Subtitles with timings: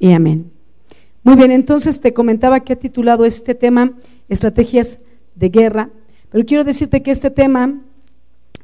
[0.00, 0.50] y amén.
[1.22, 3.92] Muy bien, entonces te comentaba que ha titulado este tema
[4.28, 4.98] Estrategias
[5.36, 5.90] de Guerra,
[6.30, 7.82] pero quiero decirte que este tema,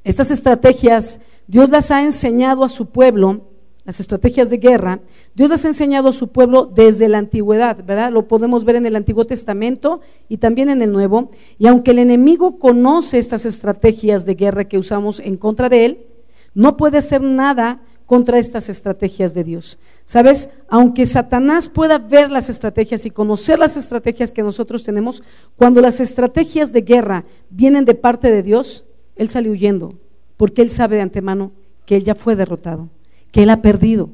[0.03, 3.43] estas estrategias, Dios las ha enseñado a su pueblo,
[3.85, 5.01] las estrategias de guerra,
[5.35, 8.11] Dios las ha enseñado a su pueblo desde la antigüedad, ¿verdad?
[8.11, 11.31] Lo podemos ver en el Antiguo Testamento y también en el Nuevo.
[11.57, 16.07] Y aunque el enemigo conoce estas estrategias de guerra que usamos en contra de él,
[16.53, 19.79] no puede hacer nada contra estas estrategias de Dios.
[20.05, 20.49] ¿Sabes?
[20.69, 25.23] Aunque Satanás pueda ver las estrategias y conocer las estrategias que nosotros tenemos,
[25.57, 28.85] cuando las estrategias de guerra vienen de parte de Dios,
[29.17, 29.93] él sale huyendo,
[30.37, 31.53] porque él sabe de antemano
[31.85, 32.89] que él ya fue derrotado,
[33.33, 34.11] que él ha perdido.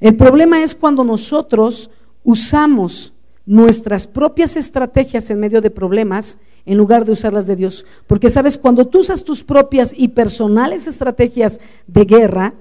[0.00, 1.90] El problema es cuando nosotros
[2.22, 3.14] usamos
[3.46, 7.86] nuestras propias estrategias en medio de problemas en lugar de usar las de Dios.
[8.06, 12.54] Porque sabes, cuando tú usas tus propias y personales estrategias de guerra,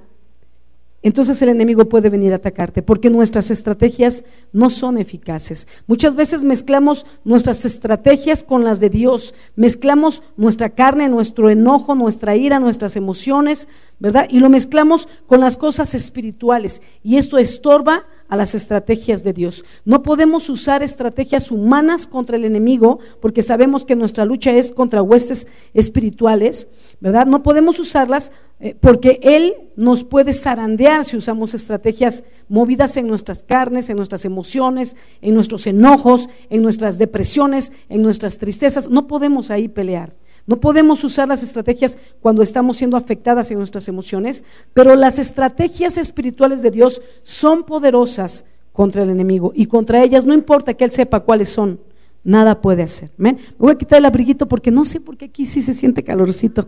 [1.02, 5.68] entonces el enemigo puede venir a atacarte porque nuestras estrategias no son eficaces.
[5.88, 12.36] Muchas veces mezclamos nuestras estrategias con las de Dios, mezclamos nuestra carne, nuestro enojo, nuestra
[12.36, 13.68] ira, nuestras emociones,
[14.00, 14.28] ¿verdad?
[14.30, 19.66] Y lo mezclamos con las cosas espirituales y esto estorba a las estrategias de Dios.
[19.84, 25.02] No podemos usar estrategias humanas contra el enemigo porque sabemos que nuestra lucha es contra
[25.02, 26.68] huestes espirituales,
[27.02, 27.26] ¿verdad?
[27.26, 33.42] No podemos usarlas eh, porque Él nos puede zarandear si usamos estrategias movidas en nuestras
[33.42, 38.90] carnes, en nuestras emociones, en nuestros enojos, en nuestras depresiones, en nuestras tristezas.
[38.90, 40.14] No podemos ahí pelear.
[40.50, 46.00] No podemos usar las estrategias cuando estamos siendo afectadas en nuestras emociones, pero las estrategias
[46.00, 50.90] espirituales de Dios son poderosas contra el enemigo y contra ellas no importa que Él
[50.90, 51.80] sepa cuáles son,
[52.24, 53.12] nada puede hacer.
[53.16, 56.04] Me voy a quitar el abriguito porque no sé por qué aquí sí se siente
[56.04, 56.68] calorcito.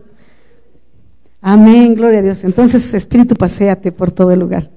[1.40, 2.44] Amén, gloria a Dios.
[2.44, 4.70] Entonces, Espíritu, paséate por todo el lugar.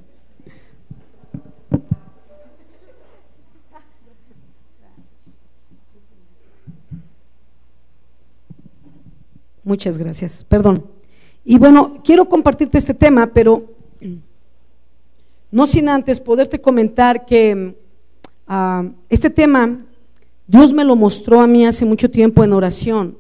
[9.66, 10.86] Muchas gracias, perdón.
[11.44, 13.74] Y bueno, quiero compartirte este tema, pero
[15.50, 17.75] no sin antes poderte comentar que
[18.48, 19.80] ah, este tema
[20.46, 23.18] Dios me lo mostró a mí hace mucho tiempo en oración,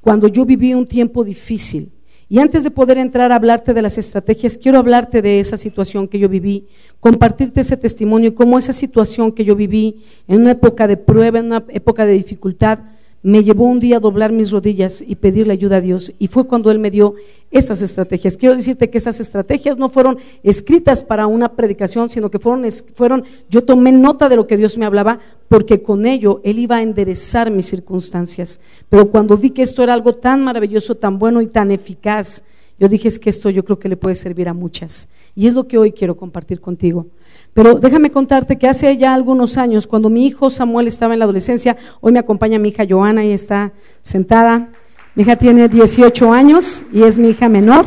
[0.00, 1.92] cuando yo viví un tiempo difícil.
[2.28, 6.08] Y antes de poder entrar a hablarte de las estrategias, quiero hablarte de esa situación
[6.08, 6.66] que yo viví,
[7.00, 11.38] compartirte ese testimonio y cómo esa situación que yo viví en una época de prueba,
[11.38, 12.80] en una época de dificultad,
[13.22, 16.12] me llevó un día a doblar mis rodillas y pedirle ayuda a Dios.
[16.18, 17.14] Y fue cuando Él me dio
[17.50, 18.36] esas estrategias.
[18.36, 23.24] Quiero decirte que esas estrategias no fueron escritas para una predicación, sino que fueron, fueron,
[23.50, 25.18] yo tomé nota de lo que Dios me hablaba,
[25.48, 28.60] porque con ello Él iba a enderezar mis circunstancias.
[28.88, 32.44] Pero cuando vi que esto era algo tan maravilloso, tan bueno y tan eficaz,
[32.78, 35.08] yo dije, es que esto yo creo que le puede servir a muchas.
[35.34, 37.06] Y es lo que hoy quiero compartir contigo.
[37.54, 41.24] Pero déjame contarte que hace ya algunos años, cuando mi hijo Samuel estaba en la
[41.24, 43.72] adolescencia, hoy me acompaña mi hija Joana y está
[44.02, 44.70] sentada.
[45.14, 47.86] Mi hija tiene 18 años y es mi hija menor.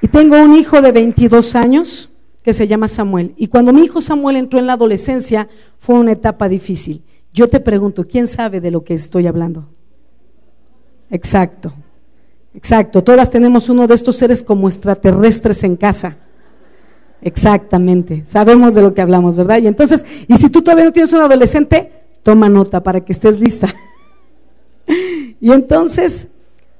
[0.00, 2.08] Y tengo un hijo de 22 años
[2.42, 3.34] que se llama Samuel.
[3.36, 7.04] Y cuando mi hijo Samuel entró en la adolescencia, fue una etapa difícil.
[7.34, 9.68] Yo te pregunto, ¿quién sabe de lo que estoy hablando?
[11.10, 11.74] Exacto,
[12.54, 13.02] exacto.
[13.02, 16.16] Todas tenemos uno de estos seres como extraterrestres en casa.
[17.22, 19.58] Exactamente, sabemos de lo que hablamos, ¿verdad?
[19.62, 21.92] Y entonces, y si tú todavía no tienes un adolescente,
[22.24, 23.72] toma nota para que estés lista.
[25.40, 26.26] y entonces,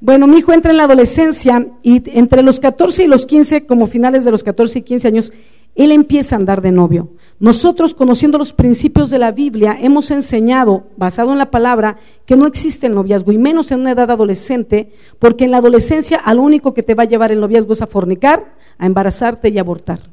[0.00, 3.86] bueno, mi hijo entra en la adolescencia y entre los 14 y los 15, como
[3.86, 5.32] finales de los 14 y 15 años,
[5.74, 7.10] él empieza a andar de novio.
[7.40, 12.46] Nosotros, conociendo los principios de la Biblia, hemos enseñado, basado en la palabra, que no
[12.46, 16.42] existe el noviazgo, y menos en una edad adolescente, porque en la adolescencia a lo
[16.42, 20.12] único que te va a llevar el noviazgo es a fornicar, a embarazarte y abortar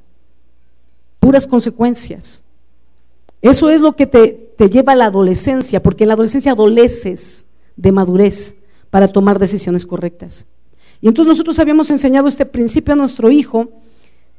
[1.19, 2.43] puras consecuencias.
[3.41, 7.91] Eso es lo que te, lleva a la adolescencia, porque en la adolescencia adoleces de
[7.91, 8.55] madurez
[8.89, 10.45] para tomar decisiones correctas.
[11.01, 13.69] Y entonces nosotros habíamos enseñado este principio a nuestro hijo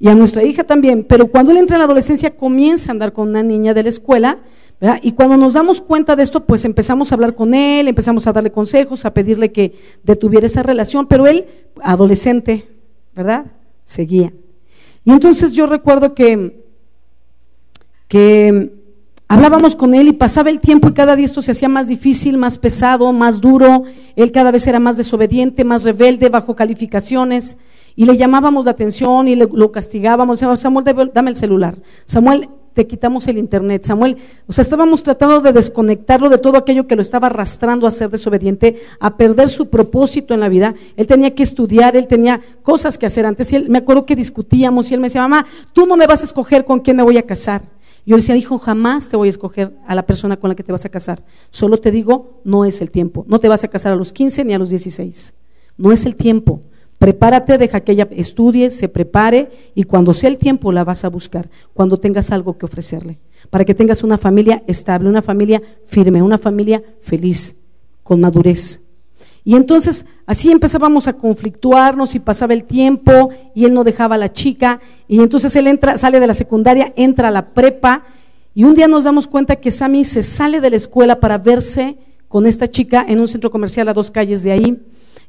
[0.01, 3.13] y a nuestra hija también, pero cuando él entra en la adolescencia comienza a andar
[3.13, 4.39] con una niña de la escuela,
[5.03, 8.33] y cuando nos damos cuenta de esto, pues empezamos a hablar con él, empezamos a
[8.33, 11.45] darle consejos, a pedirle que detuviera esa relación, pero él,
[11.83, 12.67] adolescente,
[13.15, 13.45] ¿verdad?
[13.85, 14.33] Seguía.
[15.05, 16.65] Y entonces yo recuerdo que
[18.11, 18.73] que
[19.29, 22.37] hablábamos con él y pasaba el tiempo y cada día esto se hacía más difícil,
[22.37, 23.85] más pesado, más duro.
[24.17, 27.57] Él cada vez era más desobediente, más rebelde, bajo calificaciones.
[28.01, 30.39] Y le llamábamos la atención y lo castigábamos.
[30.39, 31.77] Samuel, dame el celular.
[32.07, 33.85] Samuel, te quitamos el internet.
[33.85, 34.17] Samuel,
[34.47, 38.09] o sea, estábamos tratando de desconectarlo de todo aquello que lo estaba arrastrando a ser
[38.09, 40.75] desobediente, a perder su propósito en la vida.
[40.97, 43.53] Él tenía que estudiar, él tenía cosas que hacer antes.
[43.53, 45.45] Y él, me acuerdo que discutíamos y él me decía, mamá,
[45.75, 47.65] tú no me vas a escoger con quién me voy a casar.
[48.07, 50.63] Yo le decía, hijo, jamás te voy a escoger a la persona con la que
[50.63, 51.23] te vas a casar.
[51.51, 53.27] Solo te digo, no es el tiempo.
[53.29, 55.35] No te vas a casar a los 15 ni a los 16.
[55.77, 56.63] No es el tiempo.
[57.01, 61.09] Prepárate, deja que ella estudie, se prepare y cuando sea el tiempo la vas a
[61.09, 63.19] buscar, cuando tengas algo que ofrecerle,
[63.49, 67.57] para que tengas una familia estable, una familia firme, una familia feliz,
[68.03, 68.83] con madurez.
[69.45, 74.19] Y entonces así empezábamos a conflictuarnos y pasaba el tiempo y él no dejaba a
[74.19, 78.05] la chica y entonces él entra, sale de la secundaria, entra a la prepa
[78.55, 81.97] y un día nos damos cuenta que Sammy se sale de la escuela para verse
[82.29, 84.79] con esta chica en un centro comercial a dos calles de ahí.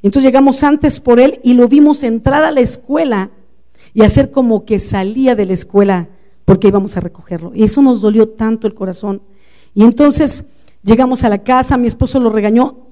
[0.03, 3.31] Entonces llegamos antes por él y lo vimos entrar a la escuela
[3.93, 6.09] y hacer como que salía de la escuela
[6.45, 7.51] porque íbamos a recogerlo.
[7.53, 9.21] Y eso nos dolió tanto el corazón.
[9.73, 10.45] Y entonces
[10.83, 12.91] llegamos a la casa, mi esposo lo regañó,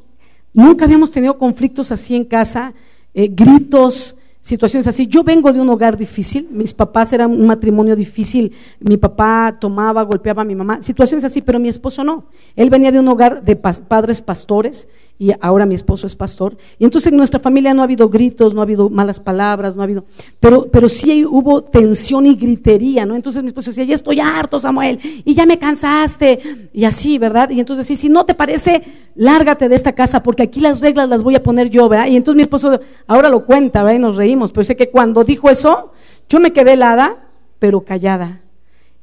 [0.53, 2.73] Nunca habíamos tenido conflictos así en casa,
[3.13, 4.15] eh, gritos,
[4.49, 5.05] situaciones así.
[5.05, 10.01] Yo vengo de un hogar difícil, mis papás eran un matrimonio difícil, mi papá tomaba,
[10.01, 12.25] golpeaba a mi mamá, situaciones así, pero mi esposo no.
[12.55, 14.87] Él venía de un hogar de padres pastores
[15.19, 16.57] y ahora mi esposo es pastor.
[16.79, 19.81] Y entonces en nuestra familia no ha habido gritos, no ha habido malas palabras, no
[19.81, 20.05] ha habido,
[20.39, 23.15] pero, pero sí hubo tensión y gritería, ¿no?
[23.15, 27.49] Entonces mi esposo decía, ya estoy harto, Samuel, y ya me cansaste, y así, ¿verdad?
[27.51, 28.81] Y entonces sí, si no te parece,
[29.15, 32.07] lárgate de esta casa, porque aquí las reglas las voy a poner yo, ¿verdad?
[32.07, 33.97] Y entonces mi esposo ahora lo cuenta, ¿verdad?
[33.97, 35.91] Y nos reímos, pero sé que cuando dijo eso,
[36.27, 37.27] yo me quedé helada,
[37.59, 38.41] pero callada.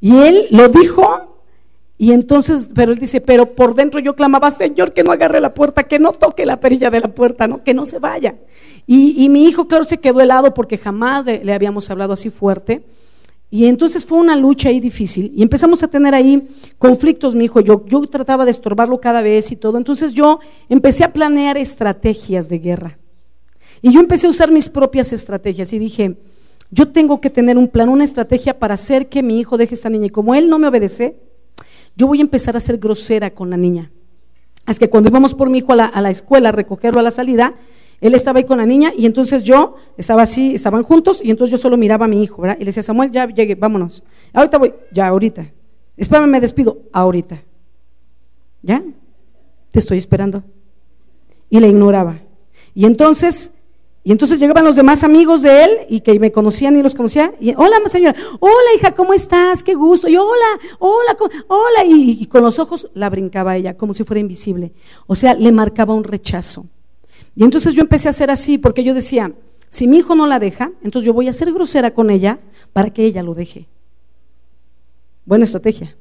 [0.01, 1.37] Y él lo dijo
[1.99, 5.55] y entonces, pero él dice, pero por dentro yo clamaba, Señor, que no agarre la
[5.55, 7.65] puerta, que no toque la perilla de la puerta, ¿no?
[7.65, 8.37] que no se vaya.
[8.87, 12.85] Y, mi hijo, claro, se quedó helado porque jamás le, habíamos hablado así fuerte.
[13.51, 15.33] Y entonces fue una lucha ahí difícil.
[15.35, 16.49] Y empezamos a tener ahí
[16.79, 17.61] conflictos, mi hijo.
[17.61, 19.79] Yo, yo trataba de estorbarlo cada vez y todo.
[19.79, 22.99] Entonces yo empecé a planear estrategias de guerra.
[23.83, 26.17] Y yo empecé a usar mis propias estrategias y dije,
[26.71, 29.91] yo tengo que tener un plan, una estrategia para hacer que mi hijo deje esta
[29.91, 30.07] niña.
[30.07, 31.17] Y como él no me obedece,
[31.97, 33.91] yo voy a empezar a ser grosera con la niña.
[34.67, 37.55] Es que cuando íbamos por mi hijo a la, escuela a recogerlo a la salida,
[38.01, 41.53] él estaba ahí con la niña y entonces yo estaba así, estaban juntos y entonces
[41.53, 42.57] yo solo miraba a mi hijo, ¿verdad?
[42.57, 44.03] Y le decía, Samuel, ya llegué, vámonos.
[44.33, 45.51] Ahorita voy, ya, ahorita.
[45.97, 47.43] Espérame, me despido, ahorita.
[48.63, 48.83] ¿Ya?
[49.71, 50.43] Te estoy esperando.
[51.49, 52.19] Y le ignoraba.
[52.75, 53.53] Y entonces
[54.07, 57.35] y entonces llegaban los demás amigos de él y que me conocían y los conocía.
[57.41, 59.65] Y, hola, señora, hola, hija, ¿cómo estás?
[59.65, 60.09] Qué gusto.
[60.09, 61.17] Y hola, hola,
[61.49, 61.85] hola.
[61.85, 64.73] Y, y, con los ojos la brincaba ella, como si fuera invisible.
[65.09, 66.67] O sea, le marcaba un rechazo.
[67.35, 69.33] Y entonces yo empecé a hacer así, porque yo decía,
[69.71, 72.39] si mi hijo no la deja, entonces yo voy a ser grosera con ella
[72.73, 73.67] para que ella lo deje.
[75.25, 75.97] Buena estrategia.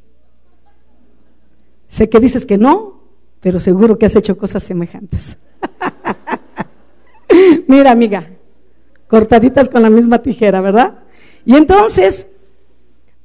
[1.87, 3.01] Sé que dices que no,
[3.39, 5.39] pero seguro que has hecho cosas semejantes.
[7.67, 8.29] Mira, amiga,
[9.07, 10.99] cortaditas con la misma tijera, ¿verdad?
[11.45, 12.27] Y entonces,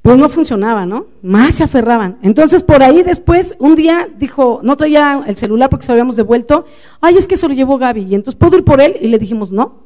[0.01, 1.07] pues no funcionaba, ¿no?
[1.21, 2.17] Más se aferraban.
[2.21, 6.15] Entonces, por ahí después, un día dijo, no traía el celular porque se lo habíamos
[6.15, 6.65] devuelto,
[7.01, 8.03] ay, es que se lo llevó Gaby.
[8.03, 8.95] Y entonces, ¿puedo ir por él?
[9.01, 9.83] Y le dijimos, no,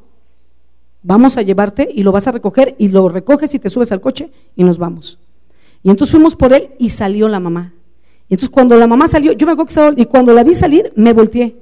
[1.02, 4.00] vamos a llevarte y lo vas a recoger y lo recoges y te subes al
[4.00, 5.18] coche y nos vamos.
[5.82, 7.74] Y entonces fuimos por él y salió la mamá.
[8.28, 10.92] Y entonces cuando la mamá salió, yo me acuerdo que y cuando la vi salir,
[10.96, 11.56] me volteé.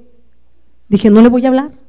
[0.87, 1.84] Dije, no le voy a hablar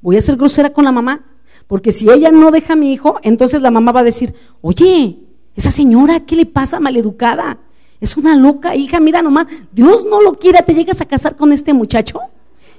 [0.00, 1.24] voy a ser grosera con la mamá,
[1.66, 5.18] porque si ella no deja a mi hijo, entonces la mamá va a decir, oye,
[5.54, 7.58] esa señora, ¿qué le pasa maleducada?
[8.00, 11.52] Es una loca hija, mira nomás, Dios no lo quiera, te llegas a casar con
[11.52, 12.20] este muchacho.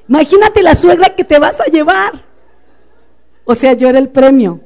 [0.07, 2.13] Imagínate la suegra que te vas a llevar.
[3.45, 4.61] O sea, yo era el premio.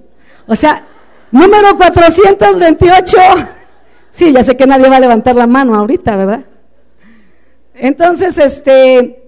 [0.48, 0.86] O sea,
[1.31, 3.17] número 428.
[4.10, 6.45] Sí, ya sé que nadie va a levantar la mano ahorita, ¿verdad?
[7.74, 9.23] Entonces, este,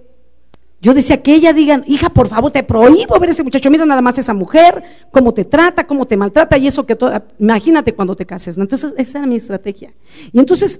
[0.82, 3.86] yo decía que ella diga, hija, por favor, te prohíbo ver a ese muchacho, mira
[3.86, 7.94] nada más esa mujer, cómo te trata, cómo te maltrata y eso que todo, imagínate
[7.94, 8.58] cuando te cases.
[8.58, 9.94] Entonces, esa era mi estrategia.
[10.32, 10.79] Y entonces,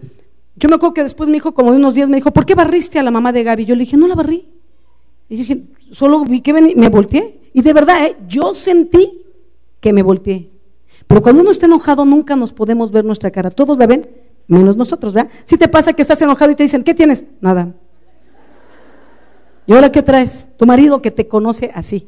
[0.56, 2.56] yo me acuerdo que después mi hijo, como de unos días, me dijo, ¿por qué
[2.56, 3.66] barriste a la mamá de Gaby?
[3.66, 4.48] Yo le dije, no la barrí.
[5.28, 7.40] Y yo dije, solo vi que me volteé.
[7.54, 8.18] Y de verdad, ¿eh?
[8.28, 9.22] yo sentí
[9.80, 10.50] que me volteé.
[11.08, 13.50] Pero cuando uno está enojado, nunca nos podemos ver nuestra cara.
[13.50, 14.08] Todos la ven,
[14.48, 15.32] menos nosotros, ¿verdad?
[15.46, 17.26] Si te pasa que estás enojado y te dicen, ¿qué tienes?
[17.42, 17.74] Nada.
[19.68, 20.48] ¿Y ahora qué traes?
[20.58, 22.08] Tu marido que te conoce así.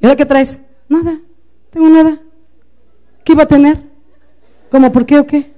[0.00, 0.60] ¿Y ahora qué traes?
[0.88, 1.20] Nada,
[1.70, 2.20] tengo nada.
[3.24, 3.78] ¿Qué iba a tener?
[4.70, 5.54] ¿Cómo por qué o qué?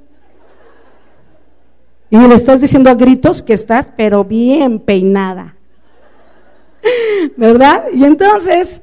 [2.11, 5.57] Y le estás diciendo a gritos que estás, pero bien peinada.
[7.37, 7.87] ¿Verdad?
[7.93, 8.83] Y entonces,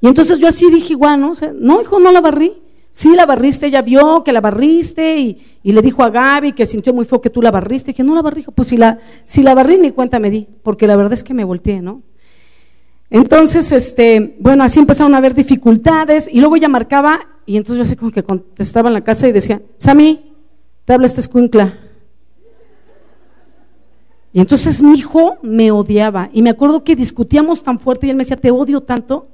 [0.00, 1.32] y entonces yo así dije igual, ¿no?
[1.54, 2.61] no, hijo, no la barrí.
[2.92, 6.92] Sí, la barriste, ella vio que la barriste y, le dijo a Gaby que sintió
[6.92, 7.92] muy feo que tú la barriste.
[7.92, 10.46] Y que no la barrí, pues si la, si la barrí ni cuenta me di,
[10.62, 12.02] porque la verdad es que me volteé, ¿no?
[13.08, 17.82] Entonces, este, bueno, así empezaron a haber dificultades y luego ella marcaba y entonces yo
[17.82, 20.32] así como que contestaba en la casa y decía, Sami,
[20.84, 21.78] te habla esta escuincla.
[24.32, 26.30] Y entonces mi hijo me odiaba.
[26.32, 29.28] Y me acuerdo que discutíamos tan fuerte y él me decía, te odio tanto,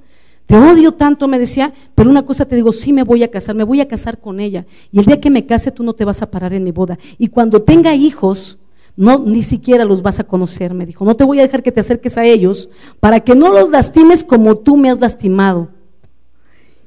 [0.48, 3.54] te odio tanto, me decía, pero una cosa te digo, sí me voy a casar,
[3.54, 4.64] me voy a casar con ella.
[4.90, 6.98] Y el día que me case tú no te vas a parar en mi boda.
[7.18, 8.58] Y cuando tenga hijos,
[8.96, 11.04] no, ni siquiera los vas a conocer, me dijo.
[11.04, 14.24] No te voy a dejar que te acerques a ellos para que no los lastimes
[14.24, 15.68] como tú me has lastimado.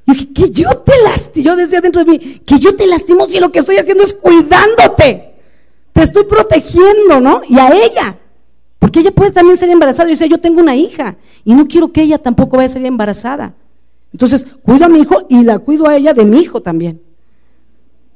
[0.08, 3.28] Y dije, que yo te lastimo, yo decía dentro de mí, que yo te lastimo
[3.28, 5.32] si lo que estoy haciendo es cuidándote
[5.94, 7.42] te estoy protegiendo, ¿no?
[7.48, 8.18] Y a ella,
[8.82, 10.10] porque ella puede también ser embarazada.
[10.10, 12.84] Yo decía, yo tengo una hija y no quiero que ella tampoco vaya a ser
[12.84, 13.54] embarazada.
[14.12, 17.00] Entonces, cuido a mi hijo y la cuido a ella de mi hijo también.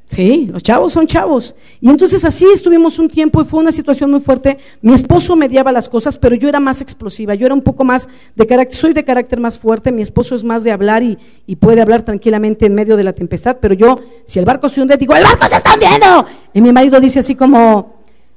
[0.06, 1.54] Sí, los chavos son chavos.
[1.80, 4.58] Y entonces así estuvimos un tiempo y fue una situación muy fuerte.
[4.82, 8.10] Mi esposo mediaba las cosas, pero yo era más explosiva, yo era un poco más
[8.36, 11.58] de carácter, soy de carácter más fuerte, mi esposo es más de hablar y, y
[11.58, 14.98] puede hablar tranquilamente en medio de la tempestad, pero yo, si el barco se hunde,
[14.98, 16.26] digo, el barco se está hundiendo.
[16.56, 17.95] Y mi marido dice así como,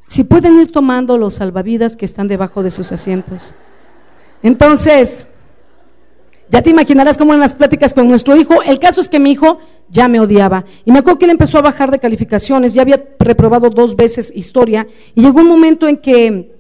[0.09, 3.55] si pueden ir tomando los salvavidas que están debajo de sus asientos.
[4.43, 5.27] Entonces,
[6.49, 9.33] ya te imaginarás cómo en las pláticas con nuestro hijo, el caso es que mi
[9.33, 9.59] hijo
[9.91, 10.65] ya me odiaba.
[10.87, 14.33] Y me acuerdo que él empezó a bajar de calificaciones, ya había reprobado dos veces
[14.35, 16.55] historia, y llegó un momento en que,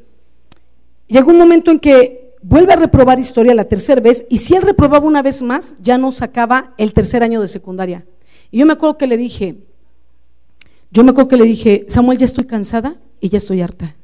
[1.06, 4.62] llegó un momento en que vuelve a reprobar historia la tercera vez, y si él
[4.62, 8.04] reprobaba una vez más, ya no sacaba el tercer año de secundaria.
[8.50, 9.56] Y yo me acuerdo que le dije,
[10.90, 13.94] yo me acuerdo que le dije, Samuel, ya estoy cansada y ya estoy harta.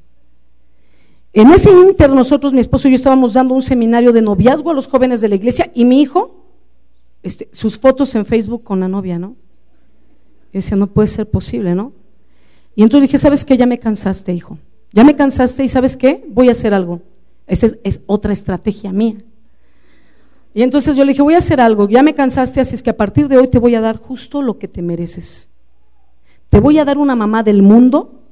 [1.33, 4.75] En ese inter nosotros, mi esposo y yo estábamos dando un seminario de noviazgo a
[4.75, 6.44] los jóvenes de la iglesia y mi hijo,
[7.23, 9.35] este, sus fotos en Facebook con la novia, ¿no?
[10.52, 11.92] Y decía, no puede ser posible, ¿no?
[12.76, 13.56] Y entonces dije, ¿sabes qué?
[13.56, 14.59] Ya me cansaste, hijo.
[14.92, 16.25] Ya me cansaste y ¿sabes qué?
[16.28, 17.00] Voy a hacer algo.
[17.49, 19.16] Esa es, es otra estrategia mía.
[20.54, 22.90] Y entonces yo le dije, voy a hacer algo, ya me cansaste, así es que
[22.90, 25.49] a partir de hoy te voy a dar justo lo que te mereces.
[26.49, 28.24] Te voy a dar una mamá del mundo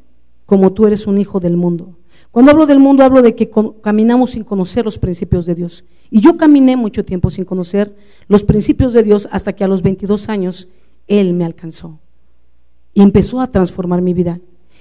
[0.46, 1.96] como tú eres un hijo del mundo.
[2.30, 3.50] Cuando hablo del mundo, hablo de que
[3.82, 5.84] caminamos sin conocer los principios de Dios.
[6.10, 7.94] Y yo caminé mucho tiempo sin conocer
[8.26, 10.68] los principios de Dios hasta que a los 22 años
[11.08, 11.98] Él me alcanzó.
[12.94, 14.40] Y empezó a transformar mi vida.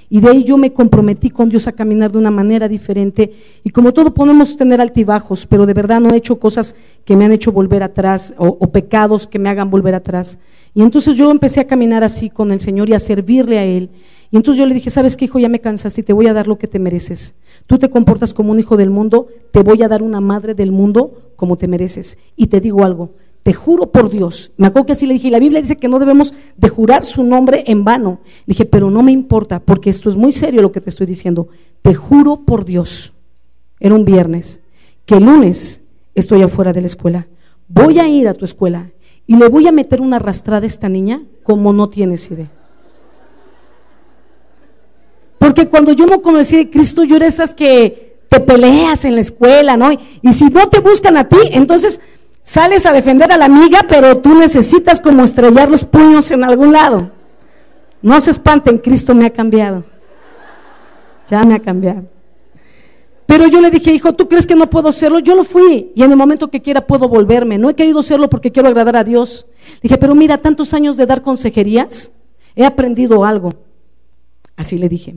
[0.10, 3.32] Y de ahí yo me comprometí con Dios a caminar de una manera diferente.
[3.64, 6.76] Y como todo podemos tener altibajos, pero de verdad no he hecho cosas
[7.06, 10.38] que me han hecho volver atrás o, o pecados que me hagan volver atrás.
[10.74, 13.90] Y entonces yo empecé a caminar así con el Señor y a servirle a Él.
[14.32, 15.40] Y entonces yo le dije, ¿sabes qué, hijo?
[15.40, 17.36] Ya me cansaste y te voy a dar lo que te mereces.
[17.68, 20.72] Tú te comportas como un hijo del mundo, te voy a dar una madre del
[20.72, 22.18] mundo como te mereces.
[22.38, 23.12] Y te digo algo,
[23.44, 24.52] te juro por Dios.
[24.56, 27.04] Me acuerdo que así le dije, y la Biblia dice que no debemos de jurar
[27.04, 28.22] su nombre en vano.
[28.46, 31.08] Le dije, pero no me importa, porque esto es muy serio lo que te estoy
[31.08, 31.50] diciendo.
[31.82, 33.12] Te juro por Dios,
[33.82, 34.62] era un viernes,
[35.06, 35.82] que el lunes
[36.16, 37.28] estoy afuera de la escuela.
[37.68, 38.92] Voy a ir a tu escuela
[39.28, 42.61] y le voy a meter una arrastrada a esta niña como no tienes idea.
[45.42, 49.22] Porque cuando yo no conocí a Cristo, yo era esas que te peleas en la
[49.22, 49.90] escuela, ¿no?
[49.92, 52.00] Y si no te buscan a ti, entonces
[52.44, 56.74] sales a defender a la amiga, pero tú necesitas como estrellar los puños en algún
[56.74, 57.10] lado.
[58.04, 59.84] No se espanten, Cristo me ha cambiado.
[61.28, 62.04] Ya me ha cambiado.
[63.26, 65.18] Pero yo le dije, hijo, ¿tú crees que no puedo serlo?
[65.18, 67.58] Yo lo fui y en el momento que quiera puedo volverme.
[67.58, 69.48] No he querido serlo porque quiero agradar a Dios.
[69.82, 72.12] dije, pero mira, tantos años de dar consejerías,
[72.56, 73.56] he aprendido algo.
[74.56, 75.16] Así le dije.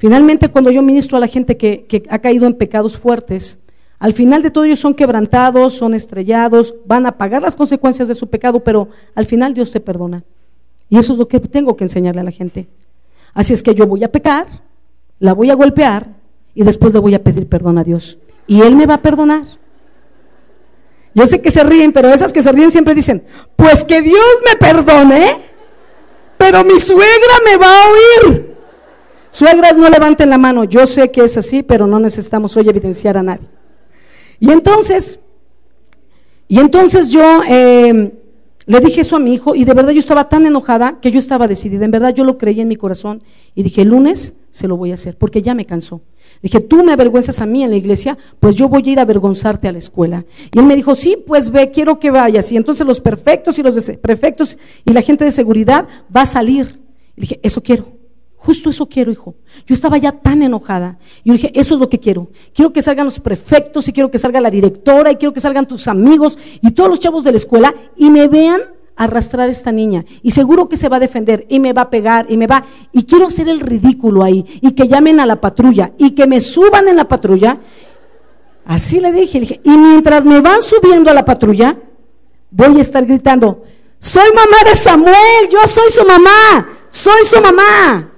[0.00, 3.58] Finalmente, cuando yo ministro a la gente que, ha caído en pecados fuertes,
[3.98, 8.14] al final de todo ellos son quebrantados, son estrellados, van a pagar las consecuencias de
[8.14, 10.24] su pecado, pero al final Dios te perdona.
[10.88, 12.66] Y eso es lo que tengo que enseñarle a la gente.
[13.34, 14.46] Así es que yo voy a pecar,
[15.18, 16.06] la voy a golpear
[16.54, 18.16] y después le voy a pedir perdón a Dios.
[18.46, 19.42] Y Él me va a perdonar.
[21.12, 23.22] Yo sé que se ríen, pero esas que se ríen siempre dicen,
[23.54, 25.42] pues que Dios me perdone,
[26.38, 28.49] pero mi suegra me va a oír.
[29.30, 30.64] Suegras, no levanten la mano.
[30.64, 33.48] Yo sé que es así, pero no necesitamos hoy evidenciar a nadie.
[34.40, 35.20] Y entonces,
[36.48, 38.12] y entonces yo eh,
[38.66, 41.18] le dije eso a mi hijo y de verdad yo estaba tan enojada que yo
[41.18, 41.84] estaba decidida.
[41.84, 43.22] En verdad yo lo creí en mi corazón
[43.54, 46.00] y dije, el lunes se lo voy a hacer porque ya me cansó.
[46.42, 49.02] Dije, tú me avergüenzas a mí en la iglesia, pues yo voy a ir a
[49.02, 50.24] avergonzarte a la escuela.
[50.52, 52.50] Y él me dijo, sí, pues ve, quiero que vayas.
[52.50, 56.80] Y entonces los perfectos y los prefectos y la gente de seguridad va a salir.
[57.16, 57.99] Y dije, eso quiero.
[58.42, 59.34] Justo eso quiero, hijo.
[59.66, 60.98] Yo estaba ya tan enojada.
[61.26, 62.30] Yo dije, eso es lo que quiero.
[62.54, 65.68] Quiero que salgan los prefectos y quiero que salga la directora y quiero que salgan
[65.68, 68.62] tus amigos y todos los chavos de la escuela y me vean
[68.96, 70.06] arrastrar a esta niña.
[70.22, 72.64] Y seguro que se va a defender y me va a pegar y me va.
[72.92, 76.40] Y quiero hacer el ridículo ahí y que llamen a la patrulla y que me
[76.40, 77.60] suban en la patrulla.
[78.64, 81.76] Así le dije, le dije, y mientras me van subiendo a la patrulla,
[82.50, 83.64] voy a estar gritando,
[83.98, 88.09] soy mamá de Samuel, yo soy su mamá, soy su mamá.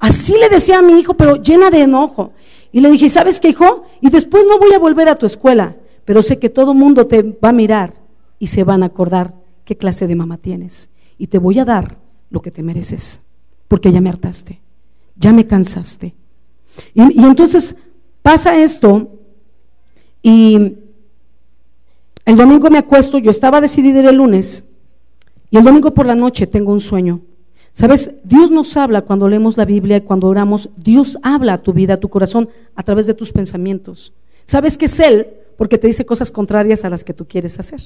[0.00, 2.32] Así le decía a mi hijo, pero llena de enojo.
[2.72, 3.84] Y le dije, ¿sabes qué, hijo?
[4.00, 7.22] Y después no voy a volver a tu escuela, pero sé que todo mundo te
[7.22, 7.94] va a mirar
[8.38, 10.88] y se van a acordar qué clase de mamá tienes.
[11.18, 11.98] Y te voy a dar
[12.30, 13.20] lo que te mereces,
[13.68, 14.60] porque ya me hartaste,
[15.16, 16.14] ya me cansaste.
[16.94, 17.76] Y, entonces
[18.22, 19.18] pasa esto
[20.22, 20.76] y
[22.24, 24.64] el domingo me acuesto, yo estaba decidida el lunes,
[25.50, 27.20] y el domingo por la noche tengo un sueño.
[27.72, 31.72] Sabes, Dios nos habla cuando leemos la Biblia y cuando oramos, Dios habla a tu
[31.72, 34.12] vida, a tu corazón, a través de tus pensamientos.
[34.44, 37.80] Sabes que es Él porque te dice cosas contrarias a las que tú quieres hacer.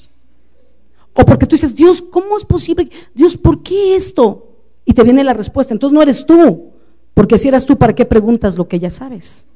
[1.12, 2.88] O porque tú dices, Dios, ¿cómo es posible?
[3.14, 4.48] Dios, ¿por qué esto?
[4.84, 5.74] Y te viene la respuesta.
[5.74, 6.70] Entonces no eres tú,
[7.12, 9.46] porque si eras tú, ¿para qué preguntas lo que ya sabes?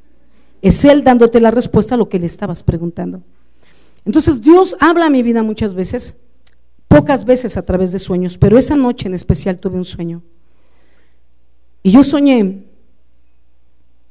[0.62, 3.22] Es Él dándote la respuesta a lo que le estabas preguntando.
[4.04, 6.16] Entonces Dios habla a mi vida muchas veces
[6.88, 10.22] pocas veces a través de sueños, pero esa noche en especial tuve un sueño.
[11.82, 12.64] Y yo soñé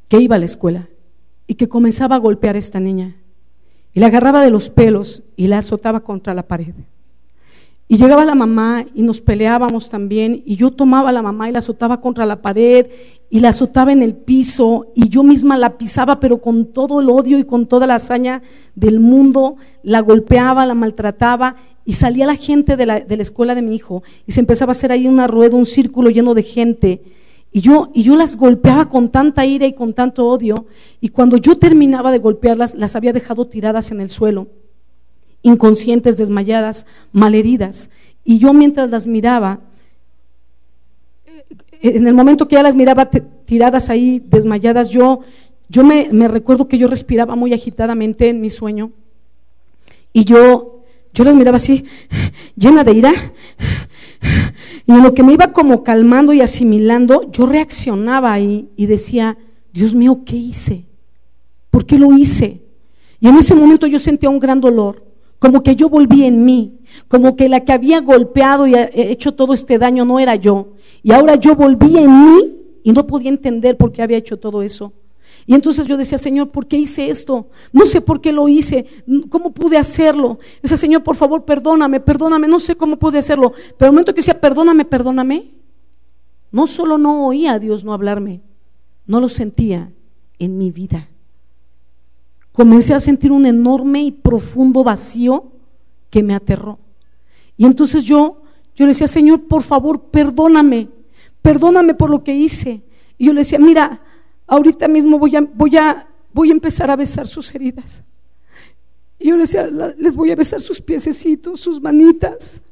[0.08, 0.88] que iba a la escuela
[1.48, 3.16] y que comenzaba a golpear a esta niña.
[3.94, 6.76] Y la agarraba de los pelos y la azotaba contra la pared.
[7.90, 11.54] Y llegaba la mamá y nos peleábamos también y yo tomaba a la mamá y
[11.54, 12.88] la azotaba contra la pared
[13.30, 17.10] y la azotaba en el piso y yo misma la pisaba pero con todo el
[17.10, 18.42] odio y con toda la hazaña
[18.76, 23.56] del mundo, la golpeaba, la maltrataba y salía la gente de la, de la escuela
[23.56, 26.44] de mi hijo y se empezaba a hacer ahí una rueda, un círculo lleno de
[26.44, 27.02] gente.
[27.54, 30.66] Y yo, y yo las golpeaba con tanta ira y con tanto odio
[31.00, 34.48] y cuando yo terminaba de golpearlas las había dejado tiradas en el suelo
[35.42, 37.90] inconscientes, desmayadas, malheridas.
[38.24, 39.62] Y yo mientras las miraba,
[41.82, 43.10] eh, en el momento que ya las miraba
[43.46, 45.22] tiradas ahí, desmayadas, yo,
[45.70, 48.92] yo me, recuerdo que yo respiraba muy agitadamente en mi sueño.
[50.12, 51.86] Y yo, yo las miraba así,
[52.56, 53.14] llena de ira.
[54.86, 59.38] Y en lo que me iba como calmando y asimilando, yo reaccionaba y decía,
[59.74, 60.86] Dios mío, ¿qué hice?
[61.70, 62.62] ¿Por qué lo hice?
[63.20, 65.07] Y en ese momento yo sentía un gran dolor
[65.40, 69.54] como que yo volví en mí, como que la que había golpeado y hecho todo
[69.54, 70.74] este daño no era yo.
[71.04, 74.62] Y ahora yo volví en mí y no podía entender por qué había hecho todo
[74.62, 74.94] eso.
[75.46, 77.50] Y entonces yo decía, Señor, ¿por qué hice esto?
[77.72, 78.86] No sé por qué lo hice,
[79.30, 80.40] ¿cómo pude hacerlo?
[80.62, 83.54] Decía, Señor, por favor, perdóname, perdóname, no sé cómo pude hacerlo.
[83.78, 85.52] Pero el momento que decía, perdóname, perdóname,
[86.52, 88.42] no solo no oía a Dios no hablarme,
[89.06, 89.94] no lo sentía
[90.40, 91.10] en mi vida
[92.58, 95.52] comencé a sentir un enorme y profundo vacío
[96.10, 96.80] que me aterró.
[97.56, 98.42] Y entonces yo,
[98.76, 100.90] yo le decía, Señor, por favor, perdóname,
[101.44, 102.82] perdóname por lo que hice.
[103.16, 104.02] Y yo le decía, mira,
[104.48, 108.04] ahorita mismo voy a, voy a, voy a empezar a besar sus heridas.
[109.20, 112.64] Y yo le decía, les voy a besar sus piececitos, sus manitas.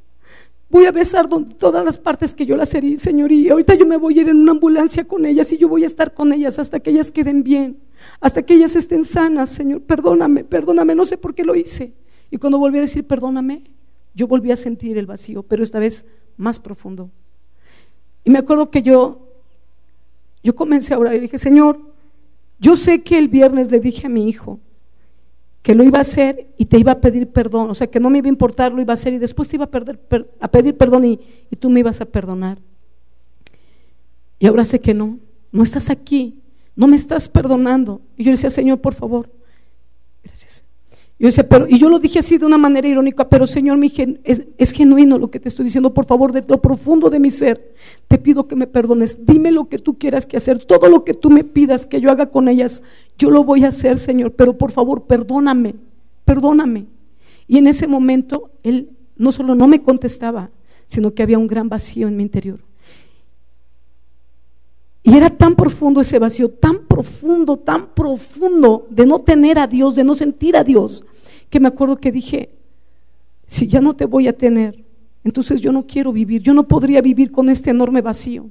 [0.68, 3.32] Voy a besar todas las partes que yo las herí, Señor.
[3.32, 5.84] Y ahorita yo me voy a ir en una ambulancia con ellas y yo voy
[5.84, 7.78] a estar con ellas hasta que ellas queden bien
[8.20, 11.94] hasta que ellas estén sanas, Señor, perdóname, perdóname, no sé por qué lo hice.
[12.32, 13.64] Y cuando volví a decir perdóname,
[14.14, 16.06] yo volví a sentir el vacío, pero esta vez
[16.38, 17.10] más profundo.
[18.24, 19.28] Y me acuerdo que yo,
[20.44, 21.80] yo comencé a orar y dije, Señor,
[22.60, 24.60] yo sé que el viernes le dije a mi hijo
[25.62, 28.12] que lo iba a hacer y te iba a pedir perdón, o sea, que no
[28.12, 30.00] me iba a importar, lo iba a hacer y después te iba a, perder,
[30.40, 32.60] a pedir perdón y, y tú me ibas a perdonar.
[34.38, 35.18] Y ahora sé que no,
[35.52, 36.40] no estás aquí,
[36.76, 38.02] no me estás perdonando.
[38.18, 39.30] Y yo decía, Señor, por favor,
[40.24, 40.66] gracias.
[41.18, 43.90] Yo decía, pero, y yo lo dije así de una manera irónica, pero Señor, mi
[44.26, 47.32] es, es genuino lo que te estoy diciendo, por favor, de lo profundo de mi
[47.32, 47.74] ser,
[48.10, 51.14] te pido que me perdones, dime lo que tú quieras que hacer, todo lo que
[51.14, 52.84] tú me pidas que yo haga con ellas,
[53.18, 55.76] yo lo voy a hacer, Señor, pero por favor, perdóname,
[56.26, 56.88] perdóname.
[57.48, 60.52] Y en ese momento, Él no solo no me contestaba,
[60.86, 62.60] sino que había un gran vacío en mi interior.
[65.06, 69.94] Y era tan profundo ese vacío, tan profundo, tan profundo de no tener a Dios,
[69.94, 71.06] de no sentir a Dios,
[71.52, 72.50] que me acuerdo que dije,
[73.46, 74.84] si ya no te voy a tener,
[75.24, 78.50] entonces yo no quiero vivir, yo no podría vivir con este enorme vacío.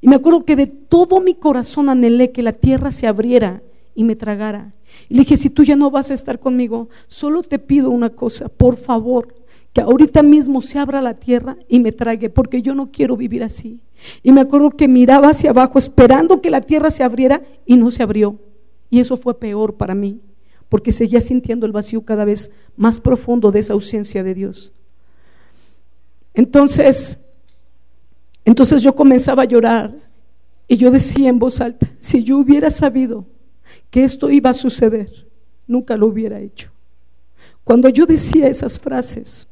[0.00, 3.62] Y me acuerdo que de todo mi corazón anhelé que la tierra se abriera
[3.94, 4.74] y me tragara.
[5.08, 8.10] Y le dije, si tú ya no vas a estar conmigo, solo te pido una
[8.10, 9.36] cosa, por favor,
[9.72, 13.44] que ahorita mismo se abra la tierra y me trague, porque yo no quiero vivir
[13.44, 13.80] así.
[14.22, 17.90] Y me acuerdo que miraba hacia abajo esperando que la tierra se abriera y no
[17.90, 18.38] se abrió.
[18.90, 20.20] Y eso fue peor para mí,
[20.68, 24.72] porque seguía sintiendo el vacío cada vez más profundo de esa ausencia de Dios.
[26.34, 27.18] Entonces,
[28.44, 29.94] entonces yo comenzaba a llorar
[30.66, 33.26] y yo decía en voz alta, si yo hubiera sabido
[33.90, 35.28] que esto iba a suceder,
[35.66, 36.70] nunca lo hubiera hecho.
[37.64, 39.46] Cuando yo decía esas frases,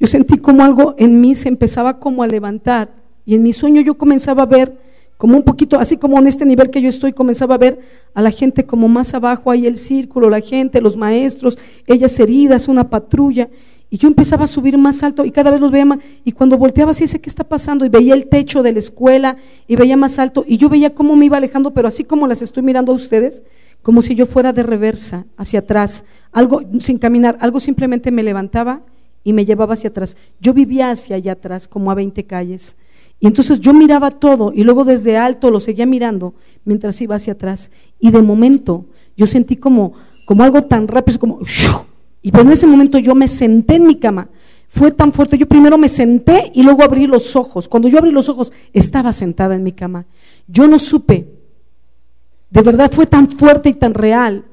[0.00, 3.80] yo sentí como algo en mí se empezaba como a levantar y en mi sueño
[3.80, 7.12] yo comenzaba a ver como un poquito, así como en este nivel que yo estoy,
[7.12, 7.80] comenzaba a ver
[8.14, 11.58] a la gente como más abajo, ahí el círculo, la gente, los maestros,
[11.88, 13.50] ellas heridas, una patrulla.
[13.90, 15.98] Y yo empezaba a subir más alto y cada vez los veía más.
[16.24, 17.84] Y cuando volteaba así, decía, ¿qué está pasando?
[17.84, 20.44] Y veía el techo de la escuela y veía más alto.
[20.46, 23.42] Y yo veía cómo me iba alejando, pero así como las estoy mirando a ustedes,
[23.82, 28.82] como si yo fuera de reversa, hacia atrás, algo sin caminar, algo simplemente me levantaba
[29.24, 30.16] y me llevaba hacia atrás.
[30.40, 32.76] Yo vivía hacia allá atrás, como a 20 calles.
[33.20, 37.32] Y entonces yo miraba todo y luego desde alto lo seguía mirando mientras iba hacia
[37.32, 37.70] atrás.
[37.98, 39.92] Y de momento yo sentí como,
[40.24, 41.40] como algo tan rápido, como...
[42.20, 44.28] Y en ese momento yo me senté en mi cama.
[44.68, 45.38] Fue tan fuerte.
[45.38, 47.68] Yo primero me senté y luego abrí los ojos.
[47.68, 50.06] Cuando yo abrí los ojos, estaba sentada en mi cama.
[50.46, 51.28] Yo no supe.
[52.50, 54.44] De verdad fue tan fuerte y tan real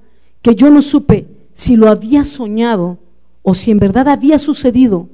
[0.41, 2.99] que yo no supe si lo había soñado
[3.47, 5.07] o si en verdad había sucedido.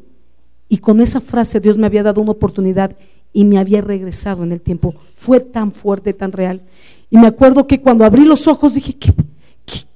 [0.70, 2.96] Y con esa frase Dios me había dado una oportunidad
[3.34, 4.96] y me había regresado en el tiempo.
[5.13, 6.62] Fue tan fuerte, tan real.
[7.10, 9.13] Y me acuerdo que cuando abrí los ojos dije, ¿qué,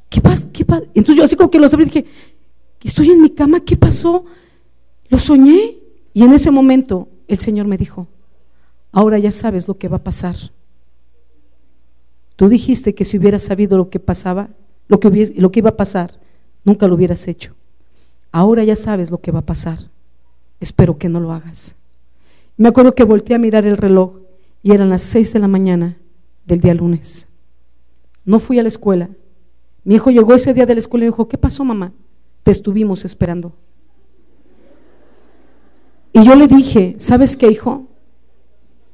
[0.09, 0.49] qué, pasa?
[0.51, 0.83] ¿Qué pasa?
[0.93, 2.05] Entonces yo así como que los abrí dije,
[2.83, 4.25] estoy en mi cama, ¿qué pasó?
[5.07, 5.77] Lo soñé.
[6.13, 8.07] Y en ese momento el Señor me dijo,
[8.91, 10.35] ahora ya sabes lo que va a pasar.
[12.35, 14.49] Tú dijiste que si hubieras sabido lo que pasaba,
[14.89, 16.19] lo que iba a pasar,
[16.65, 17.54] nunca lo hubieras hecho.
[18.35, 19.79] Ahora ya sabes lo que va a pasar.
[20.59, 21.77] Espero que no lo hagas.
[22.57, 24.17] Me acuerdo que volteé a mirar el reloj
[24.61, 25.97] y eran las seis de la mañana
[26.45, 27.29] del día lunes.
[28.25, 29.09] No fui a la escuela.
[29.85, 31.93] Mi hijo llegó ese día de la escuela y dijo, ¿qué pasó mamá?
[32.43, 33.53] Te estuvimos esperando.
[36.11, 37.87] Y yo le dije, ¿sabes qué hijo?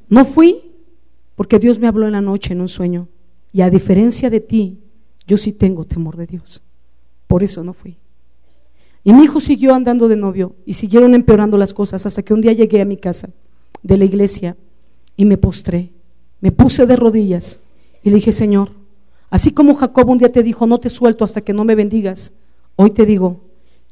[0.08, 0.72] No fui
[1.34, 3.08] porque Dios me habló en la noche en un sueño.
[3.52, 4.84] Y a diferencia de ti,
[5.26, 6.62] yo sí tengo temor de Dios.
[7.26, 7.98] Por eso no fui.
[9.04, 12.42] Y mi hijo siguió andando de novio y siguieron empeorando las cosas hasta que un
[12.42, 13.30] día llegué a mi casa
[13.82, 14.56] de la iglesia
[15.18, 15.90] y me postré,
[16.40, 17.60] me puse de rodillas
[18.04, 18.72] y le dije, Señor,
[19.30, 22.34] así como Jacob un día te dijo, no te suelto hasta que no me bendigas,
[22.76, 23.42] hoy te digo,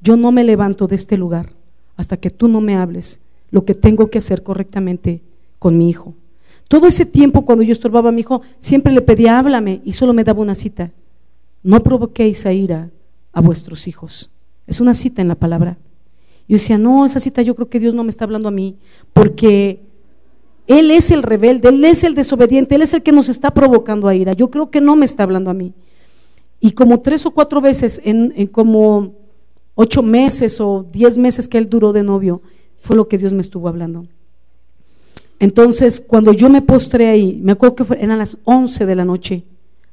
[0.01, 1.49] yo no me levanto de este lugar
[1.97, 3.19] hasta que tú no me hables
[3.51, 5.21] lo que tengo que hacer correctamente
[5.57, 6.13] con mi hijo.
[6.67, 10.13] Todo ese tiempo cuando yo estorbaba a mi hijo, siempre le pedía, háblame, y solo
[10.13, 10.91] me daba una cita.
[11.63, 12.91] No provoquéis a ira
[13.33, 14.29] a vuestros hijos.
[14.69, 15.77] Es una cita en la palabra.
[16.47, 18.77] Yo decía, no, esa cita yo creo que Dios no me está hablando a mí,
[19.13, 19.82] porque
[20.67, 24.08] Él es el rebelde, Él es el desobediente, Él es el que nos está provocando
[24.08, 24.34] a ira.
[24.34, 25.73] Yo creo que no me está hablando a mí.
[26.60, 29.13] Y como tres o cuatro veces, en, como
[29.73, 32.41] ocho meses o diez meses que Él duró de novio,
[32.79, 34.05] fue lo que Dios me estuvo hablando.
[35.39, 39.43] Entonces, cuando yo me postré ahí, me acuerdo que eran las once de la noche,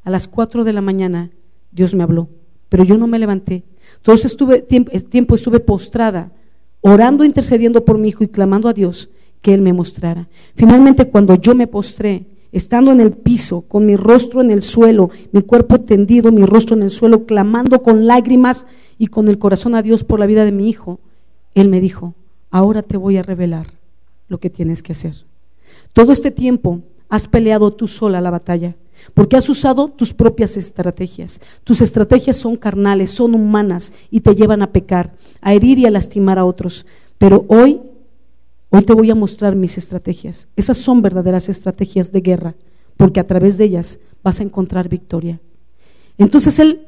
[0.04, 1.30] a las cuatro de la mañana,
[1.70, 2.28] Dios me habló,
[2.68, 3.62] pero yo no me levanté.
[3.96, 6.32] Entonces estuve tiempo estuve postrada
[6.80, 9.10] orando, intercediendo por mi hijo y clamando a Dios
[9.42, 10.28] que Él me mostrara.
[10.54, 15.10] Finalmente, cuando yo me postré, estando en el piso, con mi rostro en el suelo,
[15.32, 18.66] mi cuerpo tendido, mi rostro en el suelo, clamando con lágrimas
[18.98, 21.00] y con el corazón a Dios por la vida de mi hijo,
[21.54, 22.14] Él me dijo,
[22.50, 23.66] ahora te voy a revelar
[24.28, 25.14] lo que tienes que hacer.
[25.92, 28.76] Todo este tiempo has peleado tú sola la batalla,
[29.14, 31.40] porque has usado tus propias estrategias.
[31.64, 35.90] Tus estrategias son carnales, son humanas y te llevan a pecar, a herir y a
[35.90, 36.86] lastimar a otros.
[37.18, 37.80] Pero hoy,
[38.70, 40.48] hoy te voy a mostrar mis estrategias.
[40.56, 42.54] Esas son verdaderas estrategias de guerra,
[42.96, 45.40] porque a través de ellas vas a encontrar victoria.
[46.18, 46.86] Entonces él,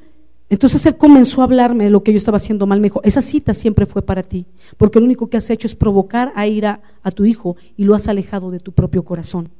[0.49, 2.81] entonces él comenzó a hablarme de lo que yo estaba haciendo mal.
[2.81, 5.75] Me dijo, esa cita siempre fue para ti, porque lo único que has hecho es
[5.75, 9.51] provocar a ira a tu hijo y lo has alejado de tu propio corazón.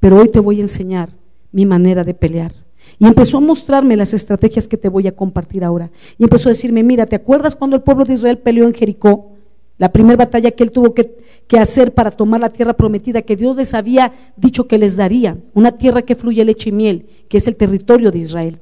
[0.00, 1.10] Pero hoy te voy a enseñar
[1.52, 2.52] mi manera de pelear.
[2.98, 5.90] Y empezó a mostrarme las estrategias que te voy a compartir ahora.
[6.18, 9.32] Y empezó a decirme, mira, ¿te acuerdas cuando el pueblo de Israel peleó en Jericó?
[9.78, 11.16] La primera batalla que él tuvo que,
[11.48, 15.38] que, hacer para tomar la tierra prometida, que Dios les había dicho que les daría,
[15.54, 18.60] una tierra que fluye leche y miel, que es el territorio de Israel.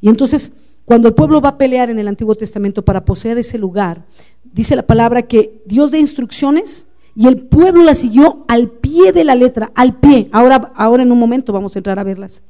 [0.00, 0.52] Y entonces,
[0.84, 4.04] cuando el pueblo va a pelear en el Antiguo Testamento para poseer ese lugar,
[4.44, 6.86] dice la palabra que Dios da instrucciones
[7.16, 10.28] y el pueblo la siguió al pie de la letra, al pie.
[10.32, 12.42] Ahora, ahora en un momento vamos a entrar a verlas.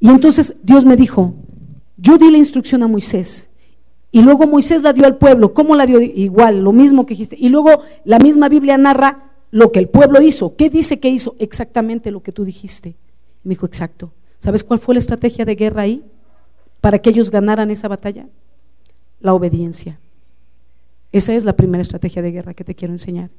[0.00, 1.34] Y entonces Dios me dijo,
[1.96, 3.48] yo di la instrucción a Moisés.
[4.10, 5.54] Y luego Moisés la dio al pueblo.
[5.54, 6.00] ¿Cómo la dio?
[6.00, 7.36] Igual, lo mismo que dijiste.
[7.38, 10.56] Y luego la misma Biblia narra lo que el pueblo hizo.
[10.56, 11.36] ¿Qué dice que hizo?
[11.38, 12.96] Exactamente lo que tú dijiste.
[13.44, 14.10] Me dijo, exacto.
[14.38, 16.02] ¿Sabes cuál fue la estrategia de guerra ahí?
[16.80, 18.26] Para que ellos ganaran esa batalla.
[19.20, 20.00] La obediencia.
[21.12, 23.30] Esa es la primera estrategia de guerra que te quiero enseñar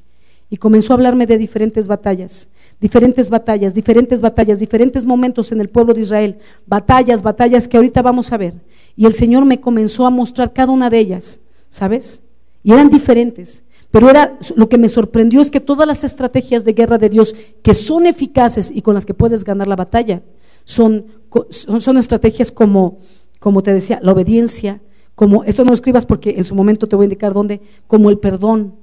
[0.54, 2.50] y comenzó a hablarme de diferentes batallas,
[2.82, 8.02] diferentes batallas, diferentes batallas, diferentes momentos en el pueblo de Israel, batallas, batallas que ahorita
[8.02, 8.56] vamos a ver.
[8.98, 12.22] Y el Señor me comenzó a mostrar cada una de ellas, ¿sabes?
[12.64, 13.64] Y eran diferentes.
[13.92, 17.34] Pero era lo que me sorprendió es que todas las estrategias de guerra de Dios
[17.64, 20.22] que son eficaces y con las que puedes ganar la batalla
[20.66, 21.06] son,
[21.50, 23.00] son, estrategias como,
[23.40, 24.82] como te decía, la obediencia,
[25.16, 28.10] como, esto no lo escribas porque en su momento te voy a indicar dónde, como
[28.10, 28.76] el perdón,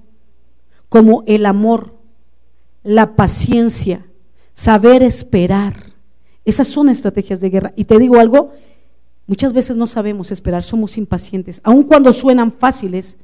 [0.88, 1.94] como el amor,
[2.82, 4.06] la paciencia,
[4.52, 5.74] saber esperar.
[6.44, 7.72] Esas son estrategias de guerra.
[7.76, 8.52] Y te digo algo,
[9.26, 11.60] muchas veces no sabemos esperar, somos impacientes.
[11.64, 13.18] Aun cuando suenan fáciles,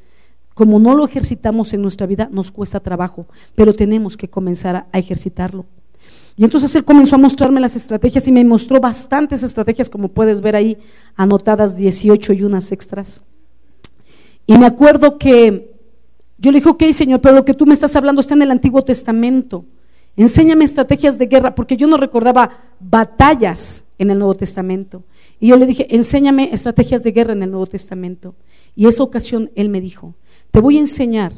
[0.52, 4.86] como no lo ejercitamos en nuestra vida, nos cuesta trabajo, pero tenemos que comenzar a,
[4.92, 5.66] a ejercitarlo.
[6.36, 10.40] Y entonces él comenzó a mostrarme las estrategias y me mostró bastantes estrategias, como puedes
[10.40, 10.76] ver ahí,
[11.16, 13.22] anotadas 18 y unas extras.
[14.46, 15.73] Y me acuerdo que
[16.44, 18.50] yo le dije, ok, Señor, pero lo que tú me estás hablando está en el
[18.50, 19.64] Antiguo Testamento.
[20.14, 25.04] Enséñame estrategias de guerra, porque yo no recordaba batallas en el Nuevo Testamento.
[25.40, 28.34] Y yo le dije, enséñame estrategias de guerra en el Nuevo Testamento.
[28.76, 30.14] Y esa ocasión él me dijo,
[30.50, 31.32] te voy a enseñar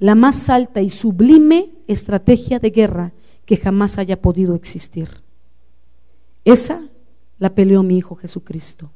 [0.00, 3.12] la más alta y sublime estrategia de guerra
[3.46, 5.22] que jamás haya podido existir.
[6.44, 6.82] Esa
[7.38, 8.90] la peleó mi Hijo Jesucristo.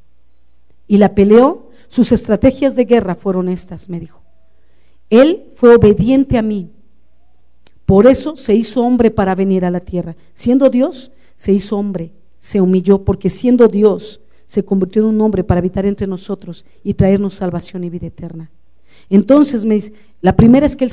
[0.89, 4.24] Y la peleó, sus estrategias de guerra fueron estas, me dijo.
[5.21, 6.71] Él fue obediente a mí.
[7.87, 10.17] Por eso se hizo hombre para venir a la tierra.
[10.33, 15.45] Siendo Dios, se hizo hombre, se humilló, porque siendo Dios, se convirtió en un hombre
[15.45, 18.51] para habitar entre nosotros y traernos salvación y vida eterna.
[19.09, 20.91] Entonces me dice, la primera es que él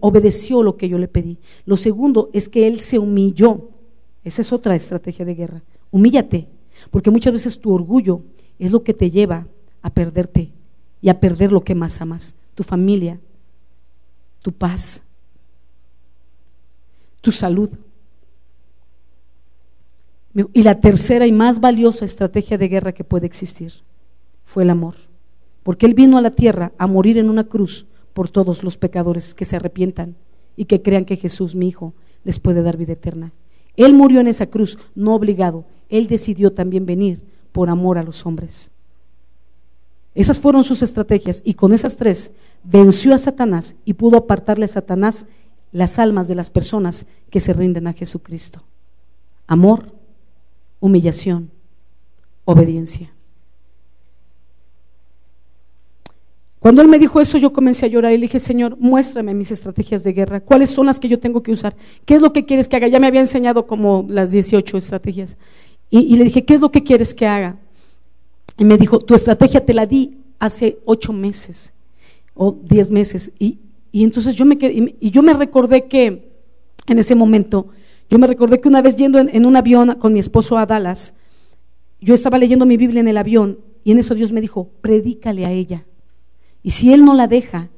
[0.00, 1.38] obedeció lo que yo le pedí.
[1.64, 3.70] Lo segundo es que él se humilló.
[4.24, 5.62] Esa es otra estrategia de guerra.
[5.90, 6.48] Humíllate,
[6.90, 8.24] porque muchas veces tu orgullo
[8.58, 9.46] es lo que te lleva
[9.80, 10.52] a perderte
[11.00, 13.18] y a perder lo que más amas, tu familia,
[14.42, 15.02] tu paz,
[17.20, 17.70] tu salud.
[20.52, 23.72] Y la tercera y más valiosa estrategia de guerra que puede existir
[24.44, 24.94] fue el amor
[25.68, 29.34] porque Él vino a la tierra a morir en una cruz por todos los pecadores
[29.34, 30.16] que se arrepientan
[30.56, 31.92] y que crean que Jesús, mi Hijo,
[32.24, 33.34] les puede dar vida eterna.
[33.76, 35.66] Él murió en esa cruz, no obligado.
[35.90, 37.22] Él decidió también venir
[37.52, 38.70] por amor a los hombres.
[40.18, 42.32] Esas fueron sus estrategias y con esas tres
[42.64, 45.26] venció a Satanás y pudo apartarle a Satanás
[45.70, 48.64] las almas de las personas que se rinden a Jesucristo.
[49.46, 49.94] Amor,
[50.80, 51.52] humillación,
[52.44, 53.14] obediencia.
[56.58, 59.52] Cuando él me dijo eso, yo comencé a llorar y le dije, Señor, muéstrame mis
[59.52, 60.40] estrategias de guerra.
[60.40, 61.76] ¿Cuáles son las que yo tengo que usar?
[62.04, 62.88] ¿Qué es lo que quieres que haga?
[62.88, 65.36] Ya me había enseñado como las 18 estrategias.
[65.90, 67.60] Y, le dije, ¿qué es lo que quieres que haga?
[68.58, 71.72] Y me dijo, tu estrategia te la di hace ocho meses
[72.34, 73.32] o diez meses.
[73.38, 73.58] Y,
[73.92, 76.30] entonces yo me quedé, y yo me recordé que
[76.86, 77.68] en ese momento,
[78.10, 80.66] yo me recordé que una vez yendo en, en un avión con mi esposo a
[80.66, 81.14] Dallas,
[82.00, 85.46] yo estaba leyendo mi Biblia en el avión y en eso Dios me dijo, predícale
[85.46, 85.86] a ella.
[86.62, 87.70] Y si Él no la deja,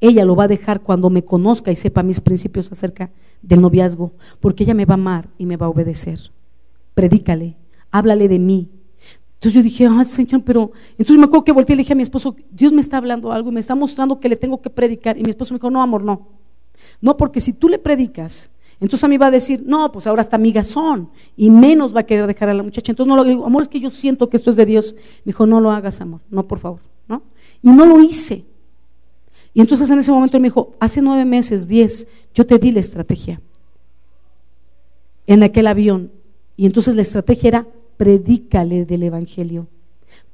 [0.00, 3.10] ella lo va a dejar cuando me conozca y sepa mis principios acerca
[3.42, 6.32] del noviazgo, porque ella me va a amar y me va a obedecer.
[6.94, 7.56] Predícale,
[7.90, 8.68] háblale de mí.
[9.36, 10.72] Entonces yo dije, ah, Señor, pero.
[10.92, 13.32] Entonces me acuerdo que volteé y le dije a mi esposo, Dios me está hablando
[13.32, 15.18] algo y me está mostrando que le tengo que predicar.
[15.18, 16.28] Y mi esposo me dijo, no, amor, no.
[17.00, 20.22] No, porque si tú le predicas, entonces a mí va a decir, no, pues ahora
[20.22, 22.92] está son y menos va a querer dejar a la muchacha.
[22.92, 24.94] Entonces no lo digo, amor, es que yo siento que esto es de Dios.
[25.24, 26.80] Me dijo, no lo hagas, amor, no, por favor.
[27.62, 28.44] Y no lo hice.
[29.54, 32.70] Y entonces en ese momento él me dijo, hace nueve meses, diez, yo te di
[32.70, 33.40] la estrategia
[35.26, 36.12] en aquel avión.
[36.56, 37.66] Y entonces la estrategia era,
[37.96, 39.68] predícale del Evangelio.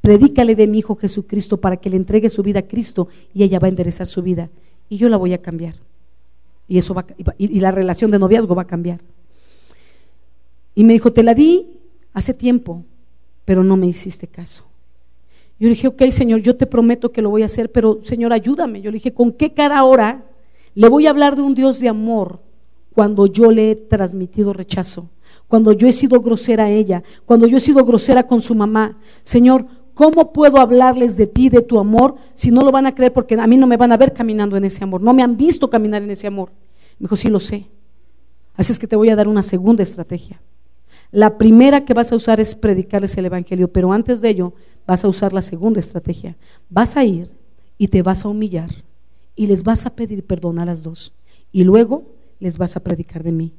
[0.01, 3.59] Predícale de mi Hijo Jesucristo para que le entregue su vida a Cristo y ella
[3.59, 4.51] va a enderezar su vida.
[4.89, 5.75] Y yo la voy a cambiar.
[6.69, 7.07] Y, eso va,
[7.39, 9.01] y la relación de noviazgo va a cambiar.
[10.75, 11.67] Y me dijo, te la di
[12.13, 12.85] hace tiempo,
[13.45, 14.65] pero no me hiciste caso.
[15.59, 18.33] Yo le dije, ok, Señor, yo te prometo que lo voy a hacer, pero Señor,
[18.33, 18.81] ayúdame.
[18.81, 20.25] Yo le dije, ¿con qué cara ahora
[20.75, 22.41] le voy a hablar de un Dios de amor
[22.93, 25.09] cuando yo le he transmitido rechazo?
[25.53, 28.99] Cuando yo he sido grosera a ella, cuando yo he sido grosera con su mamá.
[29.23, 33.13] Señor, ¿cómo puedo hablarles de ti, de tu amor, si no lo van a creer?
[33.13, 35.37] Porque a mí no me van a ver caminando en ese amor, no me han
[35.37, 36.53] visto caminar en ese amor.
[36.99, 37.67] Me dijo, sí lo sé.
[38.57, 40.41] Así es que te voy a dar una segunda estrategia.
[41.11, 44.55] La primera que vas a usar es predicarles el Evangelio, pero antes de ello
[44.87, 46.39] vas a usar la segunda estrategia.
[46.71, 47.31] Vas a ir
[47.77, 48.71] y te vas a humillar
[49.37, 51.13] y les vas a pedir perdón a las dos
[51.53, 52.05] y luego
[52.41, 53.53] les vas a predicar de mí.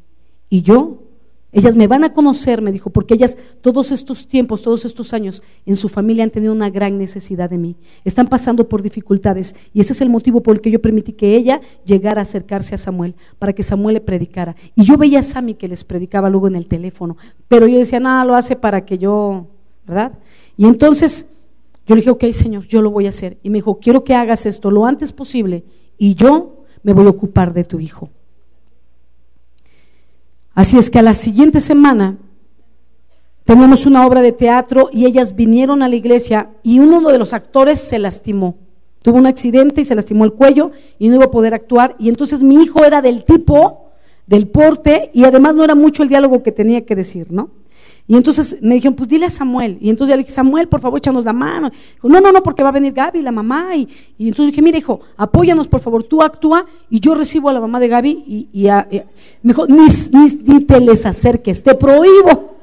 [0.49, 1.12] Y yo
[1.53, 5.43] ellas me van a conocer, me dijo, porque ellas todos estos tiempos, todos estos años
[5.65, 7.75] en su familia han tenido una gran necesidad de mí.
[8.03, 11.35] Están pasando por dificultades y ese es el motivo por el que yo permití que
[11.35, 14.55] ella llegara a acercarse a Samuel, para que Samuel le predicara.
[14.75, 17.99] Y yo veía a Sammy que les predicaba luego en el teléfono, pero yo decía,
[17.99, 19.47] nada, lo hace para que yo,
[19.85, 20.13] ¿verdad?
[20.57, 21.27] Y entonces
[21.85, 23.37] yo le dije, ok, Señor, yo lo voy a hacer.
[23.43, 25.65] Y me dijo, quiero que hagas esto lo antes posible
[25.97, 28.09] y yo me voy a ocupar de tu hijo.
[30.53, 32.17] Así es que a la siguiente semana
[33.43, 37.33] teníamos una obra de teatro y ellas vinieron a la iglesia y uno de los
[37.33, 38.55] actores se lastimó.
[39.01, 41.95] Tuvo un accidente y se lastimó el cuello y no iba a poder actuar.
[41.99, 43.89] Y entonces mi hijo era del tipo,
[44.27, 47.49] del porte, y además no era mucho el diálogo que tenía que decir, ¿no?
[48.05, 49.77] Y entonces me dijeron, pues dile a Samuel.
[49.79, 51.71] Y entonces ya le dije, Samuel, por favor, échanos la mano.
[51.93, 53.75] Dijo, no, no, no, porque va a venir Gaby, la mamá.
[53.75, 53.87] Y,
[54.19, 57.79] entonces dije, mira, hijo, apóyanos, por favor, tú actúa y yo recibo a la mamá
[57.79, 58.23] de Gaby.
[58.51, 58.67] Y,
[59.41, 62.57] me dijo, ni, te les acerques, te prohíbo.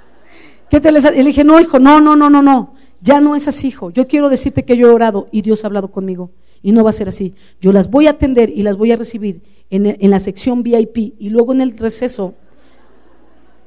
[0.70, 2.72] ¿Qué te les Y le dije, no, hijo, no, no, no, no, no.
[3.02, 3.90] Ya no es así, hijo.
[3.90, 6.30] Yo quiero decirte que yo he orado y Dios ha hablado conmigo.
[6.62, 7.34] Y no va a ser así.
[7.60, 11.14] Yo las voy a atender y las voy a recibir en, en la sección VIP
[11.18, 12.34] y luego en el receso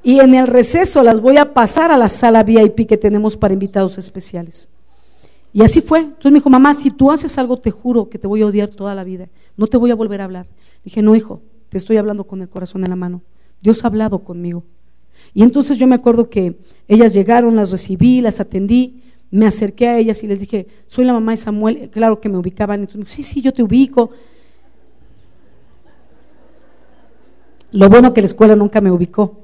[0.04, 3.54] y en el receso las voy a pasar a la sala VIP que tenemos para
[3.54, 4.70] invitados especiales.
[5.54, 6.00] Y así fue.
[6.00, 8.70] Entonces me dijo, mamá, si tú haces algo, te juro que te voy a odiar
[8.70, 9.28] toda la vida.
[9.58, 10.48] No te voy a volver a hablar.
[10.84, 13.22] Dije, no, hijo, te estoy hablando con el corazón en la mano.
[13.62, 14.64] Dios ha hablado conmigo.
[15.34, 19.98] Y entonces yo me acuerdo que ellas llegaron, las recibí, las atendí, me acerqué a
[19.98, 21.90] ellas y les dije, soy la mamá de Samuel.
[21.92, 22.82] Claro que me ubicaban.
[22.82, 24.10] Entonces, sí, sí, yo te ubico.
[27.72, 29.41] Lo bueno que la escuela nunca me ubicó.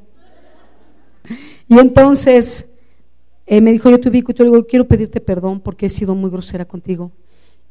[1.67, 2.67] Y entonces
[3.45, 6.15] eh, me dijo, yo te ubico y te digo, quiero pedirte perdón porque he sido
[6.15, 7.11] muy grosera contigo.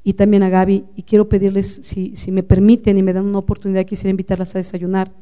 [0.03, 3.39] Y también a Gaby, y quiero pedirles, si, si me permiten y me dan una
[3.39, 5.13] oportunidad, quisiera invitarlas a desayunar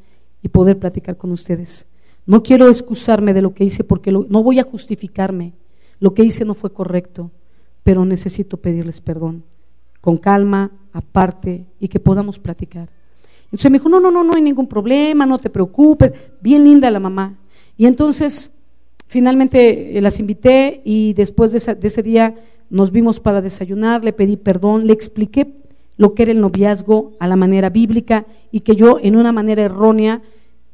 [0.42, 1.86] y poder platicar con ustedes.
[2.26, 5.54] No quiero excusarme de lo que hice porque no voy a justificarme.
[6.00, 7.30] Lo que hice no fue correcto,
[7.82, 9.44] pero necesito pedirles perdón,
[10.00, 12.90] con calma, aparte, y que podamos platicar.
[13.44, 16.90] Entonces me dijo, no, no, no, no hay ningún problema, no te preocupes, bien linda
[16.90, 17.38] la mamá.
[17.76, 18.52] Y entonces
[19.06, 22.34] Finalmente eh, las invité y después de, ese día
[22.70, 25.52] nos vimos para desayunar, le pedí perdón, le expliqué
[25.96, 29.62] lo que era el noviazgo a la manera bíblica y que yo en una manera
[29.62, 30.22] errónea,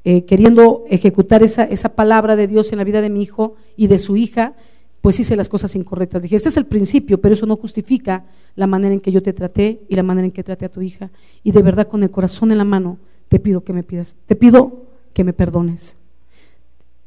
[0.04, 3.88] eh, queriendo ejecutar esa, esa palabra de Dios en la vida de mi hijo y
[3.88, 4.54] de su hija,
[5.00, 6.22] pues hice las cosas incorrectas.
[6.22, 9.32] Dije, este es el principio, pero eso no justifica la manera en que yo te
[9.32, 11.10] traté y la manera en que traté a tu hija.
[11.42, 14.36] Y de verdad, con el corazón en la mano, te pido que me pidas, te
[14.36, 15.96] pido que me perdones.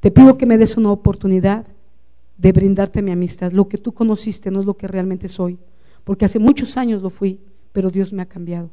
[0.03, 1.65] Te pido que me des una oportunidad
[2.37, 3.53] de brindarte mi amistad.
[3.53, 5.57] Lo que tú conociste no es lo que realmente soy,
[6.03, 7.39] porque hace muchos años lo fui,
[7.71, 8.69] pero Dios me ha cambiado.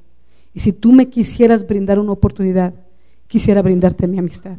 [0.52, 2.74] Y si tú me quisieras brindar una oportunidad,
[3.28, 4.56] quisiera brindarte mi amistad.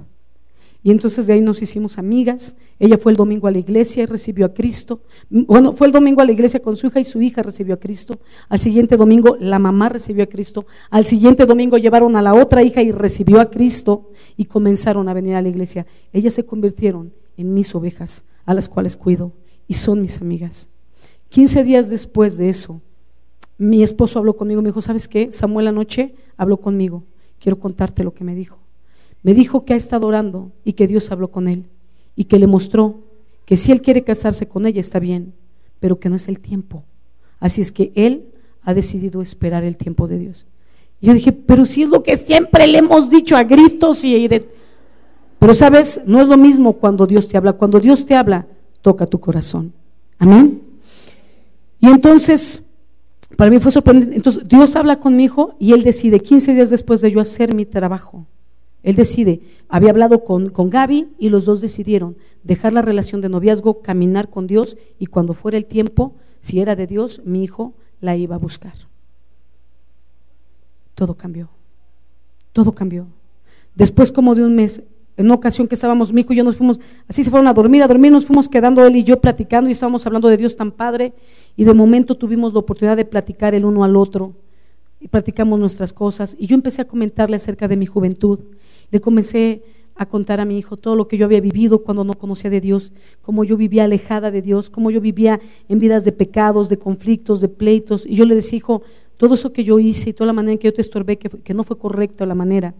[0.83, 2.55] Y entonces de ahí nos hicimos amigas.
[2.79, 5.03] Ella fue el domingo a la iglesia y recibió a Cristo.
[5.29, 7.79] Bueno, fue el domingo a la iglesia con su hija y su hija recibió a
[7.79, 8.19] Cristo.
[8.49, 10.65] Al siguiente domingo la mamá recibió a Cristo.
[10.89, 15.13] Al siguiente domingo llevaron a la otra hija y recibió a Cristo y comenzaron a
[15.13, 15.85] venir a la iglesia.
[16.13, 19.33] Ellas se convirtieron en mis ovejas, a las cuales cuido
[19.67, 20.69] y son mis amigas.
[21.29, 22.81] Quince días después de eso,
[23.57, 25.31] mi esposo habló conmigo, me dijo, ¿sabes qué?
[25.31, 27.03] Samuel anoche habló conmigo.
[27.39, 28.57] Quiero contarte lo que me dijo.
[29.23, 31.65] Me dijo que ha estado orando y que Dios habló con él
[32.15, 33.03] y que le mostró
[33.45, 35.33] que si él quiere casarse con ella está bien,
[35.79, 36.83] pero que no es el tiempo.
[37.39, 38.25] Así es que él
[38.63, 40.45] ha decidido esperar el tiempo de Dios.
[40.99, 44.27] Y yo dije, pero si es lo que siempre le hemos dicho a gritos y
[44.27, 44.47] de...
[45.39, 47.53] Pero sabes, no es lo mismo cuando Dios te habla.
[47.53, 48.45] Cuando Dios te habla,
[48.81, 49.73] toca tu corazón.
[50.19, 50.61] Amén.
[51.79, 52.61] Y entonces,
[53.35, 54.15] para mí fue sorprendente.
[54.15, 57.55] Entonces, Dios habla con mi hijo y él decide, 15 días después de yo hacer
[57.55, 58.27] mi trabajo,
[58.83, 63.29] él decide, había hablado con, con Gaby y los dos decidieron dejar la relación de
[63.29, 67.75] noviazgo, caminar con Dios y cuando fuera el tiempo, si era de Dios, mi hijo
[67.99, 68.73] la iba a buscar.
[70.95, 71.49] Todo cambió,
[72.53, 73.07] todo cambió.
[73.75, 74.83] Después como de un mes,
[75.15, 77.53] en una ocasión que estábamos, mi hijo y yo nos fuimos, así se fueron a
[77.53, 80.57] dormir, a dormir, nos fuimos quedando él y yo platicando y estábamos hablando de Dios
[80.57, 81.13] tan padre
[81.55, 84.33] y de momento tuvimos la oportunidad de platicar el uno al otro
[84.99, 88.39] y platicamos nuestras cosas y yo empecé a comentarle acerca de mi juventud
[88.91, 89.63] le comencé
[89.95, 92.61] a contar a mi hijo todo lo que yo había vivido cuando no conocía de
[92.61, 96.77] Dios, cómo yo vivía alejada de Dios, cómo yo vivía en vidas de pecados, de
[96.77, 98.05] conflictos, de pleitos.
[98.05, 98.81] Y yo le decía, hijo,
[99.17, 101.29] todo eso que yo hice y toda la manera en que yo te estorbé, que,
[101.29, 102.73] que no fue correcto la manera.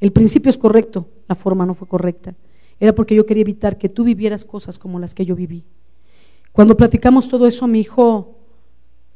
[0.00, 2.34] El principio es correcto, la forma no fue correcta.
[2.78, 5.64] Era porque yo quería evitar que tú vivieras cosas como las que yo viví.
[6.52, 8.38] Cuando platicamos todo eso, mi hijo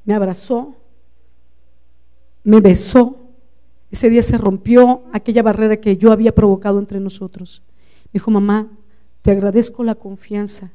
[0.05, 0.75] me abrazó,
[2.43, 3.28] me besó
[3.91, 7.63] ese día se rompió aquella barrera que yo había provocado entre nosotros.
[8.07, 8.71] Me dijo, mamá,
[9.23, 10.73] te agradezco la confianza,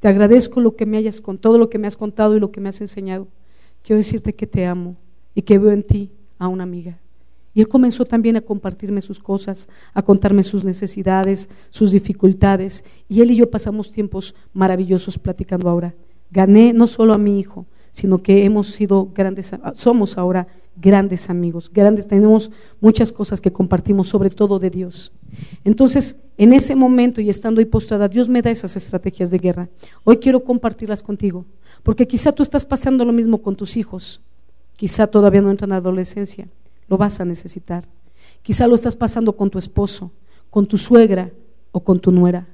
[0.00, 2.50] te agradezco lo que me hayas con todo lo que me has contado y lo
[2.50, 3.28] que me has enseñado.
[3.82, 4.96] Quiero decirte que te amo
[5.34, 6.98] y que veo en ti a una amiga.
[7.54, 12.84] Y él comenzó también a compartirme sus cosas, a contarme sus necesidades, sus dificultades.
[13.08, 15.94] Y él y yo pasamos tiempos maravillosos platicando ahora.
[16.30, 20.46] Gané no solo a mi hijo, sino que hemos sido grandes, somos ahora
[20.80, 22.50] grandes amigos, grandes, tenemos
[22.80, 25.12] muchas cosas que compartimos, sobre todo de Dios.
[25.64, 29.68] Entonces, en ese momento y estando ahí postrada, Dios me da esas estrategias de guerra.
[30.04, 31.44] Hoy quiero compartirlas contigo,
[31.82, 34.20] porque quizá tú estás pasando lo mismo con tus hijos,
[34.76, 36.48] quizá todavía no entran en adolescencia,
[36.88, 37.86] lo vas a necesitar.
[38.42, 40.12] Quizá lo estás pasando con tu esposo,
[40.50, 41.32] con tu suegra
[41.72, 42.46] o con tu nuera,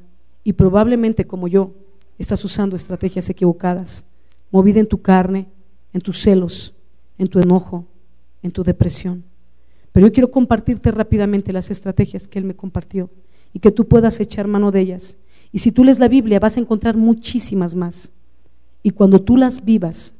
[0.43, 1.73] y probablemente como yo,
[2.19, 4.05] estás usando estrategias equivocadas,
[4.51, 5.49] movida en tu carne,
[5.93, 6.75] en tus celos,
[7.19, 7.87] en tu enojo,
[8.45, 9.25] en tu depresión.
[9.91, 13.11] Pero yo quiero compartirte rápidamente las estrategias que Él me compartió
[13.53, 15.17] y que tú puedas echar mano de ellas.
[15.51, 18.13] Y si tú lees la Biblia vas a encontrar muchísimas más.
[18.83, 20.15] Y cuando tú las vivas,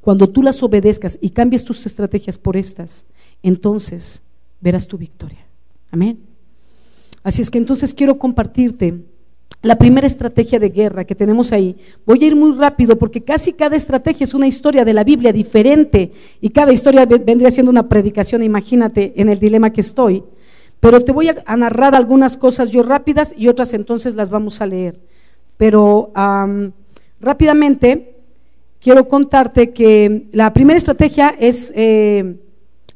[0.00, 3.04] cuando tú las obedezcas y cambies tus estrategias por estas,
[3.42, 4.22] entonces
[4.60, 5.44] verás tu victoria.
[5.90, 6.18] Amén.
[7.22, 9.04] Así es que entonces quiero compartirte
[9.60, 11.76] la primera estrategia de guerra que tenemos ahí.
[12.06, 15.32] Voy a ir muy rápido porque casi cada estrategia es una historia de la Biblia
[15.32, 20.22] diferente y cada historia vendría siendo una predicación, imagínate en el dilema que estoy.
[20.80, 24.66] Pero te voy a, narrar algunas cosas yo rápidas y otras entonces las vamos a
[24.66, 25.00] leer.
[25.56, 26.12] Pero
[27.20, 28.14] rápidamente
[28.80, 31.72] quiero contarte que la primera estrategia es...
[31.74, 32.36] Eh,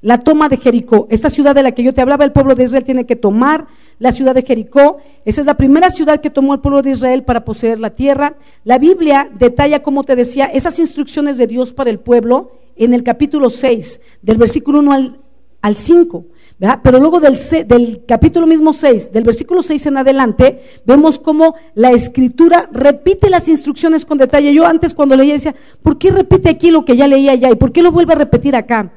[0.02, 1.06] la toma de Jericó.
[1.10, 3.68] Esta ciudad de la que yo te hablaba, el pueblo de Israel tiene que tomar
[3.99, 4.99] la ciudad de Jericó.
[5.24, 8.36] Esa es la primera ciudad que tomó el pueblo de Israel para poseer la tierra.
[8.64, 13.03] La Biblia detalla, como te decía, esas instrucciones de Dios para el pueblo en el
[13.03, 14.93] capítulo 6, del versículo 1
[15.62, 16.24] al, 5.
[16.82, 17.36] Pero luego del,
[17.66, 23.49] del, capítulo mismo 6, del versículo 6 en adelante, vemos cómo la escritura repite las
[23.49, 24.55] instrucciones con detalle.
[24.55, 27.51] Yo antes cuando leía decía, ¿por qué repite aquí lo que ya leía allá?
[27.51, 28.93] ¿Y por qué lo vuelve a repetir acá?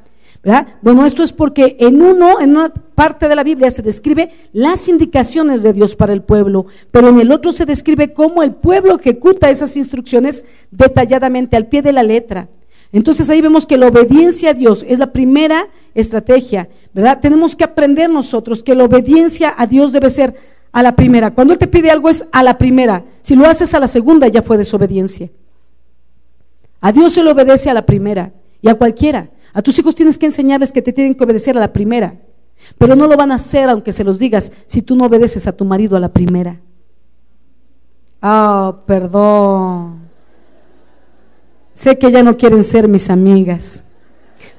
[0.82, 4.88] Bueno, esto es porque en uno, en una parte de la Biblia se describe las
[4.88, 9.00] indicaciones de Dios para el pueblo, pero en el otro se describe cómo el pueblo
[9.00, 12.48] ejecuta esas instrucciones detalladamente al pie de la letra.
[12.92, 17.20] Entonces ahí vemos que la obediencia a Dios es la primera estrategia, ¿verdad?
[17.20, 20.36] Tenemos que aprender nosotros que la obediencia a Dios debe ser
[20.72, 21.32] a la primera.
[21.32, 23.04] Cuando Él te pide algo es a la primera.
[23.22, 25.32] Si lo haces a la segunda ya fue desobediencia.
[26.82, 28.32] A Dios se le obedece a la primera
[28.62, 29.30] y a cualquiera.
[29.56, 32.20] A tus hijos tienes que enseñarles que te tienen que obedecer a la primera,
[32.78, 35.54] pero no lo van a hacer aunque se los digas si tú no obedeces a
[35.54, 36.60] tu marido a la primera.
[38.22, 40.02] Ah, perdón.
[41.74, 43.86] Sé que ya no quieren ser mis amigas.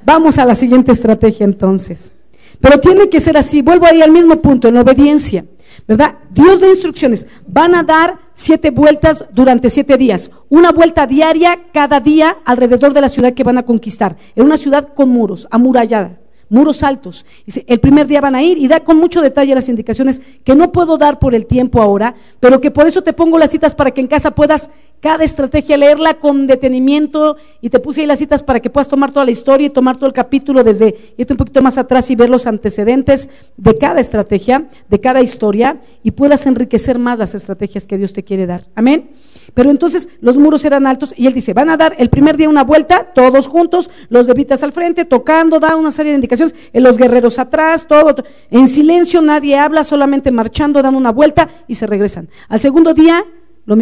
[0.02, 2.14] Vamos a la siguiente estrategia entonces.
[2.58, 3.60] Pero tiene que ser así.
[3.60, 5.44] Vuelvo ahí al mismo punto, en obediencia.
[5.86, 6.16] ¿verdad?
[6.30, 7.26] Dios de instrucciones.
[7.46, 10.30] Van a dar siete vueltas durante siete días.
[10.48, 14.16] Una vuelta diaria cada día alrededor de la ciudad que van a conquistar.
[14.36, 17.26] En una ciudad con muros, amurallada muros altos.
[17.66, 20.72] El primer día van a ir y da con mucho detalle las indicaciones que no
[20.72, 23.90] puedo dar por el tiempo ahora, pero que por eso te pongo las citas para
[23.90, 24.70] que en casa puedas
[25.00, 29.12] cada estrategia leerla con detenimiento y te puse ahí las citas para que puedas tomar
[29.12, 32.16] toda la historia y tomar todo el capítulo desde irte un poquito más atrás y
[32.16, 37.86] ver los antecedentes de cada estrategia, de cada historia y puedas enriquecer más las estrategias
[37.86, 38.64] que Dios te quiere dar.
[38.74, 39.10] Amén.
[39.54, 42.48] Pero entonces los muros eran altos y él dice, van a dar el primer día
[42.48, 46.82] una vuelta, todos juntos, los levitas al frente, tocando, da una serie de indicaciones, en
[46.82, 51.86] los guerreros atrás, todo, en silencio nadie habla, solamente marchando, dan una vuelta y se
[51.86, 52.28] regresan.
[52.48, 53.24] Al segundo día,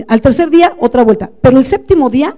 [0.08, 1.30] al tercer día, otra vuelta.
[1.40, 2.36] Pero el séptimo día,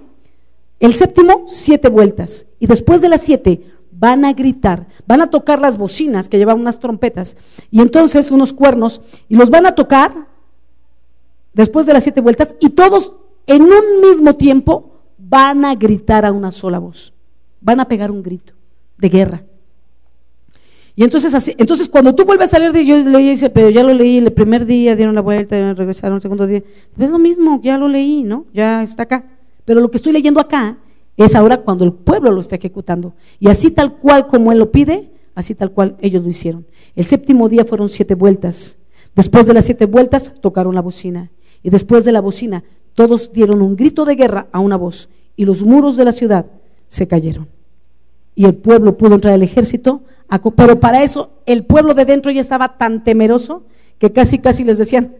[0.79, 2.45] el séptimo, siete vueltas.
[2.59, 3.61] Y después de las siete,
[3.99, 7.35] van a gritar, van a tocar las bocinas que llevan unas trompetas
[7.71, 10.27] y entonces unos cuernos y los van a tocar
[11.53, 13.13] después de las siete vueltas y todos
[13.47, 17.13] en un mismo tiempo van a gritar a una sola voz,
[17.59, 18.53] van a pegar un grito
[18.97, 19.43] de guerra.
[20.99, 23.93] Y entonces así, entonces cuando tú vuelves a leer, yo leí dice, pero ya lo
[23.93, 26.63] leí el primer día, dieron la vuelta, regresaron el segundo día.
[26.97, 28.45] Es lo mismo, ya lo leí, ¿no?
[28.51, 29.23] Ya está acá.
[29.63, 30.79] Pero lo que estoy leyendo acá
[31.15, 33.13] es ahora cuando el pueblo lo está ejecutando.
[33.39, 36.65] Y así tal cual como él lo pide, así tal cual ellos lo hicieron.
[36.95, 38.79] El séptimo día fueron siete vueltas.
[39.15, 41.29] Después de las siete vueltas tocaron la bocina.
[41.61, 42.63] Y después de la bocina,
[42.95, 45.09] todos dieron un grito de guerra a una voz.
[45.35, 46.47] Y los muros de la ciudad
[46.87, 47.47] se cayeron.
[48.33, 50.01] Y el pueblo pudo entrar al ejército,
[50.55, 53.63] pero para eso el pueblo de dentro ya estaba tan temeroso
[53.97, 55.15] que casi, casi les decían,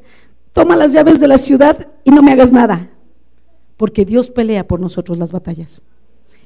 [0.53, 2.91] toma las llaves de la ciudad y no me hagas nada.
[3.77, 5.81] Porque Dios pelea por nosotros las batallas.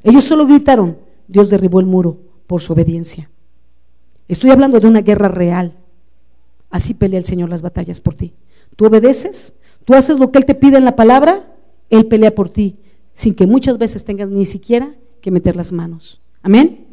[0.03, 0.97] Ellos solo gritaron,
[1.27, 3.29] Dios derribó el muro por su obediencia.
[4.27, 5.77] Estoy hablando de una guerra real.
[6.69, 8.33] Así pelea el Señor las batallas por ti.
[8.75, 9.53] Tú obedeces,
[9.85, 11.53] tú haces lo que Él te pide en la palabra,
[11.89, 12.77] Él pelea por ti,
[13.13, 16.21] sin que muchas veces tengas ni siquiera que meter las manos.
[16.41, 16.90] Amén.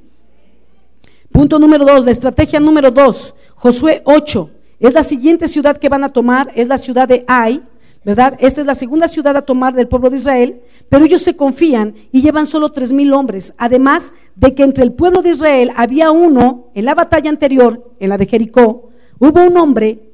[1.32, 4.50] Punto número dos, la estrategia número dos, Josué 8.
[4.80, 7.62] Es la siguiente ciudad que van a tomar, es la ciudad de Ai,
[8.04, 8.36] ¿verdad?
[8.38, 11.94] Esta es la segunda ciudad a tomar del pueblo de Israel, pero ellos se confían
[12.12, 13.52] y llevan solo tres mil hombres.
[13.58, 18.08] Además de que entre el pueblo de Israel había uno, en la batalla anterior, en
[18.08, 20.07] la de Jericó, hubo un hombre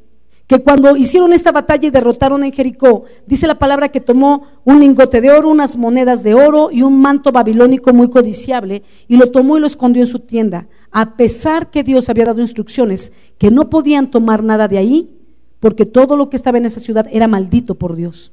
[0.47, 4.81] que cuando hicieron esta batalla y derrotaron en Jericó, dice la palabra que tomó un
[4.81, 9.31] lingote de oro, unas monedas de oro y un manto babilónico muy codiciable, y lo
[9.31, 13.51] tomó y lo escondió en su tienda, a pesar que Dios había dado instrucciones que
[13.51, 15.11] no podían tomar nada de ahí,
[15.61, 18.33] porque todo lo que estaba en esa ciudad era maldito por Dios.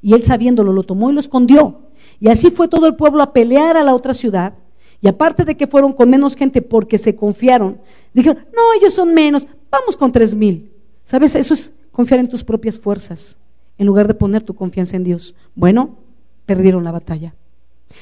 [0.00, 1.82] Y él sabiéndolo, lo tomó y lo escondió.
[2.18, 4.54] Y así fue todo el pueblo a pelear a la otra ciudad.
[5.00, 7.80] Y aparte de que fueron con menos gente porque se confiaron,
[8.12, 10.71] dijeron, no, ellos son menos, vamos con tres mil.
[11.04, 11.34] ¿Sabes?
[11.34, 13.38] Eso es confiar en tus propias fuerzas,
[13.78, 15.34] en lugar de poner tu confianza en Dios.
[15.54, 15.98] Bueno,
[16.46, 17.34] perdieron la batalla.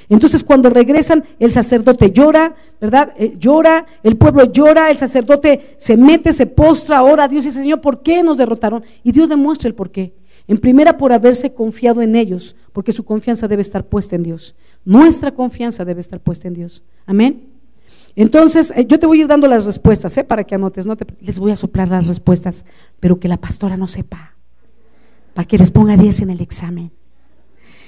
[0.08, 3.12] Entonces cuando regresan, el sacerdote llora, ¿verdad?
[3.16, 7.48] Eh, llora, el pueblo llora, el sacerdote se mete, se postra, ora a Dios y
[7.48, 8.84] dice, Señor, ¿por qué nos derrotaron?
[9.02, 10.14] Y Dios demuestra el por qué.
[10.46, 14.56] En primera, por haberse confiado en ellos, porque su confianza debe estar puesta en Dios.
[14.84, 16.82] Nuestra confianza debe estar puesta en Dios.
[17.06, 17.49] Amén.
[18.16, 20.24] Entonces, eh, yo te voy a ir dando las respuestas, ¿eh?
[20.24, 22.64] para que anotes, no te, les voy a soplar las respuestas,
[22.98, 24.36] pero que la pastora no sepa,
[25.34, 26.90] para que les ponga 10 en el examen.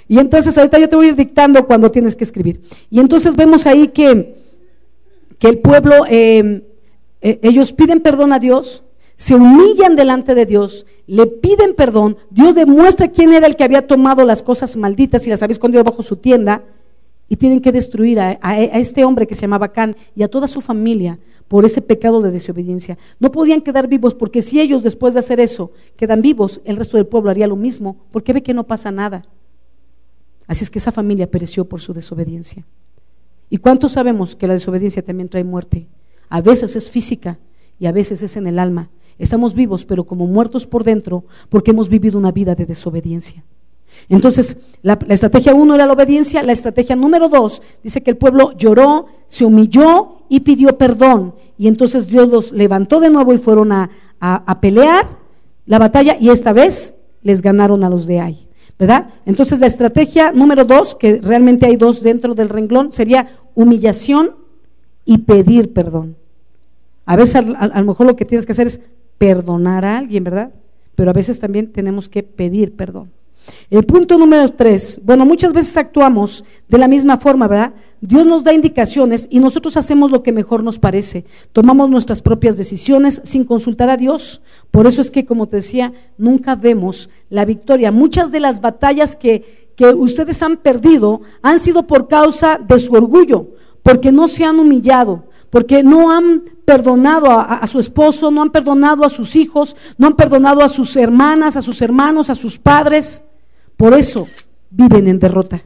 [0.08, 2.60] Y entonces, ahorita yo te voy a ir dictando cuando tienes que escribir.
[2.90, 4.36] Y entonces vemos ahí que,
[5.38, 6.62] que el pueblo, em,
[7.20, 8.84] eh, ellos piden perdón a Dios,
[9.16, 13.86] se humillan delante de Dios, le piden perdón, Dios demuestra quién era el que había
[13.86, 16.62] tomado las cosas malditas y las había escondido bajo su tienda
[17.28, 20.60] y tienen que destruir a, este hombre que se llamaba Can y a toda su
[20.60, 21.18] familia
[21.48, 22.98] por ese pecado de desobediencia.
[23.20, 26.96] No podían quedar vivos porque si ellos después de hacer eso quedan vivos, el resto
[26.96, 29.22] del pueblo haría lo mismo porque ve que no pasa nada.
[30.46, 32.66] Así es que esa familia pereció por su desobediencia.
[33.48, 35.86] ¿Y cuántos sabemos que la desobediencia también trae muerte?
[36.28, 37.38] A veces es física
[37.78, 38.90] y a veces es en el alma.
[39.18, 43.44] Estamos vivos, pero como muertos por dentro, porque hemos vivido una vida de desobediencia.
[44.08, 48.52] Entonces, la, estrategia uno era la obediencia, la estrategia número dos dice que el pueblo
[48.56, 51.34] lloró, se humilló y pidió perdón.
[51.56, 53.90] Y entonces Dios los levantó de nuevo y fueron a,
[54.20, 55.06] a pelear
[55.66, 58.48] la batalla y esta vez les ganaron a los de ahí.
[58.78, 59.10] ¿verdad?
[59.26, 64.34] Entonces la estrategia número dos, que realmente hay dos dentro del renglón, sería humillación
[65.04, 66.16] y pedir perdón.
[67.04, 68.80] A veces a lo mejor lo que tienes que hacer es
[69.18, 70.50] perdonar a alguien, ¿verdad?
[70.96, 73.12] Pero a veces también tenemos que pedir perdón.
[73.70, 77.72] El punto número tres, bueno, muchas veces actuamos de la misma forma, ¿verdad?
[78.00, 81.24] Dios nos da indicaciones y nosotros hacemos lo que mejor nos parece.
[81.52, 84.42] Tomamos nuestras propias decisiones sin consultar a Dios.
[84.70, 87.90] Por eso es que, como te decía, nunca vemos la victoria.
[87.90, 92.92] Muchas de las batallas que, que ustedes han perdido han sido por causa de su
[92.92, 93.48] orgullo,
[93.82, 99.04] porque no se han humillado, porque no han perdonado a, su esposo, no han perdonado
[99.04, 103.24] a sus hijos, no han perdonado a sus hermanas, a sus hermanos, a sus padres.
[103.76, 104.28] Por eso
[104.70, 105.62] viven en derrota.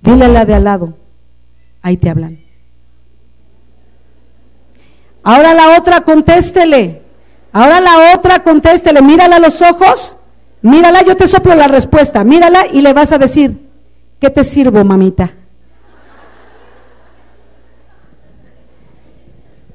[0.00, 0.98] Dile a la de al lado,
[1.80, 2.44] ahí te hablan.
[5.22, 7.02] Ahora la otra contéstele.
[7.52, 9.00] Ahora la otra contéstele.
[9.00, 10.18] Mírala a los ojos.
[10.60, 12.24] Mírala, yo te soplo la respuesta.
[12.24, 13.68] Mírala y le vas a decir,
[14.20, 15.32] ¿qué te sirvo, mamita?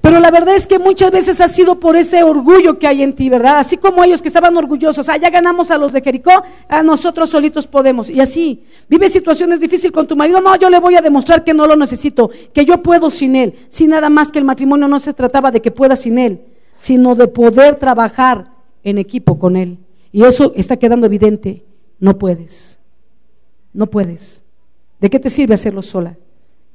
[0.10, 3.14] Pero la verdad es que muchas veces ha sido por ese orgullo que hay en
[3.14, 3.60] ti, ¿verdad?
[3.60, 6.32] Así como ellos que estaban orgullosos, ah, ganamos a los de Jericó,
[6.68, 8.10] a nosotros solitos podemos.
[8.10, 11.54] Y así, vive situaciones difíciles con tu marido, no, yo le voy a demostrar que
[11.54, 13.54] no lo necesito, que yo puedo sin él.
[13.70, 16.42] Sin nada más que el matrimonio no se trataba de que pueda sin él,
[16.80, 18.52] sino de poder trabajar
[18.84, 19.78] en equipo con él.
[20.12, 21.64] Y eso está quedando evidente,
[22.00, 22.80] no puedes,
[23.74, 24.44] no puedes.
[25.00, 26.18] ¿De qué te sirve hacerlo sola?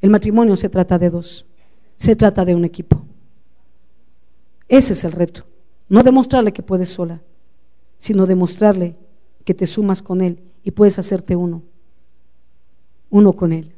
[0.01, 1.47] El matrimonio se trata de dos,
[1.97, 3.04] se trata de un equipo.
[4.75, 5.45] Ese es el reto.
[5.89, 7.21] No demostrarle que puedes sola,
[7.97, 8.97] sino demostrarle
[9.45, 11.63] que te sumas con Él y puedes hacerte uno.
[13.09, 13.71] Uno con Él.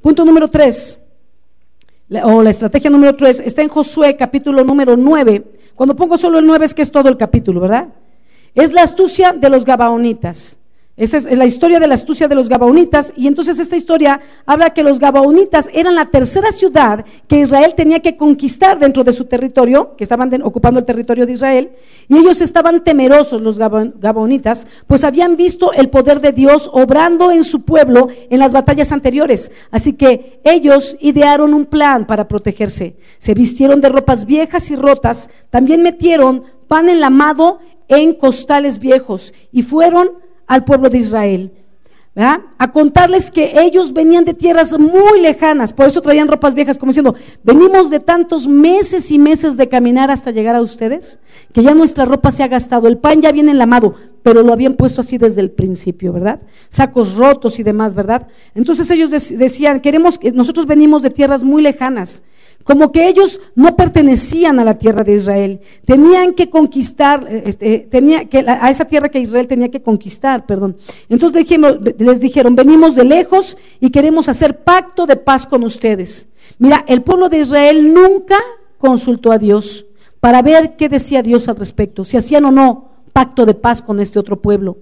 [0.00, 0.98] Punto número tres,
[2.24, 5.44] o la estrategia número tres, está en Josué capítulo número nueve.
[5.74, 7.88] Cuando pongo solo el nueve es que es todo el capítulo, ¿verdad?
[8.54, 10.59] Es la astucia de los gabaonitas.
[11.00, 13.10] Esa es la historia de la astucia de los Gabaonitas.
[13.16, 18.00] Y entonces esta historia habla que los Gabaonitas eran la tercera ciudad que Israel tenía
[18.00, 21.70] que conquistar dentro de su territorio, que estaban ocupando el territorio de Israel.
[22.06, 27.44] Y ellos estaban temerosos, los Gabaonitas, pues habían visto el poder de Dios obrando en
[27.44, 29.50] su pueblo en las batallas anteriores.
[29.70, 32.98] Así que ellos idearon un plan para protegerse.
[33.16, 35.30] Se vistieron de ropas viejas y rotas.
[35.48, 41.52] También metieron pan enlamado en costales viejos y fueron al pueblo de Israel.
[42.16, 46.90] a contarles que ellos venían de tierras muy lejanas, por eso traían ropas viejas, como
[46.90, 51.20] diciendo, venimos de tantos meses y meses de caminar hasta llegar a ustedes,
[51.52, 53.94] que ya nuestra ropa se ha gastado, el pan ya viene enlamado,
[54.24, 56.40] pero lo habían puesto así desde el principio, ¿verdad?
[56.68, 58.26] Sacos rotos y demás, ¿verdad?
[58.56, 62.24] Entonces ellos decían, queremos, nosotros venimos de tierras muy lejanas,
[62.64, 67.88] como que ellos no pertenecían a la tierra de Israel, tenían que conquistar, eh, este,
[67.90, 70.76] tenía que, a esa tierra que Israel tenía que conquistar, perdón.
[71.08, 71.46] Entonces
[71.98, 76.28] les dijeron, venimos de lejos y queremos hacer pacto de paz con ustedes.
[76.58, 78.38] Mira, el pueblo de Israel nunca
[78.78, 79.86] consultó a Dios
[80.20, 84.00] para ver qué decía Dios al respecto, si hacían o no pacto de paz con
[84.00, 84.76] este otro pueblo.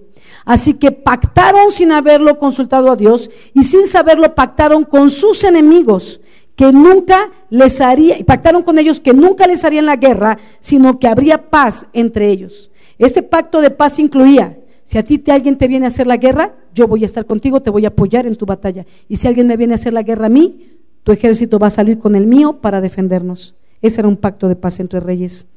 [0.45, 6.21] Así que pactaron sin haberlo consultado a Dios y sin saberlo pactaron con sus enemigos
[6.59, 11.07] que nunca les haría, pactaron con ellos que nunca les harían la guerra, sino que
[11.07, 12.69] habría paz entre ellos.
[12.97, 16.17] Este pacto de paz incluía, si a ti te, alguien te viene a hacer la
[16.17, 18.85] guerra, yo voy a estar contigo, te voy a apoyar en tu batalla.
[19.07, 21.69] Y si alguien me viene a hacer la guerra a mí, tu ejército va a
[21.69, 23.55] salir con el mío para defendernos.
[23.81, 25.47] Ese era un pacto de paz entre reyes.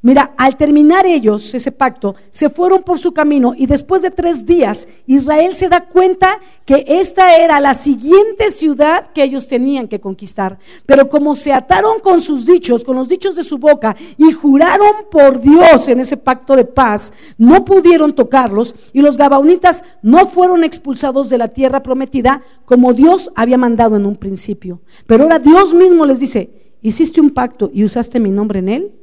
[0.00, 4.46] Mira, al terminar ellos ese pacto, se fueron por su camino y después de tres
[4.46, 10.00] días Israel se da cuenta que esta era la siguiente ciudad que ellos tenían que
[10.00, 10.58] conquistar.
[10.86, 14.92] Pero como se ataron con sus dichos, con los dichos de su boca y juraron
[15.10, 20.62] por Dios en ese pacto de paz, no pudieron tocarlos y los gabaonitas no fueron
[20.62, 24.80] expulsados de la tierra prometida como Dios había mandado en un principio.
[25.08, 28.97] Pero ahora Dios mismo les dice, hiciste un pacto y usaste mi nombre en él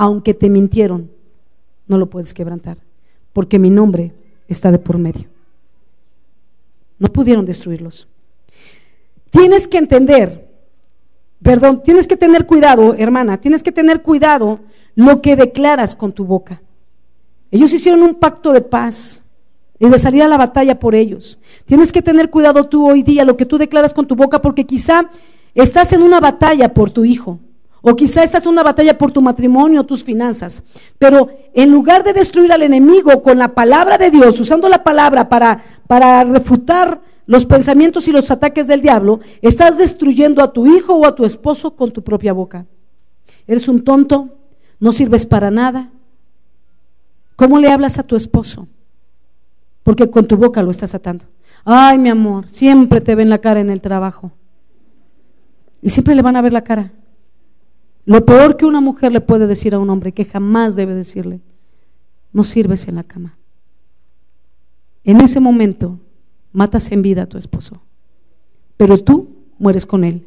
[0.00, 1.10] aunque te mintieron,
[1.86, 2.78] no lo puedes quebrantar,
[3.34, 4.14] porque mi nombre
[4.48, 5.28] está de por medio.
[6.98, 8.08] No pudieron destruirlos.
[9.28, 10.48] Tienes que entender,
[11.42, 14.60] perdón, tienes que tener cuidado, hermana, tienes que tener cuidado
[14.94, 16.62] lo que declaras con tu boca.
[17.50, 19.22] Ellos hicieron un pacto de paz
[19.78, 21.38] y de salir a la batalla por ellos.
[21.66, 24.64] Tienes que tener cuidado tú hoy día lo que tú declaras con tu boca porque
[24.64, 25.10] quizá
[25.54, 27.38] estás en una batalla por tu hijo,
[27.82, 30.62] o quizá esta es una batalla por tu matrimonio, tus finanzas.
[30.98, 35.28] Pero en lugar de destruir al enemigo con la palabra de Dios, usando la palabra
[35.28, 40.94] para, para refutar los pensamientos y los ataques del diablo, estás destruyendo a tu hijo
[40.94, 42.66] o a tu esposo con tu propia boca.
[43.46, 44.28] Eres un tonto,
[44.78, 45.90] no sirves para nada.
[47.36, 48.68] ¿Cómo le hablas a tu esposo?
[49.82, 51.24] Porque con tu boca lo estás atando.
[51.64, 54.32] Ay, mi amor, siempre te ven la cara en el trabajo.
[55.80, 56.92] Y siempre le van a ver la cara.
[58.10, 61.42] Lo peor que una mujer le puede decir a un hombre, que jamás debe decirle,
[62.32, 63.38] no sirves en la cama.
[65.04, 66.00] En ese momento
[66.50, 67.82] matas en vida a tu esposo,
[68.76, 69.28] pero tú
[69.60, 70.26] mueres con él,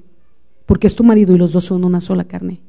[0.66, 2.62] porque es tu marido y los dos son una sola carne.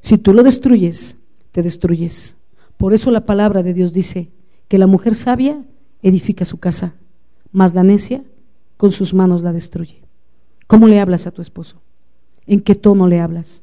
[0.00, 1.16] Si tú lo destruyes,
[1.52, 2.38] te destruyes.
[2.78, 4.30] Por eso la palabra de Dios dice
[4.68, 5.62] que la mujer sabia
[6.00, 6.94] edifica su casa,
[7.52, 8.24] mas la necia
[8.78, 10.00] con sus manos la destruye.
[10.66, 11.76] ¿Cómo le hablas a tu esposo?
[12.46, 13.62] ¿En qué tono le hablas?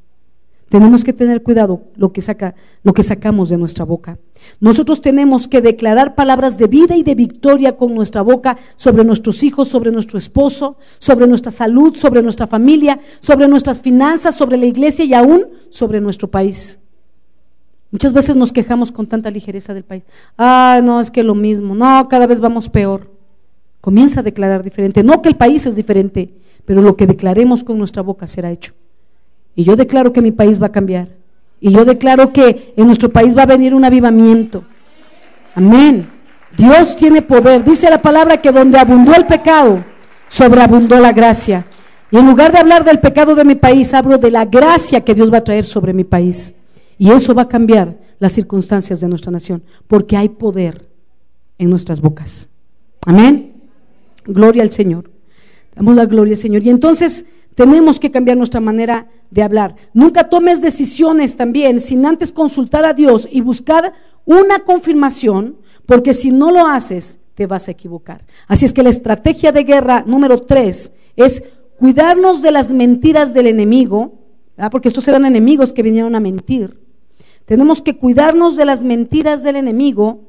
[0.69, 4.17] Tenemos que tener cuidado lo que saca, lo que sacamos de nuestra boca.
[4.59, 9.43] Nosotros tenemos que declarar palabras de vida y de victoria con nuestra boca sobre nuestros
[9.43, 14.65] hijos, sobre nuestro esposo, sobre nuestra salud, sobre nuestra familia, sobre nuestras finanzas, sobre la
[14.65, 16.79] iglesia y aún sobre nuestro país.
[17.91, 20.03] Muchas veces nos quejamos con tanta ligereza del país.
[20.35, 21.75] Ah, no, es que lo mismo.
[21.75, 23.11] No, cada vez vamos peor.
[23.81, 25.03] Comienza a declarar diferente.
[25.03, 26.33] No que el país es diferente,
[26.65, 28.73] pero lo que declaremos con nuestra boca será hecho.
[29.55, 31.09] Y yo declaro que mi país va a cambiar.
[31.59, 34.63] Y yo declaro que en nuestro país va a venir un avivamiento.
[35.55, 36.09] Amén.
[36.57, 37.63] Dios tiene poder.
[37.63, 39.83] Dice la palabra que donde abundó el pecado,
[40.27, 41.65] sobreabundó la gracia.
[42.11, 45.15] Y en lugar de hablar del pecado de mi país, hablo de la gracia que
[45.15, 46.53] Dios va a traer sobre mi país.
[46.97, 50.87] Y eso va a cambiar las circunstancias de nuestra nación, porque hay poder
[51.57, 52.49] en nuestras bocas.
[53.05, 53.53] Amén.
[54.25, 55.09] Gloria al Señor.
[55.75, 56.63] Damos la gloria al Señor.
[56.63, 57.25] Y entonces
[57.55, 59.75] tenemos que cambiar nuestra manera de hablar.
[59.93, 63.93] Nunca tomes decisiones también sin antes consultar a Dios y buscar
[64.25, 68.25] una confirmación, porque si no lo haces, te vas a equivocar.
[68.47, 71.43] Así es que la estrategia de guerra número tres es
[71.77, 74.19] cuidarnos de las mentiras del enemigo,
[74.71, 76.79] porque estos eran enemigos que vinieron a mentir.
[77.45, 80.21] Tenemos que cuidarnos de las mentiras del enemigo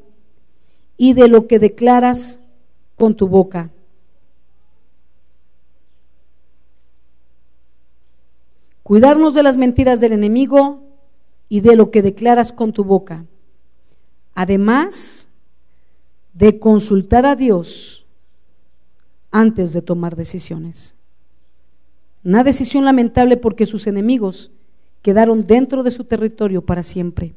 [0.96, 2.40] y de lo que declaras
[2.96, 3.70] con tu boca.
[8.84, 10.82] Cuidarnos de las mentiras del enemigo
[11.48, 13.24] y de lo que declaras con tu boca.
[14.34, 15.30] Además
[16.34, 18.04] de consultar a Dios
[19.30, 20.94] antes de tomar decisiones.
[22.24, 24.50] Una decisión lamentable porque sus enemigos
[25.00, 27.34] quedaron dentro de su territorio para siempre.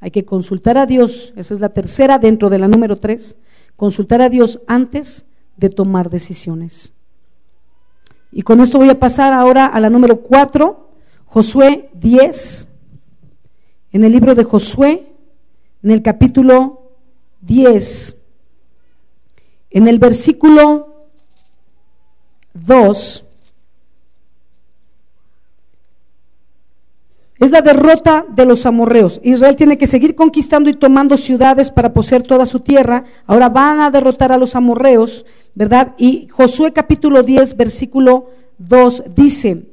[0.00, 3.38] Hay que consultar a Dios, esa es la tercera dentro de la número tres,
[3.74, 5.24] consultar a Dios antes
[5.56, 6.92] de tomar decisiones.
[8.30, 10.90] Y con esto voy a pasar ahora a la número 4,
[11.26, 12.68] Josué 10.
[13.92, 15.06] En el libro de Josué,
[15.82, 16.92] en el capítulo
[17.40, 18.16] 10,
[19.70, 21.06] en el versículo
[22.52, 23.24] 2,
[27.38, 29.20] Es la derrota de los amorreos.
[29.22, 33.04] Israel tiene que seguir conquistando y tomando ciudades para poseer toda su tierra.
[33.26, 35.24] Ahora van a derrotar a los amorreos,
[35.54, 35.94] ¿verdad?
[35.98, 39.66] Y Josué capítulo 10, versículo 2 dice,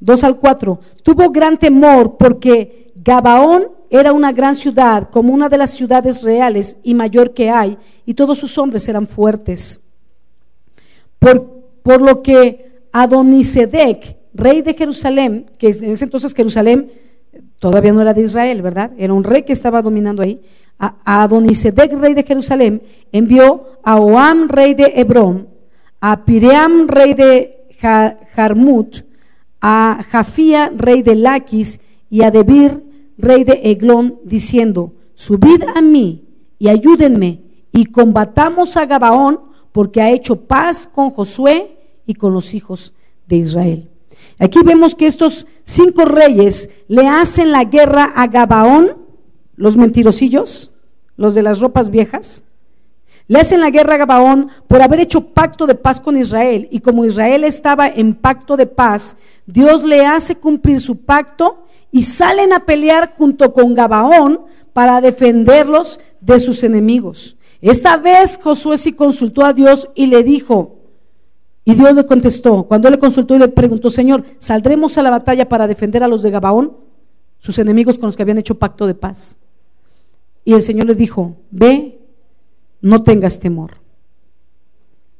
[0.00, 5.58] 2 al 4, tuvo gran temor porque Gabaón era una gran ciudad, como una de
[5.58, 9.80] las ciudades reales y mayor que hay, y todos sus hombres eran fuertes.
[11.18, 16.90] Por, por lo que Adonisedec, rey de Jerusalén, que en ese entonces Jerusalén
[17.58, 18.92] todavía no era de Israel, ¿verdad?
[18.96, 20.40] Era un rey que estaba dominando ahí.
[20.78, 25.48] A, Adonisedec, rey de Jerusalén, envió a Oam, rey de Hebrón,
[26.00, 29.04] a Piream, rey de Jarmut,
[29.60, 32.84] a Jafía, rey de Laquis, y a Debir,
[33.18, 36.24] rey de Eglón, diciendo, subid a mí
[36.58, 39.40] y ayúdenme y combatamos a Gabaón,
[39.72, 42.94] porque ha hecho paz con Josué y con los hijos
[43.26, 43.90] de Israel.
[44.38, 48.96] Aquí vemos que estos cinco reyes le hacen la guerra a Gabaón,
[49.56, 50.72] los mentirosillos,
[51.16, 52.42] los de las ropas viejas.
[53.28, 56.68] Le hacen la guerra a Gabaón por haber hecho pacto de paz con Israel.
[56.70, 62.04] Y como Israel estaba en pacto de paz, Dios le hace cumplir su pacto y
[62.04, 64.42] salen a pelear junto con Gabaón
[64.72, 67.36] para defenderlos de sus enemigos.
[67.60, 70.76] Esta vez Josué sí consultó a Dios y le dijo,
[71.64, 75.10] y Dios le contestó, cuando él le consultó y le preguntó, Señor, ¿saldremos a la
[75.10, 76.76] batalla para defender a los de Gabaón,
[77.40, 79.36] sus enemigos con los que habían hecho pacto de paz?
[80.46, 81.98] Y el Señor le dijo, ve,
[82.80, 83.78] no tengas temor.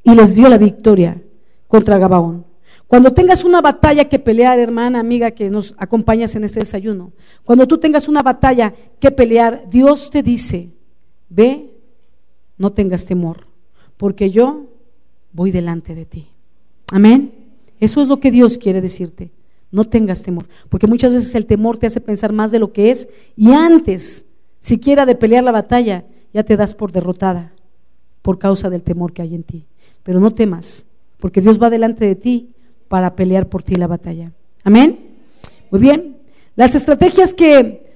[0.01, 1.21] Y les dio la victoria
[1.67, 2.45] contra Gabaón.
[2.87, 7.11] Cuando tengas una batalla que pelear, hermana, amiga, que nos acompañas en este desayuno,
[7.43, 10.71] cuando tú tengas una batalla que pelear, Dios te dice,
[11.27, 11.73] ve,
[12.57, 13.47] no tengas temor,
[13.97, 14.67] porque yo
[15.33, 16.29] voy delante de ti.
[16.89, 17.33] Amén.
[17.81, 19.33] Eso es lo que Dios quiere decirte.
[19.71, 22.91] No tengas temor, porque muchas veces el temor te hace pensar más de lo que
[22.91, 24.23] es y antes
[24.67, 26.03] siquiera de pelear la batalla
[26.33, 27.53] ya te das por derrotada
[28.21, 29.65] por causa del temor que hay en ti.
[30.03, 30.85] Pero no temas,
[31.19, 32.51] porque Dios va delante de ti
[32.89, 34.33] para pelear por ti la batalla.
[34.65, 34.99] Amén.
[35.71, 36.17] Muy bien.
[36.57, 37.95] Las estrategias que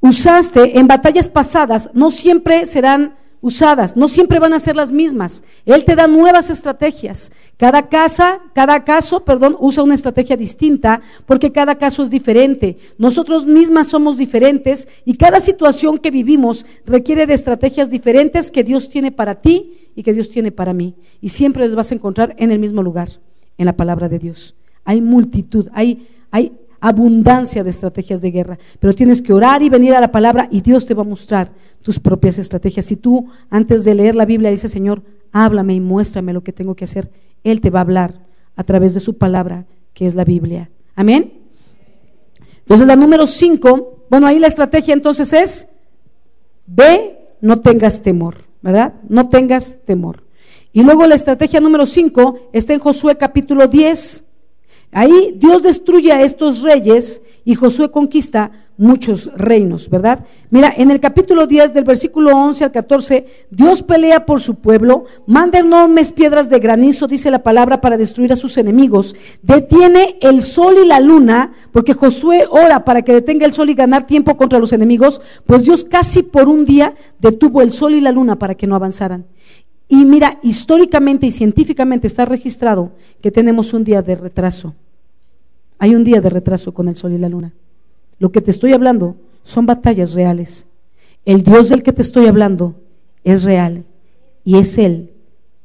[0.00, 5.42] usaste en batallas pasadas no siempre serán usadas, no siempre van a ser las mismas.
[5.66, 7.32] Él te da nuevas estrategias.
[7.58, 12.78] Cada casa, cada caso, perdón, usa una estrategia distinta porque cada caso es diferente.
[12.96, 18.88] Nosotros mismas somos diferentes y cada situación que vivimos requiere de estrategias diferentes que Dios
[18.88, 20.94] tiene para ti y que Dios tiene para mí.
[21.20, 23.08] Y siempre las vas a encontrar en el mismo lugar,
[23.58, 24.54] en la palabra de Dios.
[24.84, 26.52] Hay multitud, hay, hay
[26.82, 30.62] abundancia de estrategias de guerra, pero tienes que orar y venir a la palabra y
[30.62, 32.86] Dios te va a mostrar tus propias estrategias.
[32.86, 36.74] Si tú antes de leer la Biblia dices, Señor, háblame y muéstrame lo que tengo
[36.74, 37.08] que hacer,
[37.44, 38.26] Él te va a hablar
[38.56, 39.64] a través de su palabra,
[39.94, 40.70] que es la Biblia.
[40.96, 41.34] Amén.
[42.58, 45.68] Entonces la número cinco, bueno, ahí la estrategia entonces es,
[46.66, 48.94] ve, no tengas temor, ¿verdad?
[49.08, 50.24] No tengas temor.
[50.72, 54.24] Y luego la estrategia número cinco está en Josué capítulo 10.
[54.94, 60.26] Ahí Dios destruye a estos reyes y Josué conquista muchos reinos, ¿verdad?
[60.50, 65.04] Mira, en el capítulo 10 del versículo 11 al 14, Dios pelea por su pueblo,
[65.26, 70.42] manda enormes piedras de granizo, dice la palabra, para destruir a sus enemigos, detiene el
[70.42, 74.36] sol y la luna, porque Josué ora para que detenga el sol y ganar tiempo
[74.36, 78.38] contra los enemigos, pues Dios casi por un día detuvo el sol y la luna
[78.38, 79.26] para que no avanzaran.
[79.88, 84.74] Y mira, históricamente y científicamente está registrado que tenemos un día de retraso.
[85.78, 87.52] Hay un día de retraso con el sol y la luna.
[88.18, 90.66] Lo que te estoy hablando son batallas reales.
[91.24, 92.76] El Dios del que te estoy hablando
[93.24, 93.84] es real
[94.44, 95.10] y es Él,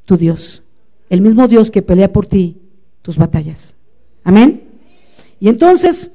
[0.05, 0.63] tu Dios.
[1.09, 2.57] El mismo Dios que pelea por ti
[3.01, 3.75] tus batallas.
[4.23, 4.63] Amén.
[5.39, 6.11] Y entonces,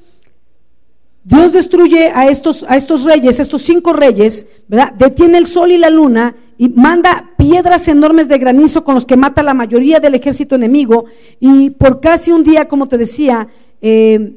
[1.25, 4.93] Dios destruye a estos, a estos reyes, a estos cinco reyes, ¿verdad?
[4.95, 9.17] Detiene el sol y la luna y manda piedras enormes de granizo con los que
[9.17, 11.07] mata la mayoría del ejército enemigo.
[11.41, 13.49] Y por casi un día, como te decía,
[13.81, 14.37] eh,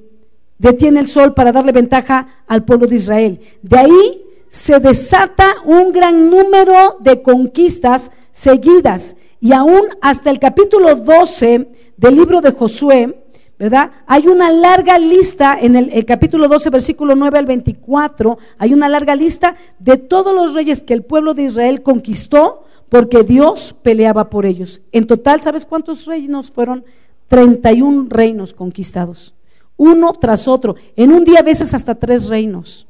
[0.57, 3.39] detiene el sol para darle ventaja al pueblo de Israel.
[3.61, 9.15] De ahí se desata un gran número de conquistas seguidas.
[9.39, 13.23] Y aún hasta el capítulo 12 del libro de Josué,
[13.57, 13.91] ¿verdad?
[14.05, 19.15] Hay una larga lista en el, capítulo 12, versículo 9 al 24, hay una larga
[19.15, 24.45] lista de todos los reyes que el pueblo de Israel conquistó porque Dios peleaba por
[24.45, 24.81] ellos.
[24.91, 26.85] En total, ¿sabes cuántos reinos fueron?
[27.27, 29.33] 31 reinos conquistados,
[29.77, 32.87] uno tras otro, en un día a veces hasta tres reinos,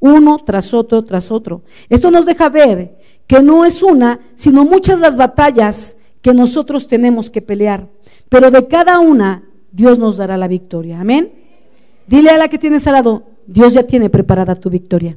[0.00, 1.62] uno tras otro, tras otro.
[1.88, 2.96] Esto nos deja ver
[3.26, 7.86] que no es una, sino muchas las batallas que nosotros tenemos que pelear,
[8.28, 11.00] pero de cada una Dios nos dará la victoria.
[11.00, 11.32] Amén.
[12.06, 15.16] Dile a la que tienes al lado, Dios ya tiene preparada tu victoria.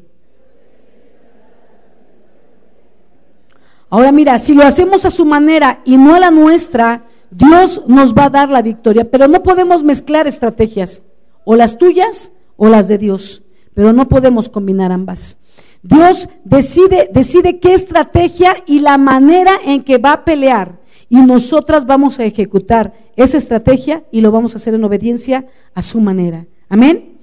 [3.89, 8.14] Ahora mira, si lo hacemos a su manera y no a la nuestra, Dios nos
[8.14, 11.02] va a dar la victoria, pero no podemos mezclar estrategias,
[11.43, 13.41] o las tuyas o las de Dios,
[13.74, 15.38] pero no podemos combinar ambas.
[15.84, 20.80] Dios decide, decide qué estrategia y la manera en que va a pelear,
[21.12, 25.82] y nosotras vamos a ejecutar esa estrategia y lo vamos a hacer en obediencia a
[25.82, 26.47] su manera.
[26.70, 27.18] Amén.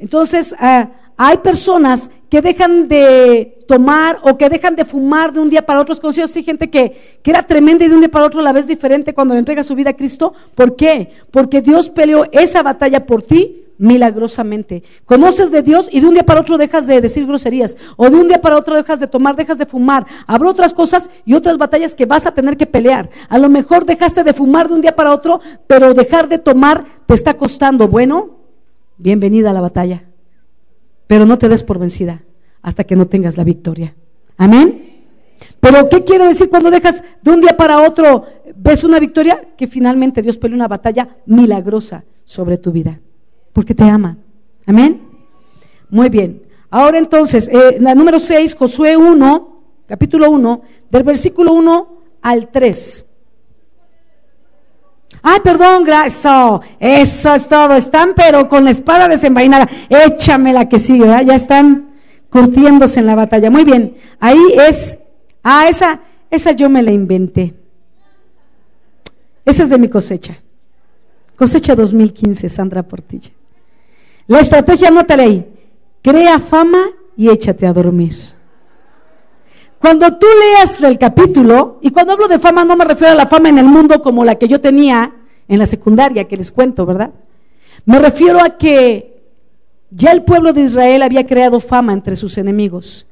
[0.00, 5.48] Entonces, ah, hay personas que dejan de tomar o que dejan de fumar de un
[5.48, 5.94] día para otro.
[6.00, 8.66] Conocido sí, gente que, que era tremenda y de un día para otro la vez
[8.66, 10.34] diferente cuando le entrega su vida a Cristo.
[10.56, 11.12] ¿Por qué?
[11.30, 14.84] Porque Dios peleó esa batalla por ti milagrosamente.
[15.04, 18.16] Conoces de Dios y de un día para otro dejas de decir groserías, o de
[18.16, 20.06] un día para otro dejas de tomar, dejas de fumar.
[20.26, 23.10] Habrá otras cosas y otras batallas que vas a tener que pelear.
[23.28, 26.84] A lo mejor dejaste de fumar de un día para otro, pero dejar de tomar
[27.06, 27.88] te está costando.
[27.88, 28.38] Bueno,
[28.98, 30.04] bienvenida a la batalla.
[31.08, 32.22] Pero no te des por vencida
[32.62, 33.96] hasta que no tengas la victoria.
[34.36, 34.90] Amén.
[35.58, 38.26] Pero ¿qué quiere decir cuando dejas de un día para otro,
[38.56, 39.48] ves una victoria?
[39.56, 43.00] Que finalmente Dios peleó una batalla milagrosa sobre tu vida,
[43.52, 44.16] porque te ama.
[44.66, 45.00] Amén.
[45.90, 46.42] Muy bien.
[46.70, 53.04] Ahora entonces, eh, la número 6, Josué 1, capítulo 1, del versículo 1 al 3.
[55.22, 57.74] Ay, perdón, eso, eso es todo.
[57.74, 59.68] Están, pero con la espada desenvainada.
[59.88, 61.90] Échame la que sigue, Ya están
[62.30, 63.50] curtiéndose en la batalla.
[63.50, 64.98] Muy bien, ahí es,
[65.42, 66.00] ah, esa,
[66.30, 67.54] esa yo me la inventé.
[69.44, 70.38] Esa es de mi cosecha.
[71.36, 73.30] Cosecha 2015, Sandra Portilla.
[74.26, 75.46] La estrategia, anótale ahí.
[76.02, 76.84] Crea fama
[77.16, 78.14] y échate a dormir.
[79.78, 83.26] Cuando tú leas el capítulo, y cuando hablo de fama no me refiero a la
[83.26, 85.12] fama en el mundo como la que yo tenía
[85.48, 87.10] en la secundaria, que les cuento, ¿verdad?
[87.84, 89.20] Me refiero a que
[89.90, 93.06] ya el pueblo de Israel había creado fama entre sus enemigos.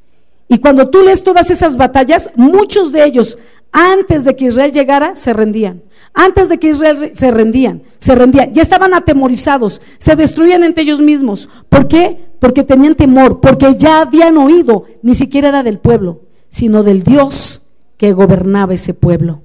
[0.48, 3.38] Y cuando tú lees todas esas batallas, muchos de ellos,
[3.72, 5.82] antes de que Israel llegara, se rendían.
[6.12, 8.52] Antes de que Israel se rendían, se rendían.
[8.52, 11.48] Ya estaban atemorizados, se destruían entre ellos mismos.
[11.68, 12.30] ¿Por qué?
[12.40, 17.62] Porque tenían temor, porque ya habían oído, ni siquiera era del pueblo sino del Dios
[17.96, 19.42] que gobernaba ese pueblo.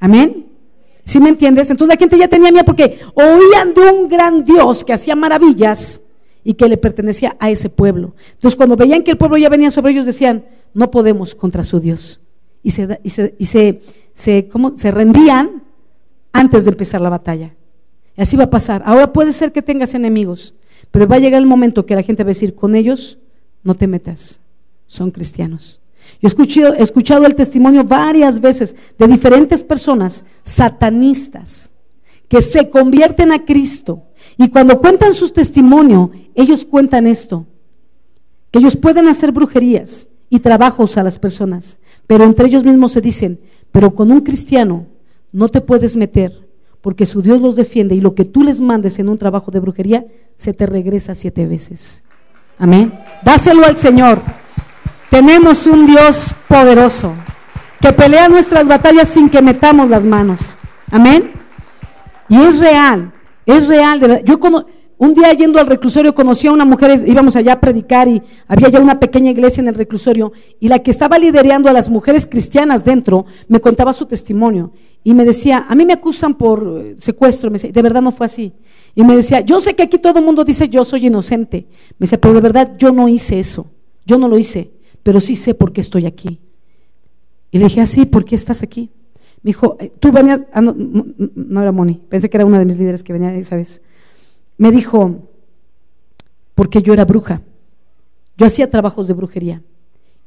[0.00, 0.46] Amén.
[1.04, 1.70] ¿Sí me entiendes?
[1.70, 6.02] Entonces la gente ya tenía miedo porque oían de un gran Dios que hacía maravillas
[6.42, 8.14] y que le pertenecía a ese pueblo.
[8.34, 11.80] Entonces cuando veían que el pueblo ya venía sobre ellos decían, no podemos contra su
[11.80, 12.20] Dios.
[12.66, 13.80] Y se, y se, y se,
[14.12, 15.62] se, se rendían
[16.32, 17.54] antes de empezar la batalla.
[18.16, 18.82] Y así va a pasar.
[18.84, 20.52] Ahora puede ser que tengas enemigos,
[20.90, 23.18] pero va a llegar el momento que la gente va a decir, con ellos
[23.62, 24.40] no te metas,
[24.88, 25.80] son cristianos.
[26.20, 26.28] Yo
[26.76, 31.70] he escuchado, el testimonio varias veces de diferentes personas satanistas
[32.26, 34.02] que se convierten a Cristo
[34.36, 37.46] y cuando cuentan su testimonio, ellos cuentan esto,
[38.50, 43.00] que ellos pueden hacer brujerías y trabajos a las personas, pero entre ellos mismos se
[43.00, 43.40] dicen,
[43.72, 44.86] pero con un cristiano
[45.32, 46.46] no te puedes meter
[46.80, 49.58] porque su Dios los defiende y lo que tú les mandes en un trabajo de
[49.58, 52.04] brujería se te regresa siete veces.
[52.58, 52.96] Amén.
[53.22, 54.20] Dáselo al Señor.
[55.10, 57.12] Tenemos un Dios poderoso
[57.80, 60.56] que pelea nuestras batallas sin que metamos las manos.
[60.90, 61.32] Amén.
[62.28, 63.12] Y es real,
[63.44, 64.22] es real.
[64.24, 64.66] Yo como
[64.98, 68.68] un día yendo al reclusorio conocí a una mujer, íbamos allá a predicar y había
[68.68, 72.26] ya una pequeña iglesia en el reclusorio y la que estaba liderando a las mujeres
[72.26, 74.72] cristianas dentro me contaba su testimonio
[75.04, 78.10] y me decía, a mí me acusan por eh, secuestro, me decía, de verdad no
[78.10, 78.52] fue así.
[78.94, 81.66] Y me decía, yo sé que aquí todo el mundo dice yo soy inocente.
[81.98, 83.70] Me decía, pero de verdad yo no hice eso,
[84.04, 84.76] yo no lo hice
[85.06, 86.40] pero sí sé por qué estoy aquí.
[87.52, 88.90] Y le dije, así, ah, ¿por qué estás aquí?
[89.40, 92.76] Me dijo, eh, tú venías, ah, no, era Moni, pensé que era una de mis
[92.76, 93.80] líderes que venía esa vez.
[94.58, 95.28] Me dijo,
[96.54, 97.42] porque yo era bruja.
[98.36, 99.62] Yo hacía trabajos de brujería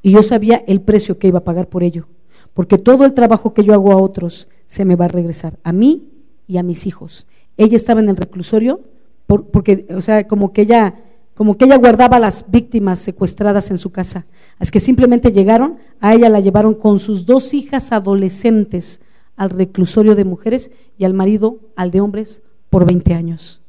[0.01, 2.07] y yo sabía el precio que iba a pagar por ello,
[2.53, 5.73] porque todo el trabajo que yo hago a otros se me va a regresar, a
[5.73, 6.09] mí
[6.47, 7.27] y a mis hijos.
[7.57, 8.81] Ella estaba en el reclusorio
[9.25, 10.95] porque, o sea, como que ella
[11.35, 14.25] como que ella guardaba a las víctimas secuestradas en su casa.
[14.59, 18.99] Es que simplemente llegaron, a ella la llevaron con sus dos hijas adolescentes
[19.37, 23.61] al reclusorio de mujeres y al marido, al de hombres, por 20 años.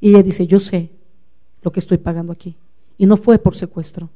[0.00, 0.90] Y ella dice, yo sé
[1.62, 2.56] lo que estoy pagando aquí.
[2.98, 4.10] Y no fue por secuestro,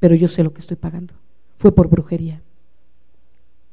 [0.00, 1.14] pero yo sé lo que estoy pagando.
[1.58, 2.40] Fue por brujería.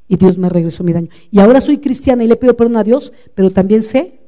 [0.08, 1.08] y Dios me regresó mi daño.
[1.30, 4.18] Y ahora soy cristiana y le pido perdón a Dios, pero también sé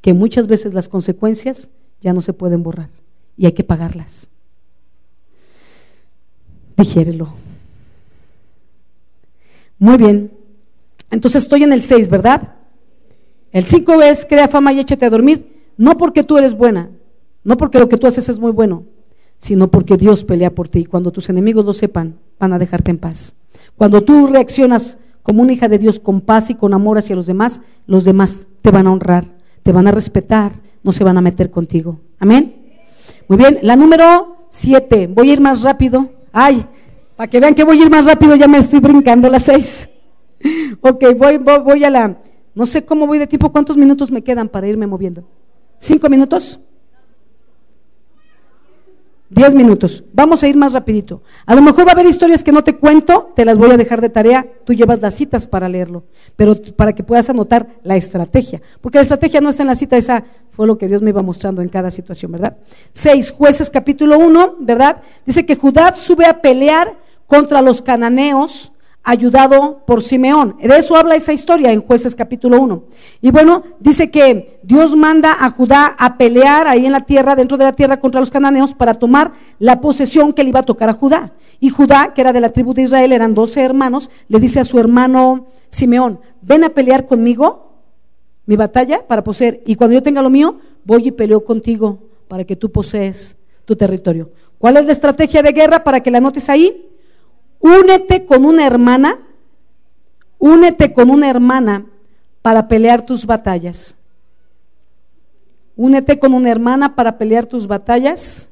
[0.00, 2.90] que muchas veces las consecuencias ya no se pueden borrar
[3.36, 4.28] y hay que pagarlas.
[6.76, 7.32] Digiérelo.
[9.78, 10.32] Muy bien.
[11.10, 12.54] Entonces estoy en el 6, ¿verdad?
[13.52, 16.90] El 5 es crea fama y échate a dormir, no porque tú eres buena,
[17.42, 18.84] no porque lo que tú haces es muy bueno,
[19.38, 20.84] sino porque Dios pelea por ti.
[20.84, 23.34] Cuando tus enemigos lo sepan, van a dejarte en paz.
[23.76, 27.26] Cuando tú reaccionas como una hija de Dios con paz y con amor hacia los
[27.26, 30.52] demás, los demás te van a honrar, te van a respetar,
[30.82, 32.00] no se van a meter contigo.
[32.18, 32.54] Amén.
[33.28, 36.10] Muy bien, la número siete, voy a ir más rápido.
[36.32, 36.66] Ay,
[37.16, 39.90] para que vean que voy a ir más rápido, ya me estoy brincando las seis.
[40.82, 42.18] Ok, voy, voy, voy a la,
[42.54, 45.24] no sé cómo voy de tiempo, ¿cuántos minutos me quedan para irme moviendo?
[45.78, 46.60] ¿Cinco minutos?
[49.34, 50.04] Diez minutos.
[50.12, 51.22] Vamos a ir más rapidito.
[51.44, 53.76] A lo mejor va a haber historias que no te cuento, te las voy a
[53.76, 56.04] dejar de tarea, tú llevas las citas para leerlo,
[56.36, 59.96] pero para que puedas anotar la estrategia, porque la estrategia no está en la cita,
[59.96, 62.58] esa fue lo que Dios me iba mostrando en cada situación, ¿verdad?
[62.92, 65.02] Seis, jueces capítulo uno, ¿verdad?
[65.26, 66.96] Dice que Judá sube a pelear
[67.26, 68.73] contra los cananeos
[69.04, 70.56] ayudado por Simeón.
[70.60, 72.84] De eso habla esa historia en jueces capítulo 1.
[73.20, 77.58] Y bueno, dice que Dios manda a Judá a pelear ahí en la tierra, dentro
[77.58, 80.88] de la tierra, contra los cananeos para tomar la posesión que le iba a tocar
[80.88, 81.34] a Judá.
[81.60, 84.64] Y Judá, que era de la tribu de Israel, eran doce hermanos, le dice a
[84.64, 87.74] su hermano Simeón, ven a pelear conmigo
[88.46, 89.62] mi batalla para poseer.
[89.66, 93.36] Y cuando yo tenga lo mío, voy y peleo contigo para que tú posees
[93.66, 94.30] tu territorio.
[94.56, 96.93] ¿Cuál es la estrategia de guerra para que la notes ahí?
[97.64, 99.20] Únete con una hermana,
[100.38, 101.86] únete con una hermana
[102.42, 103.96] para pelear tus batallas.
[105.74, 108.50] Únete con una hermana para pelear tus batallas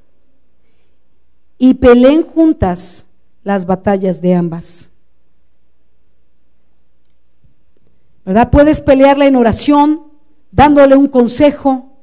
[1.58, 3.10] y peleen juntas
[3.44, 4.90] las batallas de ambas.
[8.24, 8.50] ¿Verdad?
[8.50, 10.04] Puedes pelearla en oración,
[10.52, 11.98] dándole un consejo,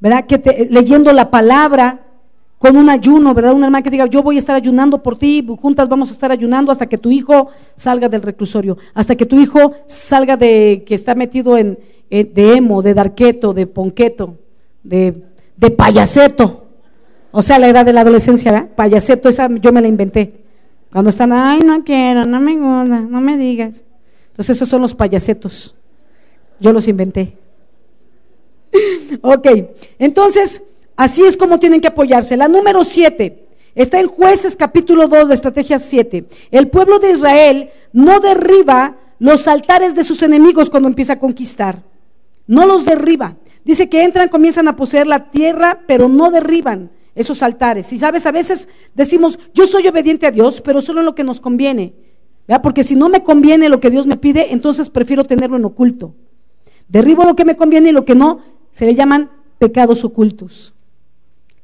[0.00, 0.26] ¿verdad?
[0.26, 2.07] Que leyendo la palabra,
[2.58, 3.52] con un ayuno, ¿verdad?
[3.52, 6.32] Una hermana que diga, yo voy a estar ayunando por ti, juntas vamos a estar
[6.32, 10.94] ayunando hasta que tu hijo salga del reclusorio, hasta que tu hijo salga de que
[10.94, 11.78] está metido en,
[12.10, 14.36] de emo, de darqueto, de ponqueto,
[14.82, 15.22] de,
[15.56, 16.64] de payaseto.
[17.30, 18.68] O sea, la edad de la adolescencia, ¿verdad?
[18.74, 20.32] Payaseto, esa yo me la inventé.
[20.90, 23.84] Cuando están, ay, no quiero, no me gusta, no me digas.
[24.30, 25.74] Entonces esos son los payasetos.
[26.58, 27.36] Yo los inventé.
[29.22, 29.46] ok,
[29.98, 30.62] entonces
[30.98, 32.36] Así es como tienen que apoyarse.
[32.36, 33.46] La número siete
[33.76, 36.24] está en jueces capítulo 2 de estrategia 7.
[36.50, 41.84] El pueblo de Israel no derriba los altares de sus enemigos cuando empieza a conquistar.
[42.48, 43.36] No los derriba.
[43.64, 47.92] Dice que entran, comienzan a poseer la tierra, pero no derriban esos altares.
[47.92, 51.22] Y sabes, a veces decimos, yo soy obediente a Dios, pero solo en lo que
[51.22, 51.94] nos conviene.
[52.60, 56.16] Porque si no me conviene lo que Dios me pide, entonces prefiero tenerlo en oculto.
[56.88, 58.40] Derribo lo que me conviene y lo que no,
[58.72, 59.30] se le llaman
[59.60, 60.74] pecados ocultos.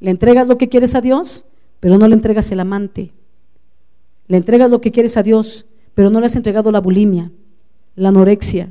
[0.05, 1.47] Le entregas lo que quieres a Dios,
[1.81, 3.15] pero no le entregas el amante.
[4.29, 7.33] Le entregas lo que quieres a Dios, pero no le has entregado la bulimia,
[7.97, 8.71] la anorexia,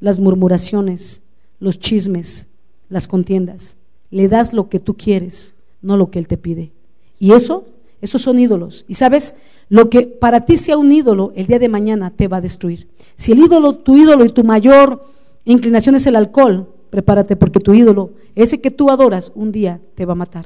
[0.00, 1.22] las murmuraciones,
[1.60, 2.48] los chismes,
[2.90, 3.78] las contiendas.
[4.10, 6.72] Le das lo que tú quieres, no lo que Él te pide.
[7.18, 7.64] Y eso,
[8.02, 8.84] esos son ídolos.
[8.86, 9.34] Y sabes,
[9.70, 12.86] lo que para ti sea un ídolo, el día de mañana te va a destruir.
[13.16, 15.06] Si el ídolo, tu ídolo y tu mayor
[15.46, 20.04] inclinación es el alcohol, prepárate porque tu ídolo, ese que tú adoras, un día te
[20.04, 20.44] va a matar.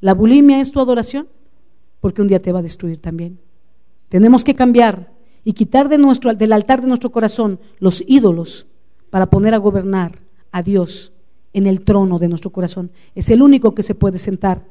[0.00, 1.28] La bulimia es tu adoración
[2.00, 3.40] porque un día te va a destruir también.
[4.08, 5.12] Tenemos que cambiar
[5.44, 8.66] y quitar de nuestro, del altar de nuestro corazón los ídolos
[9.10, 10.20] para poner a gobernar
[10.52, 11.12] a Dios
[11.52, 12.90] en el trono de nuestro corazón.
[13.14, 14.64] Es el único que se puede sentar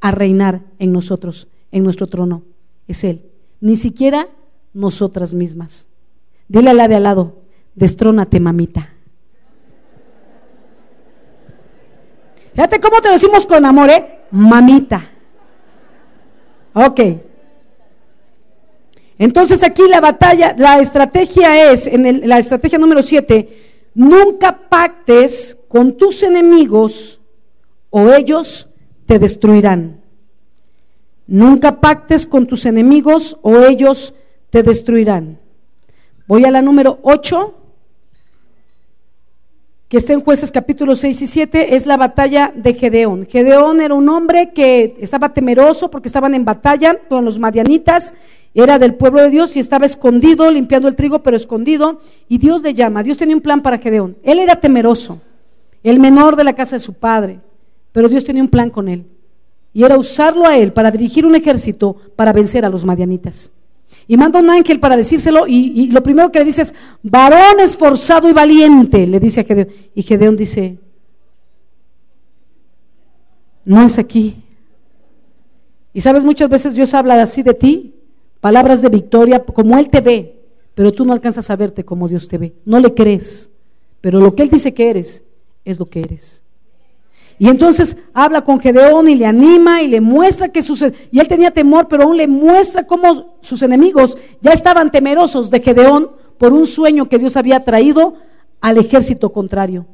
[0.00, 2.42] a reinar en nosotros, en nuestro trono.
[2.86, 3.22] Es Él.
[3.60, 4.28] Ni siquiera
[4.72, 5.88] nosotras mismas.
[6.48, 7.42] Dile a la de al lado,
[7.74, 8.94] destrónate mamita.
[12.58, 14.18] Fíjate cómo te decimos con amor, ¿eh?
[14.32, 15.08] mamita.
[16.72, 17.00] Ok.
[19.16, 25.96] Entonces aquí la batalla, la estrategia es, en la estrategia número 7, nunca pactes con
[25.96, 27.20] tus enemigos
[27.90, 28.68] o ellos
[29.06, 30.00] te destruirán.
[31.28, 34.14] Nunca pactes con tus enemigos o ellos
[34.50, 35.38] te destruirán.
[36.26, 37.54] Voy a la número 8
[39.88, 43.26] que está en jueces capítulo 6 y 7, es la batalla de Gedeón.
[43.26, 48.12] Gedeón era un hombre que estaba temeroso porque estaban en batalla con los madianitas,
[48.52, 52.60] era del pueblo de Dios y estaba escondido, limpiando el trigo, pero escondido, y Dios
[52.60, 53.02] le llama.
[53.02, 54.18] Dios tenía un plan para Gedeón.
[54.22, 55.20] Él era temeroso,
[55.82, 57.40] el menor de la casa de su padre,
[57.92, 59.06] pero Dios tenía un plan con él.
[59.72, 63.52] Y era usarlo a él para dirigir un ejército para vencer a los madianitas.
[64.06, 68.28] Y manda un ángel para decírselo y, lo primero que le dice es, varón esforzado
[68.28, 69.68] y valiente, le dice a Gedeón.
[69.94, 70.78] Y Gedeón dice,
[73.64, 74.42] no es aquí.
[75.92, 77.94] Y sabes, muchas veces Dios habla así de ti,
[78.40, 80.42] palabras de victoria, como Él te ve,
[80.74, 82.54] pero tú no alcanzas a verte como Dios te ve.
[82.64, 83.50] No le crees,
[84.00, 85.24] pero lo que Él dice que eres,
[85.64, 86.42] es lo que eres.
[87.38, 90.82] Y entonces habla con Gedeón y le anima y le muestra que sus...
[91.10, 95.60] Y él tenía temor, pero aún le muestra cómo sus enemigos ya estaban temerosos de
[95.60, 98.14] Gedeón por un sueño que Dios había traído
[98.60, 99.86] al ejército contrario.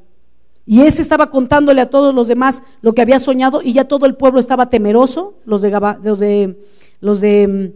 [0.67, 4.07] Y ese estaba contándole a todos los demás lo que había soñado y ya todo
[4.07, 5.71] el pueblo estaba temeroso, los de,
[6.03, 6.59] los de,
[7.01, 7.73] los de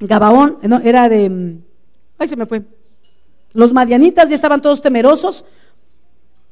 [0.00, 1.28] mm, Gabaón, no, era de...
[1.28, 1.62] Mm,
[2.18, 2.62] ay, se me fue.
[3.52, 5.44] Los madianitas ya estaban todos temerosos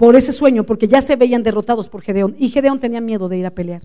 [0.01, 2.35] por ese sueño, porque ya se veían derrotados por Gedeón.
[2.39, 3.83] Y Gedeón tenía miedo de ir a pelear.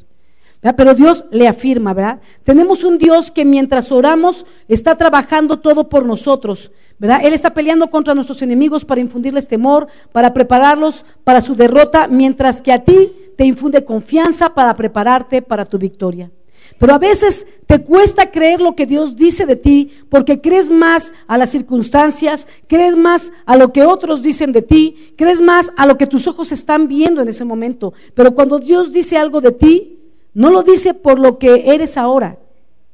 [0.78, 2.22] Pero Dios le afirma, ¿verdad?
[2.45, 7.20] Tenemos un Dios que mientras oramos está trabajando todo por nosotros, ¿verdad?
[7.22, 12.61] Él está peleando contra nuestros enemigos para infundirles temor, para prepararlos para su derrota, mientras
[12.61, 16.32] que a ti te infunde confianza para prepararte para tu victoria.
[16.78, 21.13] Pero a veces te cuesta creer lo que Dios dice de ti porque crees más
[21.28, 25.86] a las circunstancias, crees más a lo que otros dicen de ti, crees más a
[25.86, 27.93] lo que tus ojos están viendo en ese momento.
[28.13, 29.99] Pero cuando Dios dice algo de ti,
[30.34, 32.39] no lo dice por lo que eres ahora.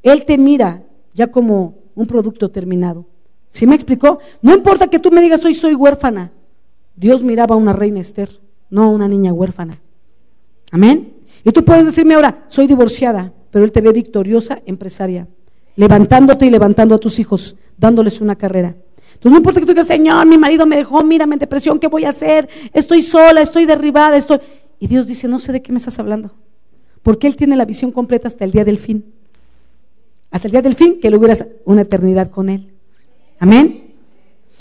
[0.04, 3.06] Él te mira ya como un producto terminado.
[3.50, 4.20] ¿Sí me explicó?
[4.42, 6.32] No importa que tú me digas hoy soy huérfana.
[6.96, 8.30] Dios miraba a una reina Esther,
[8.70, 9.82] no a una niña huérfana.
[10.72, 11.16] Amén.
[11.44, 15.28] Y tú puedes decirme ahora, soy divorciada pero Él te ve victoriosa empresaria,
[15.76, 18.76] levantándote y levantando a tus hijos, dándoles una carrera.
[19.14, 21.88] Entonces no importa que tú digas, Señor, mi marido me dejó, mírame en depresión, ¿qué
[21.88, 22.50] voy a hacer?
[22.74, 24.40] Estoy sola, estoy derribada, estoy...
[24.80, 26.32] Y Dios dice, no sé de qué me estás hablando,
[27.04, 29.06] porque Él tiene la visión completa hasta el día del fin.
[30.32, 32.72] Hasta el día del fin, que logras una eternidad con Él.
[33.38, 33.94] Amén.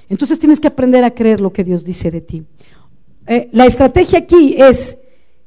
[0.08, 2.44] Entonces tienes que aprender a creer lo que Dios dice de ti.
[3.26, 4.98] Eh, la estrategia aquí es,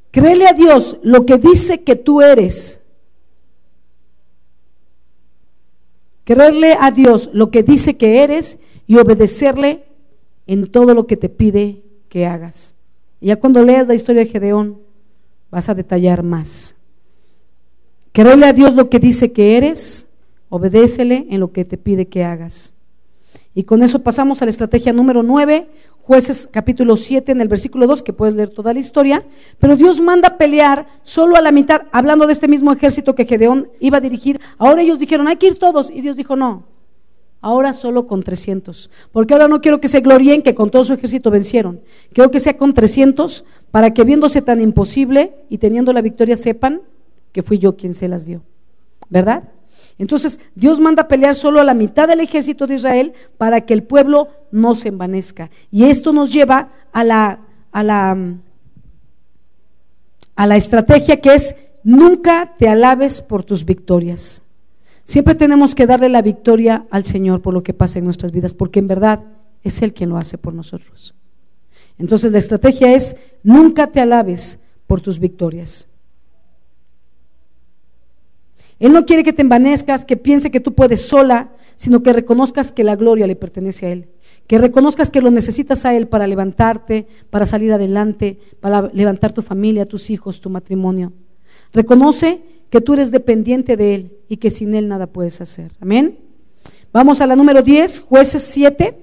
[0.09, 2.79] créele a Dios lo que dice que tú eres
[6.23, 9.85] Creerle a Dios lo que dice que eres y obedecerle
[10.47, 12.75] en todo lo que te pide que hagas.
[13.19, 14.79] Y ya cuando leas la historia de Gedeón,
[15.49, 16.75] vas a detallar más.
[18.11, 20.07] Creerle a Dios lo que dice que eres,
[20.49, 22.73] obedécele en lo que te pide que hagas.
[23.55, 25.67] Y con eso pasamos a la estrategia número 9,
[26.05, 29.25] Jueces capítulo 7 en el versículo 2, que puedes leer toda la historia,
[29.57, 33.69] pero Dios manda pelear solo a la mitad, hablando de este mismo ejército que Gedeón
[33.79, 34.41] iba a dirigir.
[34.57, 36.65] Ahora ellos dijeron, hay que ir todos, y Dios dijo, no,
[37.39, 40.91] ahora solo con 300, porque ahora no quiero que se glorien que con todo su
[40.91, 41.79] ejército vencieron,
[42.11, 46.81] quiero que sea con 300 para que viéndose tan imposible y teniendo la victoria sepan
[47.31, 48.41] que fui yo quien se las dio,
[49.09, 49.52] ¿verdad?
[49.97, 53.83] Entonces Dios manda pelear solo a la mitad del ejército de Israel para que el
[53.83, 55.49] pueblo no se envanezca.
[55.71, 57.39] Y esto nos lleva a la,
[57.71, 58.17] a la,
[60.35, 64.43] a la estrategia que es nunca te alabes por tus victorias.
[65.03, 68.53] Siempre tenemos que darle la victoria al Señor por lo que pasa en nuestras vidas,
[68.53, 69.25] porque en verdad
[69.61, 71.13] es Él quien lo hace por nosotros.
[71.97, 75.87] Entonces la estrategia es nunca te alabes por tus victorias.
[78.83, 82.73] Él no quiere que te envanezcas, que piense que tú puedes sola, sino que reconozcas
[82.73, 84.09] que la gloria le pertenece a Él.
[84.45, 89.41] Que reconozcas que lo necesitas a Él para levantarte, para salir adelante, para levantar tu
[89.41, 91.13] familia, tus hijos, tu matrimonio.
[91.71, 95.71] Reconoce que tú eres dependiente de Él y que sin Él nada puedes hacer.
[95.79, 96.19] Amén.
[96.91, 98.97] Vamos a la número 10, jueces 7.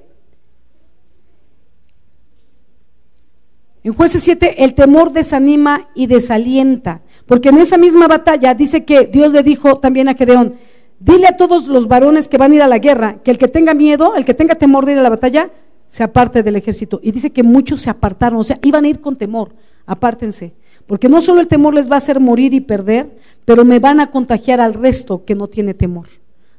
[3.83, 7.01] En jueces 7 el temor desanima y desalienta.
[7.31, 10.57] Porque en esa misma batalla dice que Dios le dijo también a Gedeón,
[10.99, 13.47] dile a todos los varones que van a ir a la guerra, que el que
[13.47, 15.49] tenga miedo, el que tenga temor de ir a la batalla,
[15.87, 16.99] se aparte del ejército.
[17.01, 19.53] Y dice que muchos se apartaron, o sea, iban a ir con temor,
[19.87, 20.55] apártense.
[20.89, 24.01] Porque no solo el temor les va a hacer morir y perder, pero me van
[24.01, 26.09] a contagiar al resto que no tiene temor.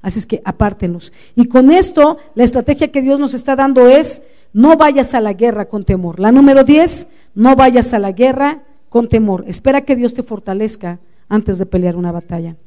[0.01, 1.11] Así es que apártenlos.
[1.35, 4.23] Y con esto, la estrategia que Dios nos está dando es,
[4.53, 6.21] no vayas a la guerra con temor.
[6.21, 9.45] La número 10, no vayas a la guerra con temor.
[9.47, 10.99] Espera que Dios te fortalezca
[11.29, 12.57] antes de pelear una batalla.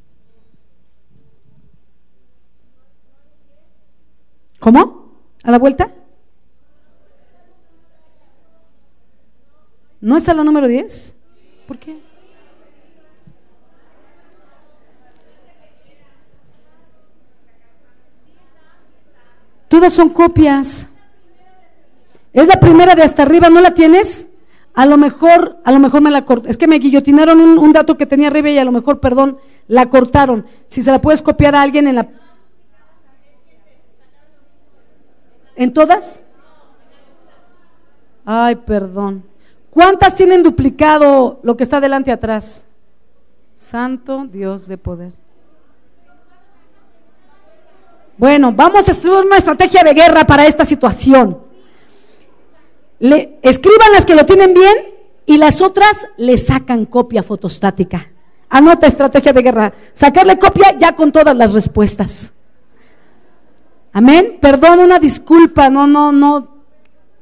[4.59, 5.19] ¿Cómo?
[5.43, 5.93] ¿A la vuelta?
[10.01, 11.15] ¿No está la número 10?
[11.67, 11.99] ¿Por qué?
[19.67, 20.87] Todas son copias.
[22.33, 24.29] Es la primera de hasta arriba, ¿no la tienes?
[24.75, 26.51] A lo mejor, a lo mejor me la cortaron.
[26.51, 29.37] Es que me guillotinaron un, dato que tenía arriba y a lo mejor, perdón,
[29.67, 30.45] la cortaron.
[30.67, 32.09] Si se la puedes copiar a alguien en la...
[35.55, 36.21] ¿En todas?
[38.25, 39.23] Ay, perdón.
[39.69, 42.67] ¿Cuántas tienen duplicado lo que está delante y atrás?
[43.53, 45.13] Santo Dios de poder.
[48.17, 51.44] Bueno, vamos a estudiar una estrategia de guerra para esta situación.
[52.99, 54.75] Le, escriban las que lo tienen bien
[55.25, 58.11] y las otras le sacan copia fotostática.
[58.49, 59.73] Anota estrategia de guerra.
[59.93, 62.33] Sacarle copia ya con todas las respuestas.
[63.91, 64.37] Amén.
[64.39, 65.69] Perdón, una disculpa.
[65.69, 66.47] No, no, no.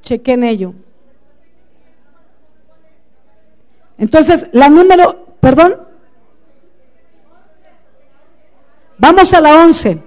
[0.01, 0.73] Chequen ello.
[3.97, 5.77] Entonces, la número, perdón.
[8.97, 10.01] Vamos a la 11.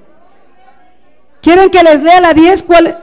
[1.40, 2.62] ¿Quieren que les lea la 10?
[2.62, 3.02] ¿Cuál?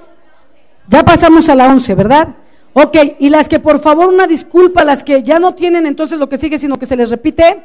[0.87, 2.35] Ya pasamos a la 11, ¿verdad?
[2.73, 6.27] Ok, y las que por favor una disculpa, las que ya no tienen entonces lo
[6.27, 7.61] que sigue, sino que se les repite,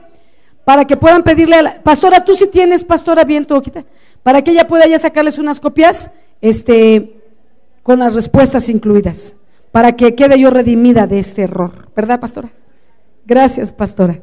[0.64, 1.82] para que puedan pedirle a la...
[1.82, 3.84] Pastora, tú sí tienes, pastora, bien, tu hojita,
[4.22, 6.10] para que ella pueda ya sacarles unas copias,
[6.42, 7.22] este,
[7.82, 9.34] con las respuestas incluidas,
[9.72, 12.50] para que quede yo redimida de este error, ¿verdad, pastora?
[13.24, 14.20] Gracias, pastora.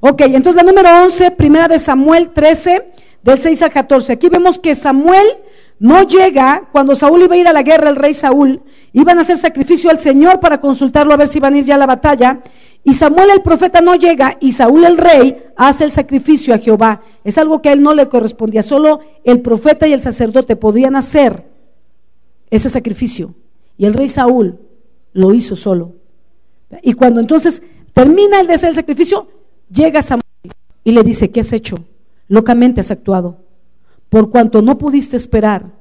[0.00, 2.90] Ok, entonces la número 11, primera de Samuel 13,
[3.22, 4.12] del 6 al 14.
[4.14, 5.26] Aquí vemos que Samuel
[5.84, 8.62] no llega, cuando Saúl iba a ir a la guerra, el rey Saúl,
[8.94, 11.74] iban a hacer sacrificio al Señor para consultarlo a ver si iban a ir ya
[11.74, 12.40] a la batalla.
[12.82, 17.02] Y Samuel el profeta no llega y Saúl el rey hace el sacrificio a Jehová.
[17.22, 20.96] Es algo que a él no le correspondía, solo el profeta y el sacerdote podían
[20.96, 21.44] hacer
[22.48, 23.34] ese sacrificio.
[23.76, 24.58] Y el rey Saúl
[25.12, 25.96] lo hizo solo.
[26.80, 27.60] Y cuando entonces
[27.92, 29.28] termina el de hacer el sacrificio,
[29.70, 30.24] llega Samuel
[30.82, 31.76] y le dice, ¿qué has hecho?
[32.26, 33.43] Locamente has actuado.
[34.08, 35.72] Por cuanto no pudiste esperar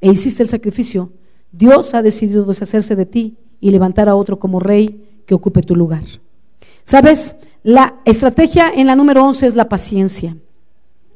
[0.00, 1.12] e hiciste el sacrificio,
[1.50, 5.76] Dios ha decidido deshacerse de ti y levantar a otro como rey que ocupe tu
[5.76, 6.02] lugar.
[6.82, 7.36] ¿Sabes?
[7.62, 10.36] La estrategia en la número 11 es la paciencia.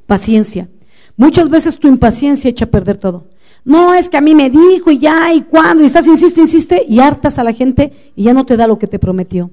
[0.06, 0.68] Paciencia.
[1.16, 3.24] Muchas veces tu impaciencia echa a perder todo.
[3.64, 6.84] No es que a mí me dijo y ya y cuando y estás insiste, insiste
[6.88, 9.50] y hartas a la gente y ya no te da lo que te prometió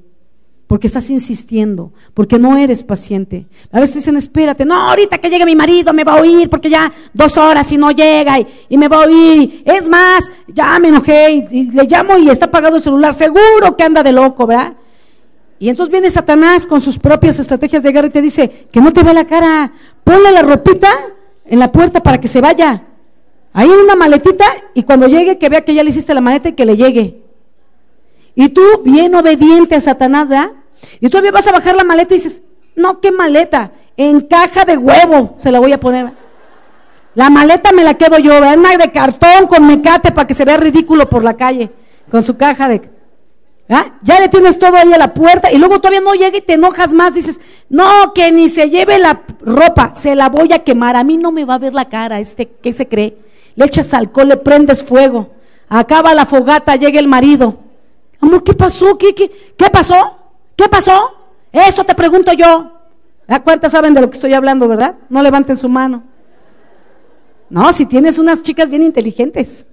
[0.74, 3.46] porque estás insistiendo, porque no eres paciente.
[3.72, 6.68] A veces dicen, espérate, no, ahorita que llegue mi marido me va a oír porque
[6.68, 9.62] ya dos horas y no llega y, me va a oír.
[9.66, 13.84] Es más, ya me enojé y, le llamo y está apagado el celular, seguro que
[13.84, 14.74] anda de loco, ¿verdad?
[15.60, 18.92] Y entonces viene Satanás con sus propias estrategias de guerra y te dice, que no
[18.92, 19.74] te vea la cara,
[20.04, 20.90] ponle la ropita
[21.46, 22.82] en la puerta para que se vaya.
[23.54, 26.54] Ahí una maletita y cuando llegue que vea que ya le hiciste la maleta y
[26.54, 27.22] que le llegue.
[28.34, 30.50] Y tú, bien obediente a Satanás, ¿verdad?
[31.00, 32.42] Y todavía vas a bajar la maleta y dices,
[32.76, 33.72] no, ¿qué maleta?
[33.98, 36.12] En caja de huevo se la voy a poner.
[37.16, 38.58] La maleta me la quedo yo, ¿verdad?
[38.58, 41.70] Una de cartón con mecate para que se vea ridículo por la calle,
[42.10, 42.82] con su caja de...
[43.70, 43.94] ¿Ah?
[44.02, 46.54] Ya le tienes todo ahí a la puerta y luego todavía no llega y te
[46.54, 47.40] enojas más, dices,
[47.70, 51.32] no, que ni se lleve la ropa, se la voy a quemar, a mí no
[51.32, 53.18] me va a ver la cara, este, ¿qué se cree?
[53.56, 55.32] Le echas alcohol, le prendes fuego,
[55.70, 57.58] acaba la fogata, llega el marido.
[58.20, 58.98] Amor, ¿qué pasó?
[58.98, 60.18] ¿Qué, qué, qué pasó?
[60.56, 61.14] ¿Qué pasó?
[61.52, 62.72] Eso te pregunto yo.
[63.28, 64.96] ¿A cuántas saben de lo que estoy hablando, verdad?
[65.10, 66.04] No levanten su mano.
[67.50, 69.66] No, si tienes unas chicas bien inteligentes.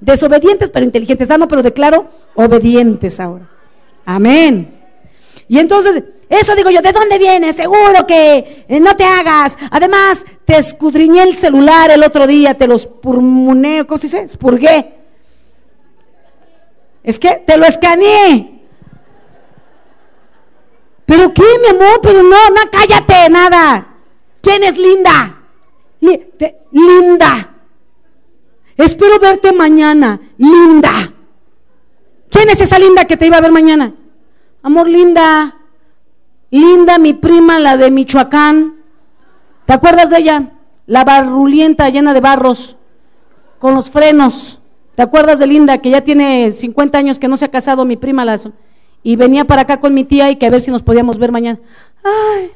[0.00, 1.30] Desobedientes, pero inteligentes.
[1.30, 3.48] Ah, no, pero declaro obedientes ahora.
[4.04, 4.80] Amén.
[5.48, 7.52] Y entonces, eso digo yo, ¿de dónde viene?
[7.52, 9.56] Seguro que eh, no te hagas.
[9.70, 14.20] Además, te escudriñé el celular el otro día, te los purmuneo, ¿cómo se dice?
[14.20, 14.94] Expurgué.
[17.04, 18.51] Es que te lo escaneé.
[21.12, 22.00] ¿Pero qué, mi amor?
[22.00, 23.86] Pero no, no, cállate, nada.
[24.40, 25.40] ¿Quién es Linda?
[26.00, 27.50] linda.
[28.78, 30.18] Espero verte mañana.
[30.38, 31.12] Linda.
[32.30, 33.92] ¿Quién es esa Linda que te iba a ver mañana?
[34.62, 35.54] Amor, Linda.
[36.50, 38.76] Linda, mi prima, la de Michoacán.
[39.66, 40.52] ¿Te acuerdas de ella?
[40.86, 42.78] La barrulienta llena de barros,
[43.58, 44.60] con los frenos.
[44.94, 47.98] ¿Te acuerdas de Linda, que ya tiene 50 años que no se ha casado, mi
[47.98, 48.24] prima?
[48.24, 48.38] La,
[49.02, 51.32] y venía para acá con mi tía y que a ver si nos podíamos ver
[51.32, 51.60] mañana.
[52.02, 52.50] Ay,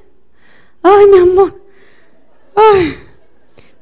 [0.83, 1.61] ay, mi amor,
[2.55, 2.97] ay,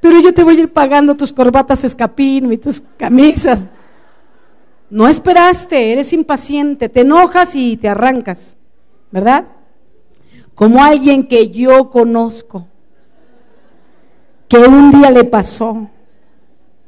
[0.01, 3.59] pero yo te voy a ir pagando tus corbatas escapín y tus camisas.
[4.91, 8.57] No esperaste, eres impaciente, te enojas y te arrancas,
[9.11, 9.47] ¿verdad?
[10.55, 12.69] Como alguien que yo conozco,
[14.47, 15.89] que un día le pasó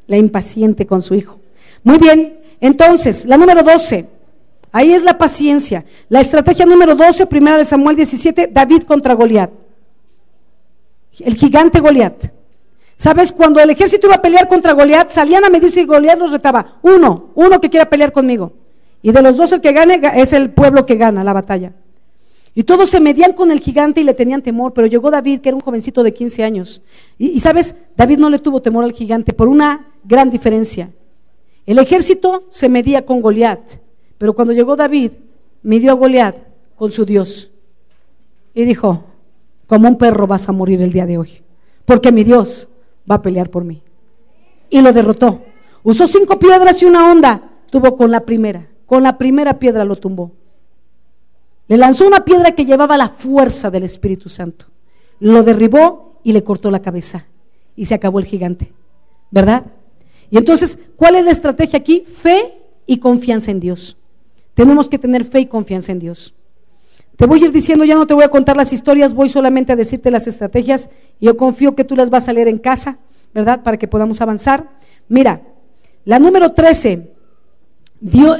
[0.06, 1.40] la impaciente con su hijo.
[1.82, 4.15] Muy bien, entonces, la número 12.
[4.76, 5.86] Ahí es la paciencia.
[6.10, 9.50] La estrategia número 12, primera de Samuel 17, David contra Goliat.
[11.18, 12.26] El gigante Goliat.
[12.94, 13.32] ¿Sabes?
[13.32, 16.78] Cuando el ejército iba a pelear contra Goliat, salían a medirse y Goliat los retaba.
[16.82, 18.52] Uno, uno que quiera pelear conmigo.
[19.00, 21.72] Y de los dos el que gane es el pueblo que gana la batalla.
[22.54, 25.48] Y todos se medían con el gigante y le tenían temor, pero llegó David, que
[25.48, 26.82] era un jovencito de 15 años.
[27.16, 30.90] Y, y sabes, David no le tuvo temor al gigante por una gran diferencia.
[31.64, 33.85] El ejército se medía con Goliat,
[34.18, 35.12] pero cuando llegó David,
[35.62, 36.36] midió a Goliat
[36.76, 37.50] con su Dios.
[38.54, 39.04] Y dijo,
[39.66, 41.42] como un perro vas a morir el día de hoy,
[41.84, 42.68] porque mi Dios
[43.10, 43.82] va a pelear por mí.
[44.70, 45.42] Y lo derrotó.
[45.82, 48.68] Usó cinco piedras y una onda, tuvo con la primera.
[48.86, 50.32] Con la primera piedra lo tumbó.
[51.68, 54.66] Le lanzó una piedra que llevaba la fuerza del Espíritu Santo.
[55.18, 57.26] Lo derribó y le cortó la cabeza.
[57.74, 58.72] Y se acabó el gigante.
[59.30, 59.66] ¿Verdad?
[60.30, 62.00] Y entonces, ¿cuál es la estrategia aquí?
[62.00, 62.54] Fe
[62.86, 63.96] y confianza en Dios.
[64.56, 66.32] Tenemos que tener fe y confianza en Dios.
[67.16, 69.74] Te voy a ir diciendo, ya no te voy a contar las historias, voy solamente
[69.74, 70.88] a decirte las estrategias
[71.20, 72.96] y yo confío que tú las vas a leer en casa,
[73.34, 73.62] ¿verdad?
[73.62, 74.70] Para que podamos avanzar.
[75.10, 75.42] Mira,
[76.06, 77.12] la número 13,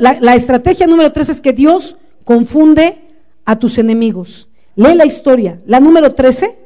[0.01, 2.99] la, la estrategia número 13 es que Dios confunde
[3.45, 4.49] a tus enemigos.
[4.75, 5.61] Lee la historia.
[5.67, 6.57] La número 13,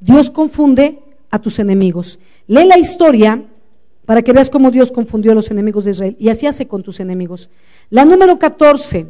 [0.00, 0.98] Dios confunde
[1.30, 2.18] a tus enemigos.
[2.48, 3.44] Lee la historia
[4.08, 6.16] para que veas cómo Dios confundió a los enemigos de Israel.
[6.18, 7.50] Y así hace con tus enemigos.
[7.90, 9.06] La número 14.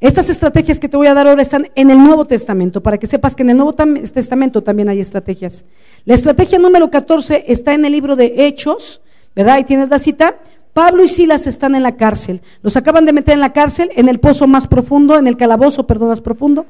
[0.00, 3.06] Estas estrategias que te voy a dar ahora están en el Nuevo Testamento, para que
[3.06, 5.64] sepas que en el Nuevo Testamento también hay estrategias.
[6.04, 9.00] La estrategia número 14 está en el libro de Hechos,
[9.34, 9.54] ¿verdad?
[9.54, 10.36] Ahí tienes la cita.
[10.74, 12.42] Pablo y Silas están en la cárcel.
[12.60, 15.86] Los acaban de meter en la cárcel, en el pozo más profundo, en el calabozo,
[15.86, 16.66] perdón, más profundo.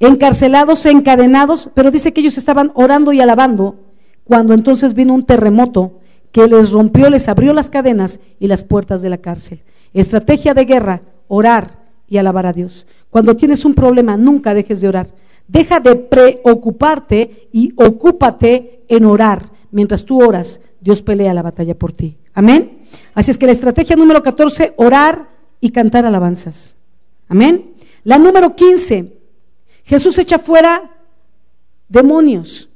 [0.00, 3.76] Encarcelados, encadenados, pero dice que ellos estaban orando y alabando
[4.24, 5.99] cuando entonces vino un terremoto
[6.32, 9.62] que les rompió, les abrió las cadenas y las puertas de la cárcel.
[9.92, 11.78] Estrategia de guerra, orar
[12.08, 12.86] y alabar a Dios.
[13.10, 15.08] Cuando tienes un problema, nunca dejes de orar.
[15.48, 19.50] Deja de preocuparte y ocúpate en orar.
[19.72, 22.16] Mientras tú oras, Dios pelea la batalla por ti.
[22.34, 22.86] Amén.
[23.14, 25.28] Así es que la estrategia número 14, orar
[25.60, 26.76] y cantar alabanzas.
[27.28, 27.74] Amén.
[28.04, 29.12] La número 15,
[29.84, 30.90] Jesús echa fuera
[31.88, 32.69] demonios.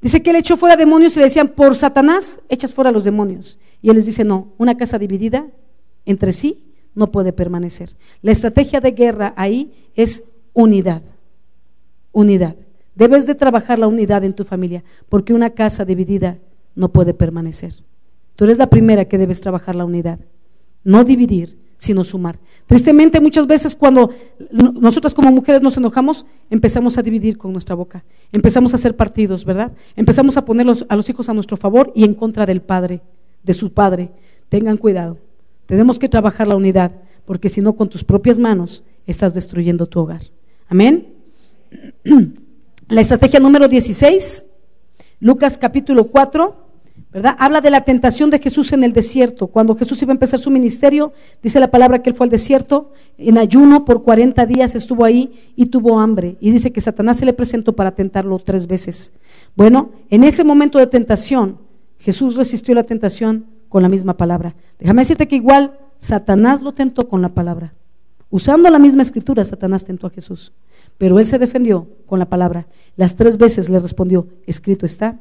[0.00, 3.58] Dice que él echó fuera demonios y le decían, por Satanás echas fuera los demonios.
[3.82, 5.46] Y él les dice, no, una casa dividida
[6.04, 6.64] entre sí
[6.94, 7.96] no puede permanecer.
[8.22, 11.02] La estrategia de guerra ahí es unidad.
[12.12, 12.56] Unidad.
[12.94, 16.38] Debes de trabajar la unidad en tu familia, porque una casa dividida
[16.74, 17.74] no puede permanecer.
[18.36, 20.18] Tú eres la primera que debes trabajar la unidad.
[20.82, 22.38] No dividir, sino sumar.
[22.66, 24.10] Tristemente muchas veces cuando
[24.50, 29.44] nosotras como mujeres nos enojamos, empezamos a dividir con nuestra boca, empezamos a hacer partidos,
[29.44, 29.72] ¿verdad?
[29.94, 33.02] Empezamos a poner a los hijos a nuestro favor y en contra del padre,
[33.42, 34.10] de su padre.
[34.48, 35.18] Tengan cuidado,
[35.66, 36.92] tenemos que trabajar la unidad,
[37.24, 40.22] porque si no con tus propias manos estás destruyendo tu hogar.
[40.68, 41.08] Amén.
[42.88, 44.46] La estrategia número 16,
[45.18, 46.65] Lucas capítulo 4
[47.38, 49.46] Habla de la tentación de Jesús en el desierto.
[49.46, 51.12] Cuando Jesús iba a empezar su ministerio,
[51.42, 55.52] dice la palabra que él fue al desierto, en ayuno por 40 días estuvo ahí
[55.56, 56.36] y tuvo hambre.
[56.40, 59.12] Y dice que Satanás se le presentó para tentarlo tres veces.
[59.54, 61.58] Bueno, en ese momento de tentación,
[61.98, 64.54] Jesús resistió la tentación con la misma palabra.
[64.78, 67.72] Déjame decirte que igual Satanás lo tentó con la palabra.
[68.28, 70.52] Usando la misma escritura, Satanás tentó a Jesús.
[70.98, 72.66] Pero él se defendió con la palabra.
[72.96, 75.18] Las tres veces le respondió, escrito está,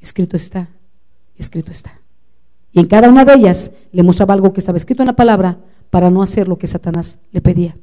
[0.00, 0.68] escrito está
[1.36, 2.00] escrito está.
[2.72, 5.58] Y en cada una de ellas le mostraba algo que estaba escrito en la palabra
[5.90, 7.76] para no hacer lo que Satanás le pedía.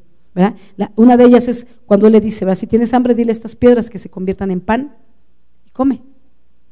[0.96, 4.00] una de ellas es cuando él le dice, si tienes hambre, dile estas piedras que
[4.00, 4.96] se conviertan en pan
[5.66, 6.02] y come.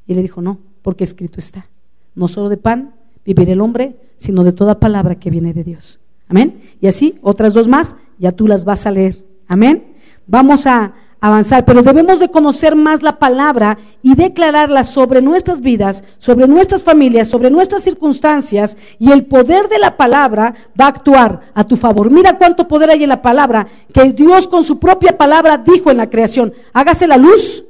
[0.07, 1.67] Y le dijo, no, porque escrito está.
[2.15, 5.99] No solo de pan vivirá el hombre, sino de toda palabra que viene de Dios.
[6.27, 6.61] Amén.
[6.81, 9.23] Y así, otras dos más, ya tú las vas a leer.
[9.47, 9.93] Amén.
[10.25, 10.93] Vamos a,
[11.27, 16.83] avanzar, pero debemos de conocer más la palabra y declararla sobre nuestras vidas, sobre nuestras
[16.83, 21.75] familias, sobre nuestras circunstancias y el poder de la palabra va a actuar a tu
[21.75, 22.09] favor.
[22.09, 25.97] Mira cuánto poder hay en la palabra que Dios con su propia palabra dijo en
[25.97, 27.65] la creación, hágase la luz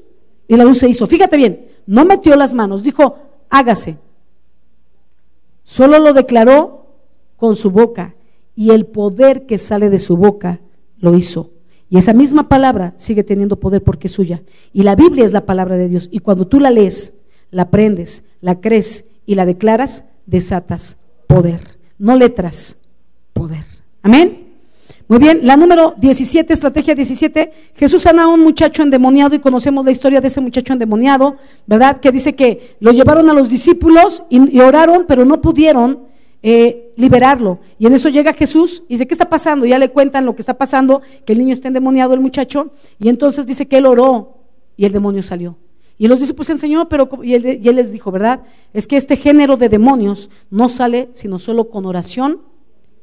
[0.48, 1.08] y la luz se hizo.
[1.08, 3.18] Fíjate bien, no metió las manos, dijo,
[3.50, 3.98] hágase.
[5.64, 6.86] Solo lo declaró
[7.36, 8.16] con su boca
[8.56, 10.60] y el poder que sale de su boca
[10.98, 11.52] lo hizo.
[11.90, 14.44] Y esa misma palabra sigue teniendo poder porque es suya.
[14.74, 16.10] Y la Biblia es la palabra de Dios.
[16.12, 17.14] Y cuando tú la lees,
[17.50, 20.98] la aprendes, la crees y la declaras, desatas
[21.28, 21.62] poder.
[21.98, 22.78] No letras,
[23.34, 23.64] poder.
[24.02, 24.48] Amén.
[25.10, 29.86] Muy bien, la número 17, estrategia 17, Jesús sana a un muchacho endemoniado y conocemos
[29.86, 32.02] la historia de ese muchacho endemoniado, ¿verdad?
[32.02, 36.07] Que dice que lo llevaron a los discípulos y, y oraron, pero no pudieron
[36.44, 37.60] eh, liberarlo.
[37.80, 39.66] Y en eso llega Jesús y dice, ¿qué está pasando?
[39.66, 43.10] ya le cuentan lo que está pasando, que el niño está endemoniado, el muchacho, y
[43.10, 44.38] entonces dice que él oró
[44.76, 45.58] y el demonio salió.
[45.98, 48.42] Y los discípulos enseñó, pero y él, y él les dijo, ¿verdad?
[48.74, 52.42] Es que este género de demonios no sale sino solo con oración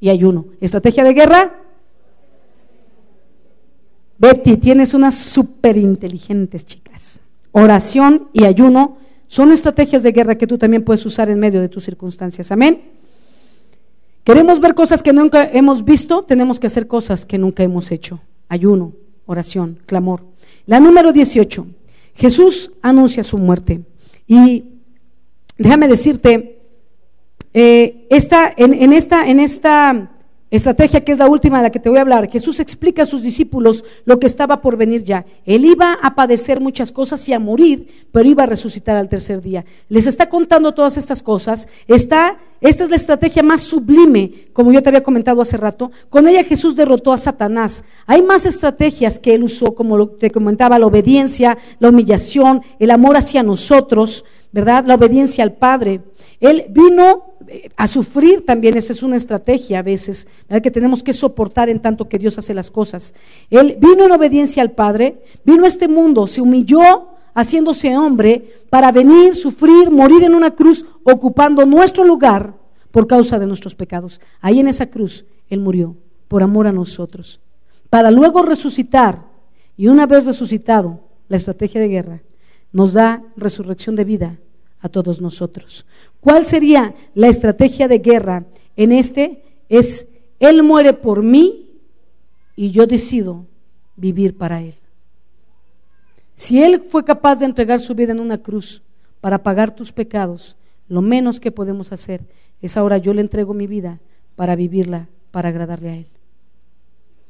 [0.00, 0.46] y ayuno.
[0.60, 1.60] ¿Estrategia de guerra?
[4.18, 7.20] Betty, tienes unas súper inteligentes chicas.
[7.50, 8.96] Oración y ayuno
[9.26, 12.52] son estrategias de guerra que tú también puedes usar en medio de tus circunstancias.
[12.52, 12.80] Amén.
[14.24, 18.20] Queremos ver cosas que nunca hemos visto, tenemos que hacer cosas que nunca hemos hecho.
[18.48, 18.94] Ayuno,
[19.26, 20.24] oración, clamor.
[20.64, 21.66] La número 18.
[22.14, 23.82] Jesús anuncia su muerte.
[24.26, 24.64] Y
[25.58, 26.62] déjame decirte,
[27.52, 30.10] eh, esta, en, esta, en esta
[30.56, 33.06] estrategia que es la última de la que te voy a hablar, Jesús explica a
[33.06, 35.24] sus discípulos lo que estaba por venir ya.
[35.44, 39.40] Él iba a padecer muchas cosas y a morir, pero iba a resucitar al tercer
[39.40, 39.64] día.
[39.88, 41.66] Les está contando todas estas cosas.
[41.88, 45.90] Está, esta es la estrategia más sublime, como yo te había comentado hace rato.
[46.08, 47.82] Con ella Jesús derrotó a Satanás.
[48.06, 53.16] Hay más estrategias que él usó, como te comentaba, la obediencia, la humillación, el amor
[53.16, 54.24] hacia nosotros,
[54.54, 54.84] ¿verdad?
[54.86, 56.00] La obediencia al Padre.
[56.38, 60.28] Él vino eh, a sufrir también, esa es una estrategia a veces,
[60.62, 63.14] que tenemos que soportar en tanto que Dios hace las cosas.
[63.50, 68.92] Él vino en obediencia al Padre, vino a este mundo, se humilló haciéndose hombre para
[68.92, 72.54] venir, sufrir, morir en una cruz, ocupando nuestro lugar
[72.92, 74.20] por causa de nuestros pecados.
[74.40, 75.96] Ahí en esa cruz Él murió
[76.28, 77.40] por amor a nosotros,
[77.90, 79.26] para luego resucitar
[79.76, 82.22] y una vez resucitado, la estrategia de guerra
[82.74, 84.38] nos da resurrección de vida
[84.80, 85.86] a todos nosotros.
[86.20, 88.44] ¿Cuál sería la estrategia de guerra
[88.76, 89.44] en este?
[89.68, 90.08] Es,
[90.40, 91.70] Él muere por mí
[92.56, 93.46] y yo decido
[93.94, 94.74] vivir para Él.
[96.34, 98.82] Si Él fue capaz de entregar su vida en una cruz
[99.20, 100.56] para pagar tus pecados,
[100.88, 102.22] lo menos que podemos hacer
[102.60, 104.00] es ahora yo le entrego mi vida
[104.34, 106.08] para vivirla, para agradarle a Él.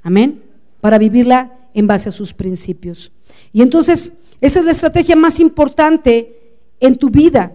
[0.02, 0.42] Amén.
[0.80, 3.12] Para vivirla en base a sus principios.
[3.52, 7.52] Y entonces, esa es la estrategia más importante en tu vida.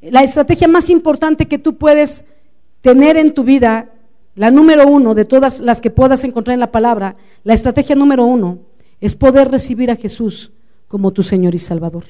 [0.00, 2.24] La estrategia más importante que tú puedes
[2.80, 3.92] tener en tu vida,
[4.34, 8.24] la número uno de todas las que puedas encontrar en la palabra, la estrategia número
[8.24, 8.60] uno
[9.00, 10.52] es poder recibir a Jesús
[10.86, 12.04] como tu Señor y Salvador.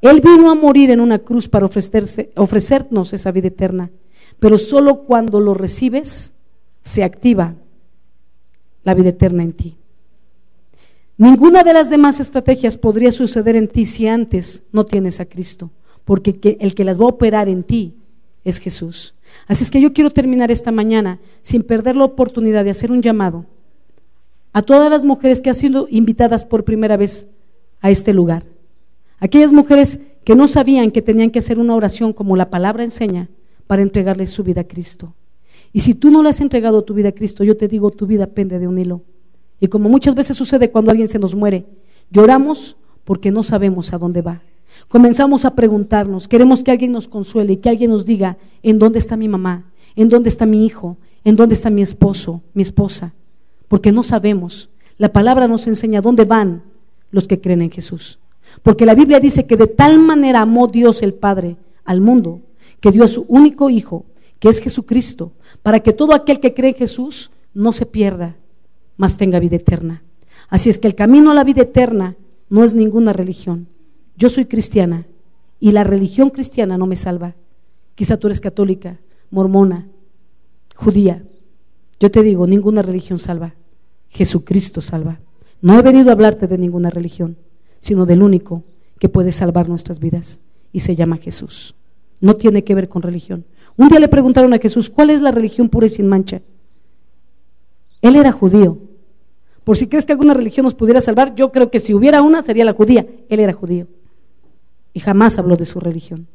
[0.00, 3.90] Él vino a morir en una cruz para ofrecerse, ofrecernos esa vida eterna,
[4.38, 6.34] pero solo cuando lo recibes
[6.80, 7.54] se activa
[8.84, 9.76] la vida eterna en ti.
[11.18, 15.70] Ninguna de las demás estrategias podría suceder en ti si antes no tienes a Cristo
[16.08, 17.94] porque el que las va a operar en ti
[18.42, 19.14] es Jesús.
[19.46, 23.02] Así es que yo quiero terminar esta mañana sin perder la oportunidad de hacer un
[23.02, 23.44] llamado
[24.54, 27.26] a todas las mujeres que han sido invitadas por primera vez
[27.82, 28.46] a este lugar.
[29.18, 33.28] Aquellas mujeres que no sabían que tenían que hacer una oración como la palabra enseña
[33.66, 35.14] para entregarles su vida a Cristo.
[35.74, 38.06] Y si tú no le has entregado tu vida a Cristo, yo te digo, tu
[38.06, 39.02] vida pende de un hilo.
[39.60, 41.66] Y como muchas veces sucede cuando alguien se nos muere,
[42.10, 44.42] lloramos porque no sabemos a dónde va.
[44.88, 49.16] Comenzamos a preguntarnos, queremos que alguien nos consuele que alguien nos diga, ¿en dónde está
[49.16, 49.64] mi mamá?
[49.96, 50.96] ¿En dónde está mi hijo?
[51.24, 53.12] ¿En dónde está mi esposo, mi esposa?
[53.66, 54.70] Porque no sabemos.
[54.96, 56.62] La palabra nos enseña dónde van
[57.10, 58.18] los que creen en Jesús.
[58.62, 62.40] Porque la Biblia dice que de tal manera amó Dios el Padre al mundo,
[62.80, 64.04] que dio a su único Hijo,
[64.38, 65.32] que es Jesucristo,
[65.62, 68.36] para que todo aquel que cree en Jesús no se pierda,
[68.98, 70.02] mas tenga vida eterna.
[70.50, 72.16] Así es que el camino a la vida eterna
[72.50, 73.68] no es ninguna religión,
[74.18, 75.06] yo soy cristiana
[75.60, 77.36] y la religión cristiana no me salva.
[77.94, 78.98] Quizá tú eres católica,
[79.30, 79.88] mormona,
[80.74, 81.24] judía.
[82.00, 83.54] Yo te digo, ninguna religión salva.
[84.08, 85.20] Jesucristo salva.
[85.60, 87.36] No he venido a hablarte de ninguna religión,
[87.80, 88.64] sino del único
[88.98, 90.40] que puede salvar nuestras vidas
[90.72, 91.74] y se llama Jesús.
[92.20, 93.44] No tiene que ver con religión.
[93.76, 96.42] Un día le preguntaron a Jesús, ¿cuál es la religión pura y sin mancha?
[98.02, 98.78] Él era judío.
[99.68, 102.40] Por si crees que alguna religión nos pudiera salvar, yo creo que si hubiera una
[102.40, 103.06] sería la judía.
[103.28, 103.86] Él era judío
[104.94, 106.26] y jamás habló de su religión.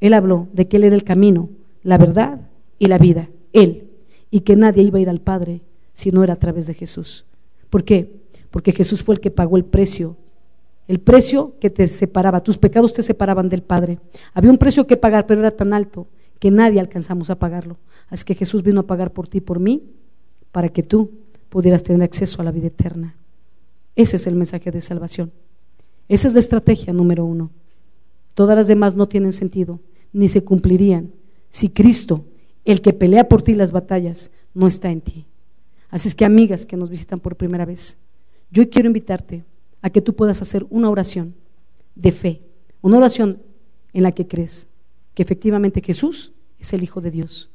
[0.00, 1.48] Él habló de que Él era el camino,
[1.84, 2.40] la verdad
[2.80, 3.88] y la vida, Él,
[4.32, 5.60] y que nadie iba a ir al Padre
[5.92, 7.24] si no era a través de Jesús.
[7.70, 8.10] ¿Por qué?
[8.50, 10.16] Porque Jesús fue el que pagó el precio,
[10.88, 14.00] el precio que te separaba, tus pecados te separaban del Padre.
[14.34, 16.08] Había un precio que pagar, pero era tan alto
[16.40, 17.76] que nadie alcanzamos a pagarlo.
[18.08, 19.84] Así que Jesús vino a pagar por ti por mí,
[20.50, 21.10] para que tú
[21.56, 23.16] pudieras tener acceso a la vida eterna.
[23.94, 25.32] Ese es el mensaje de salvación.
[26.06, 27.50] Esa es la estrategia número uno.
[28.34, 29.80] Todas las demás no tienen sentido,
[30.12, 31.14] ni se cumplirían
[31.48, 32.26] si Cristo,
[32.66, 35.24] el que pelea por ti las batallas, no está en ti.
[35.88, 37.96] Así es que amigas que nos visitan por primera vez,
[38.50, 39.42] yo quiero invitarte
[39.80, 41.34] a que tú puedas hacer una oración
[41.94, 42.42] de fe,
[42.82, 43.40] una oración
[43.94, 44.68] en la que crees
[45.14, 47.48] que efectivamente Jesús es el Hijo de Dios.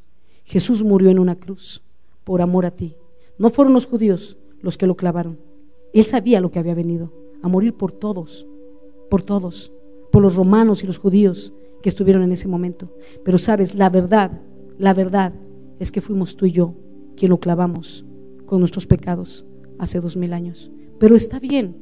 [0.43, 1.83] Jesús murió en una cruz
[2.23, 2.95] por amor a ti.
[3.41, 5.37] No fueron los judíos los que lo clavaron.
[5.91, 7.11] Él sabía lo que había venido,
[7.41, 8.47] a morir por todos,
[9.09, 9.73] por todos
[10.11, 12.93] por los romanos y los judíos que estuvieron en ese momento.
[13.23, 14.41] Pero sabes, la verdad,
[14.77, 15.33] la verdad
[15.79, 16.75] es que fuimos tú y yo
[17.15, 18.05] quien lo clavamos
[18.45, 19.45] con nuestros pecados
[19.79, 20.71] hace dos mil años.
[20.99, 21.75] Pero está bien,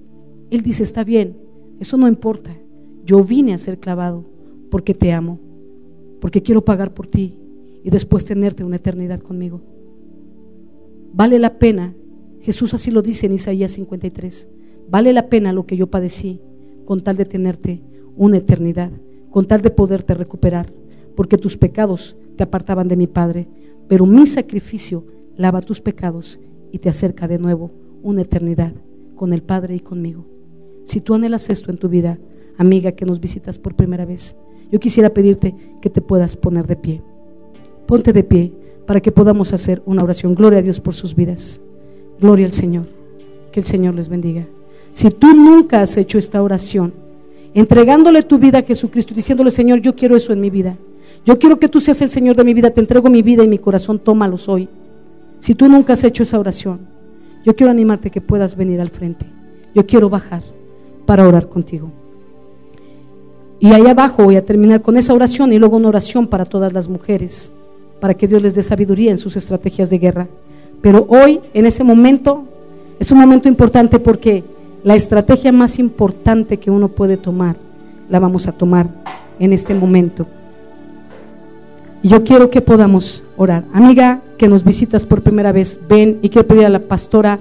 [0.49, 1.37] Él dice, está bien,
[1.79, 2.55] eso no importa.
[3.03, 4.23] Yo vine a ser clavado
[4.69, 5.39] porque te amo,
[6.21, 7.35] porque quiero pagar por ti
[7.83, 9.61] y después tenerte una eternidad conmigo.
[11.13, 11.95] Vale la pena,
[12.41, 14.49] Jesús así lo dice en Isaías 53,
[14.89, 16.39] vale la pena lo que yo padecí
[16.85, 17.81] con tal de tenerte
[18.15, 18.91] una eternidad,
[19.29, 20.73] con tal de poderte recuperar,
[21.15, 23.47] porque tus pecados te apartaban de mi Padre,
[23.87, 25.05] pero mi sacrificio
[25.35, 26.39] lava tus pecados
[26.71, 27.71] y te acerca de nuevo
[28.01, 28.73] una eternidad
[29.15, 30.25] con el Padre y conmigo.
[30.83, 32.19] Si tú anhelas esto en tu vida,
[32.57, 34.35] amiga que nos visitas por primera vez,
[34.71, 37.01] yo quisiera pedirte que te puedas poner de pie.
[37.87, 38.53] Ponte de pie
[38.89, 40.33] para que podamos hacer una oración.
[40.33, 41.61] Gloria a Dios por sus vidas.
[42.19, 42.85] Gloria al Señor.
[43.51, 44.47] Que el Señor les bendiga.
[44.93, 46.91] Si tú nunca has hecho esta oración,
[47.53, 50.75] entregándole tu vida a Jesucristo, diciéndole, Señor, yo quiero eso en mi vida.
[51.23, 53.47] Yo quiero que tú seas el Señor de mi vida, te entrego mi vida y
[53.47, 54.67] mi corazón, tómalos hoy.
[55.37, 56.79] Si tú nunca has hecho esa oración,
[57.45, 59.27] yo quiero animarte que puedas venir al frente.
[59.75, 60.41] Yo quiero bajar
[61.05, 61.91] para orar contigo.
[63.59, 66.73] Y ahí abajo voy a terminar con esa oración y luego una oración para todas
[66.73, 67.51] las mujeres
[67.99, 70.27] para que Dios les dé sabiduría en sus estrategias de guerra.
[70.81, 72.43] Pero hoy, en ese momento,
[72.99, 74.43] es un momento importante porque
[74.83, 77.55] la estrategia más importante que uno puede tomar,
[78.09, 78.87] la vamos a tomar
[79.39, 80.25] en este momento.
[82.01, 83.65] Y yo quiero que podamos orar.
[83.73, 87.39] Amiga que nos visitas por primera vez, ven y quiero pedir a la pastora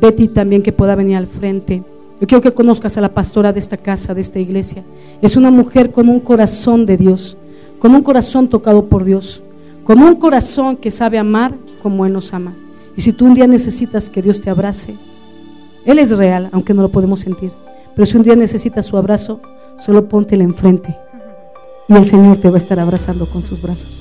[0.00, 1.82] Betty también que pueda venir al frente.
[2.18, 4.84] Yo quiero que conozcas a la pastora de esta casa, de esta iglesia.
[5.20, 7.36] Es una mujer con un corazón de Dios,
[7.78, 9.42] con un corazón tocado por Dios
[9.90, 11.52] con un corazón que sabe amar
[11.82, 12.54] como Él nos ama.
[12.96, 14.94] Y si tú un día necesitas que Dios te abrace,
[15.84, 17.50] Él es real, aunque no lo podemos sentir.
[17.96, 19.40] Pero si un día necesitas su abrazo,
[19.84, 20.96] solo póntela enfrente.
[21.88, 24.00] Y el Señor te va a estar abrazando con sus brazos.